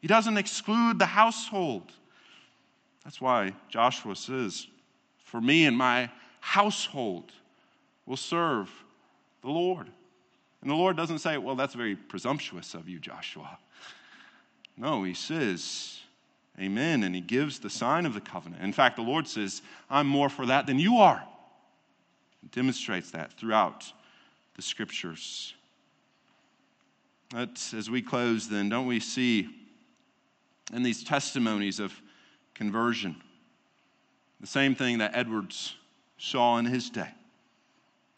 He 0.00 0.08
doesn't 0.08 0.38
exclude 0.38 0.98
the 0.98 1.06
household. 1.06 1.92
That's 3.04 3.20
why 3.20 3.52
Joshua 3.68 4.16
says, 4.16 4.66
For 5.22 5.38
me 5.38 5.66
and 5.66 5.76
my 5.76 6.10
household 6.40 7.30
will 8.06 8.16
serve 8.16 8.70
the 9.42 9.50
Lord. 9.50 9.88
And 10.60 10.70
the 10.70 10.74
Lord 10.74 10.96
doesn't 10.96 11.18
say, 11.18 11.38
Well, 11.38 11.56
that's 11.56 11.74
very 11.74 11.96
presumptuous 11.96 12.74
of 12.74 12.88
you, 12.88 12.98
Joshua. 12.98 13.58
No, 14.76 15.02
he 15.02 15.14
says, 15.14 16.00
Amen. 16.60 17.02
And 17.02 17.14
he 17.14 17.20
gives 17.20 17.58
the 17.58 17.70
sign 17.70 18.06
of 18.06 18.14
the 18.14 18.20
covenant. 18.20 18.62
In 18.62 18.72
fact, 18.72 18.96
the 18.96 19.02
Lord 19.02 19.26
says, 19.26 19.62
I'm 19.90 20.06
more 20.06 20.28
for 20.28 20.46
that 20.46 20.66
than 20.66 20.78
you 20.78 20.98
are. 20.98 21.22
Demonstrates 22.52 23.10
that 23.12 23.32
throughout 23.32 23.90
the 24.56 24.62
scriptures. 24.62 25.54
But 27.30 27.72
as 27.74 27.88
we 27.88 28.02
close, 28.02 28.48
then, 28.48 28.68
don't 28.68 28.86
we 28.86 29.00
see 29.00 29.48
in 30.72 30.82
these 30.82 31.02
testimonies 31.02 31.80
of 31.80 31.94
conversion. 32.54 33.16
The 34.40 34.46
same 34.46 34.74
thing 34.74 34.98
that 34.98 35.12
Edwards 35.14 35.74
saw 36.18 36.58
in 36.58 36.66
his 36.66 36.90
day 36.90 37.08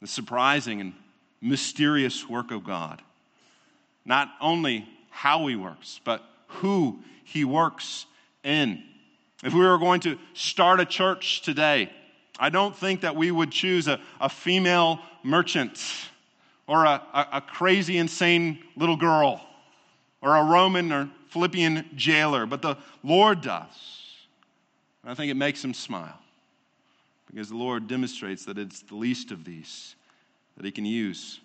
the 0.05 0.09
surprising 0.09 0.83
and 0.83 0.93
mysterious 1.41 2.29
work 2.29 2.51
of 2.51 2.63
God. 2.63 3.01
Not 4.05 4.29
only 4.39 4.87
how 5.09 5.47
he 5.47 5.57
works, 5.57 5.99
but 6.05 6.23
who 6.47 6.99
he 7.25 7.47
works 7.47 8.05
in. 8.43 8.83
If 9.43 9.55
we 9.55 9.61
were 9.61 9.79
going 9.79 10.01
to 10.01 10.19
start 10.35 10.79
a 10.79 10.85
church 10.85 11.41
today, 11.41 11.91
I 12.39 12.51
don't 12.51 12.77
think 12.77 13.01
that 13.01 13.17
we 13.17 13.31
would 13.31 13.51
choose 13.51 13.89
a, 13.89 13.99
a 14.21 14.29
female 14.29 15.01
merchant 15.23 15.83
or 16.67 16.85
a, 16.85 17.03
a, 17.15 17.27
a 17.33 17.41
crazy, 17.41 17.97
insane 17.97 18.59
little 18.77 18.99
girl 18.99 19.41
or 20.21 20.37
a 20.37 20.45
Roman 20.45 20.93
or 20.93 21.09
Philippian 21.31 21.89
jailer, 21.95 22.45
but 22.45 22.61
the 22.61 22.77
Lord 23.03 23.41
does. 23.41 24.03
And 25.03 25.11
I 25.11 25.15
think 25.15 25.31
it 25.31 25.37
makes 25.37 25.65
him 25.65 25.73
smile 25.73 26.21
because 27.35 27.49
the 27.49 27.57
Lord 27.57 27.89
demonstrates 27.89 28.45
that 28.45 28.59
it's 28.59 28.83
the 28.83 28.95
least 28.95 29.33
of 29.33 29.45
these 29.45 29.97
that 30.57 30.65
he 30.65 30.71
can 30.71 30.85
use. 30.85 31.41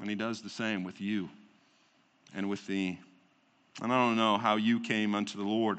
And 0.00 0.08
he 0.08 0.14
does 0.14 0.40
the 0.40 0.48
same 0.48 0.82
with 0.82 0.98
you 0.98 1.28
and 2.34 2.48
with 2.48 2.66
thee. 2.66 2.98
And 3.82 3.92
I 3.92 3.98
don't 3.98 4.16
know 4.16 4.38
how 4.38 4.56
you 4.56 4.80
came 4.80 5.14
unto 5.14 5.36
the 5.36 5.44
Lord 5.44 5.78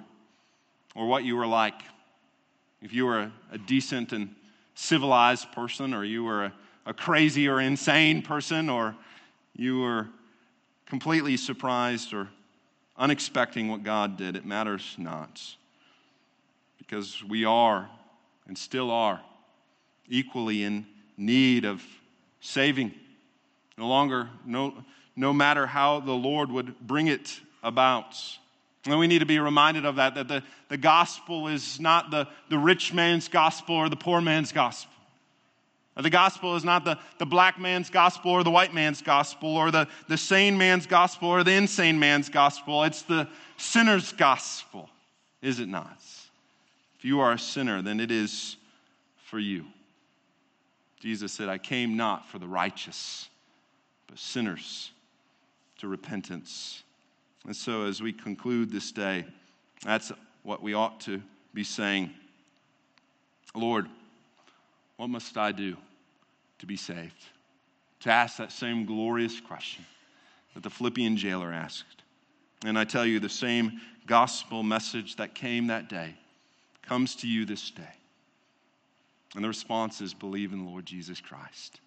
or 0.93 1.07
what 1.07 1.23
you 1.23 1.35
were 1.35 1.47
like. 1.47 1.73
If 2.83 2.93
you 2.93 3.07
were 3.07 3.17
a, 3.17 3.31
a 3.51 3.57
decent 3.57 4.13
and 4.13 4.35
civilized 4.75 5.51
person, 5.53 5.93
or 5.93 6.03
you 6.03 6.23
were 6.23 6.45
a, 6.45 6.53
a 6.85 6.93
crazy 6.93 7.47
or 7.47 7.59
insane 7.59 8.21
person, 8.21 8.69
or 8.69 8.95
you 9.55 9.79
were 9.79 10.07
completely 10.85 11.35
surprised 11.35 12.13
or 12.13 12.29
unexpecting 12.95 13.69
what 13.69 13.81
God 13.81 14.17
did, 14.17 14.35
it 14.35 14.45
matters 14.45 14.95
not. 14.99 15.41
Because 16.77 17.23
we 17.23 17.43
are 17.43 17.89
and 18.47 18.57
still 18.57 18.91
are 18.91 19.21
equally 20.07 20.63
in 20.63 20.85
need 21.17 21.65
of 21.65 21.83
saving. 22.39 22.93
No 23.77 23.87
longer, 23.87 24.29
no, 24.45 24.73
no 25.15 25.33
matter 25.33 25.65
how 25.65 25.99
the 25.99 26.13
Lord 26.13 26.51
would 26.51 26.79
bring 26.79 27.07
it 27.07 27.39
about. 27.63 28.15
And 28.85 28.99
we 28.99 29.07
need 29.07 29.19
to 29.19 29.25
be 29.25 29.39
reminded 29.39 29.85
of 29.85 29.95
that, 29.95 30.15
that 30.15 30.27
the, 30.27 30.43
the 30.69 30.77
gospel 30.77 31.47
is 31.47 31.79
not 31.79 32.11
the, 32.11 32.27
the 32.49 32.57
rich 32.57 32.93
man's 32.93 33.27
gospel 33.27 33.75
or 33.75 33.89
the 33.89 33.95
poor 33.95 34.21
man's 34.21 34.51
gospel. 34.51 34.91
The 35.97 36.09
gospel 36.09 36.57
is 36.57 36.65
not 36.65 36.83
the, 36.83 36.99
the 37.19 37.25
black 37.25 37.57
man's 37.57 37.89
gospel 37.89 38.31
or 38.31 38.43
the 38.43 38.51
white 38.51 38.73
man's 38.73 39.01
gospel 39.01 39.55
or 39.55 39.71
the, 39.71 39.87
the 40.09 40.17
sane 40.17 40.57
man's 40.57 40.85
gospel 40.85 41.29
or 41.29 41.43
the 41.43 41.53
insane 41.53 41.97
man's 41.97 42.27
gospel. 42.27 42.83
It's 42.83 43.03
the 43.03 43.29
sinner's 43.55 44.11
gospel, 44.11 44.89
is 45.41 45.61
it 45.61 45.69
not? 45.69 45.97
You 47.05 47.19
are 47.19 47.33
a 47.33 47.37
sinner, 47.37 47.83
then 47.83 47.99
it 47.99 48.09
is 48.09 48.57
for 49.25 49.37
you. 49.37 49.67
Jesus 50.99 51.31
said, 51.31 51.49
I 51.49 51.59
came 51.59 51.95
not 51.95 52.27
for 52.27 52.39
the 52.39 52.47
righteous, 52.47 53.29
but 54.07 54.17
sinners 54.17 54.89
to 55.77 55.87
repentance. 55.87 56.81
And 57.45 57.55
so, 57.55 57.83
as 57.83 58.01
we 58.01 58.11
conclude 58.11 58.71
this 58.71 58.91
day, 58.91 59.23
that's 59.83 60.11
what 60.41 60.63
we 60.63 60.73
ought 60.73 60.99
to 61.01 61.21
be 61.53 61.63
saying 61.63 62.09
Lord, 63.53 63.85
what 64.97 65.11
must 65.11 65.37
I 65.37 65.51
do 65.51 65.77
to 66.57 66.65
be 66.65 66.75
saved? 66.75 67.23
To 67.99 68.11
ask 68.11 68.37
that 68.37 68.51
same 68.51 68.83
glorious 68.83 69.39
question 69.39 69.85
that 70.55 70.63
the 70.63 70.71
Philippian 70.71 71.17
jailer 71.17 71.53
asked. 71.53 72.01
And 72.65 72.79
I 72.79 72.83
tell 72.83 73.05
you, 73.05 73.19
the 73.19 73.29
same 73.29 73.79
gospel 74.07 74.63
message 74.63 75.17
that 75.17 75.35
came 75.35 75.67
that 75.67 75.87
day 75.87 76.15
comes 76.87 77.15
to 77.17 77.27
you 77.27 77.45
this 77.45 77.71
day. 77.71 77.83
And 79.35 79.43
the 79.43 79.49
response 79.49 80.01
is 80.01 80.13
believe 80.13 80.53
in 80.53 80.63
the 80.63 80.69
Lord 80.69 80.85
Jesus 80.85 81.19
Christ, 81.19 81.79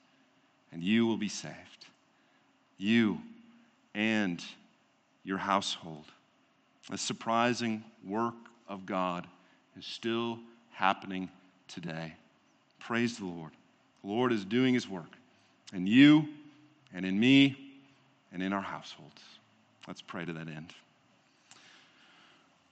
and 0.72 0.82
you 0.82 1.06
will 1.06 1.16
be 1.16 1.28
saved. 1.28 1.86
You 2.76 3.18
and 3.94 4.42
your 5.24 5.38
household. 5.38 6.04
A 6.90 6.98
surprising 6.98 7.82
work 8.06 8.34
of 8.68 8.86
God 8.86 9.26
is 9.78 9.86
still 9.86 10.38
happening 10.72 11.28
today. 11.68 12.14
Praise 12.78 13.18
the 13.18 13.24
Lord. 13.24 13.50
The 14.02 14.10
Lord 14.10 14.32
is 14.32 14.44
doing 14.44 14.74
his 14.74 14.88
work 14.88 15.10
in 15.74 15.86
you 15.86 16.28
and 16.94 17.04
in 17.04 17.18
me 17.18 17.56
and 18.32 18.42
in 18.42 18.52
our 18.52 18.62
households. 18.62 19.22
Let's 19.86 20.02
pray 20.02 20.24
to 20.24 20.32
that 20.34 20.48
end. 20.48 20.72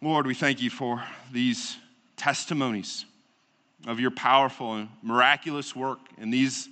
Lord, 0.02 0.26
we 0.26 0.34
thank 0.34 0.60
you 0.60 0.70
for 0.70 1.02
these 1.32 1.78
testimonies 2.16 3.04
of 3.86 4.00
your 4.00 4.10
powerful 4.10 4.74
and 4.74 4.88
miraculous 5.02 5.76
work 5.76 5.98
in 6.18 6.30
these 6.30 6.68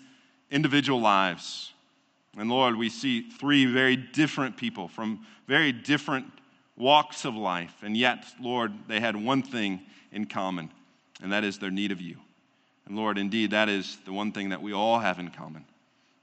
individual 0.50 1.00
lives. 1.00 1.72
And 2.36 2.50
Lord, 2.50 2.76
we 2.76 2.88
see 2.88 3.22
three 3.22 3.66
very 3.66 3.96
different 3.96 4.56
people 4.56 4.88
from 4.88 5.26
very 5.46 5.72
different 5.72 6.26
walks 6.76 7.24
of 7.24 7.34
life. 7.34 7.74
And 7.82 7.96
yet, 7.96 8.24
Lord, 8.40 8.72
they 8.88 9.00
had 9.00 9.14
one 9.16 9.42
thing 9.42 9.80
in 10.10 10.26
common, 10.26 10.70
and 11.22 11.32
that 11.32 11.44
is 11.44 11.58
their 11.58 11.70
need 11.70 11.92
of 11.92 12.00
you. 12.00 12.16
And 12.86 12.96
Lord, 12.96 13.18
indeed, 13.18 13.52
that 13.52 13.68
is 13.68 13.98
the 14.04 14.12
one 14.12 14.32
thing 14.32 14.50
that 14.50 14.62
we 14.62 14.72
all 14.72 14.98
have 14.98 15.18
in 15.18 15.30
common. 15.30 15.64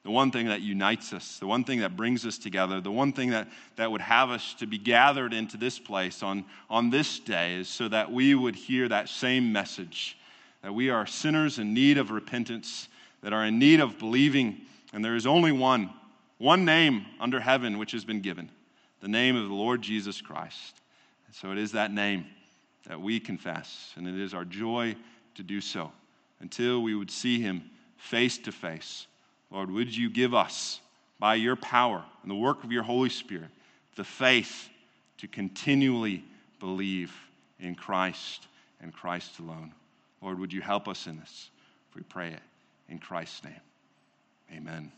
The 0.03 0.11
one 0.11 0.31
thing 0.31 0.47
that 0.47 0.61
unites 0.61 1.13
us, 1.13 1.37
the 1.37 1.45
one 1.45 1.63
thing 1.63 1.79
that 1.81 1.95
brings 1.95 2.25
us 2.25 2.39
together, 2.39 2.81
the 2.81 2.91
one 2.91 3.13
thing 3.13 3.29
that, 3.29 3.47
that 3.75 3.91
would 3.91 4.01
have 4.01 4.31
us 4.31 4.55
to 4.55 4.65
be 4.65 4.79
gathered 4.79 5.31
into 5.31 5.57
this 5.57 5.77
place 5.77 6.23
on, 6.23 6.43
on 6.69 6.89
this 6.89 7.19
day 7.19 7.55
is 7.55 7.69
so 7.69 7.87
that 7.87 8.11
we 8.11 8.33
would 8.33 8.55
hear 8.55 8.89
that 8.89 9.09
same 9.09 9.53
message 9.53 10.17
that 10.61 10.73
we 10.73 10.89
are 10.89 11.05
sinners 11.07 11.59
in 11.59 11.73
need 11.73 11.97
of 11.97 12.11
repentance, 12.11 12.87
that 13.21 13.33
are 13.33 13.45
in 13.45 13.59
need 13.59 13.79
of 13.79 13.97
believing, 13.97 14.61
and 14.93 15.03
there 15.03 15.15
is 15.15 15.25
only 15.25 15.51
one, 15.51 15.89
one 16.37 16.65
name 16.65 17.05
under 17.19 17.39
heaven 17.39 17.77
which 17.77 17.91
has 17.91 18.05
been 18.05 18.21
given 18.21 18.49
the 19.01 19.07
name 19.07 19.35
of 19.35 19.47
the 19.47 19.53
Lord 19.53 19.81
Jesus 19.81 20.21
Christ. 20.21 20.79
And 21.25 21.35
so 21.35 21.51
it 21.51 21.57
is 21.57 21.71
that 21.71 21.91
name 21.91 22.27
that 22.85 23.01
we 23.01 23.19
confess, 23.19 23.93
and 23.95 24.07
it 24.07 24.19
is 24.19 24.35
our 24.35 24.45
joy 24.45 24.95
to 25.33 25.43
do 25.43 25.59
so 25.59 25.91
until 26.39 26.83
we 26.83 26.93
would 26.93 27.09
see 27.09 27.41
him 27.41 27.63
face 27.97 28.37
to 28.39 28.51
face. 28.51 29.07
Lord, 29.51 29.69
would 29.69 29.95
you 29.95 30.09
give 30.09 30.33
us, 30.33 30.79
by 31.19 31.35
your 31.35 31.55
power 31.55 32.03
and 32.23 32.31
the 32.31 32.35
work 32.35 32.63
of 32.63 32.71
your 32.71 32.83
Holy 32.83 33.09
Spirit, 33.09 33.49
the 33.95 34.03
faith 34.03 34.69
to 35.17 35.27
continually 35.27 36.23
believe 36.59 37.13
in 37.59 37.75
Christ 37.75 38.47
and 38.81 38.93
Christ 38.93 39.39
alone? 39.39 39.73
Lord, 40.21 40.39
would 40.39 40.53
you 40.53 40.61
help 40.61 40.87
us 40.87 41.05
in 41.05 41.19
this? 41.19 41.49
We 41.95 42.01
pray 42.01 42.29
it 42.29 42.41
in 42.89 42.97
Christ's 42.97 43.43
name. 43.43 43.61
Amen. 44.55 44.91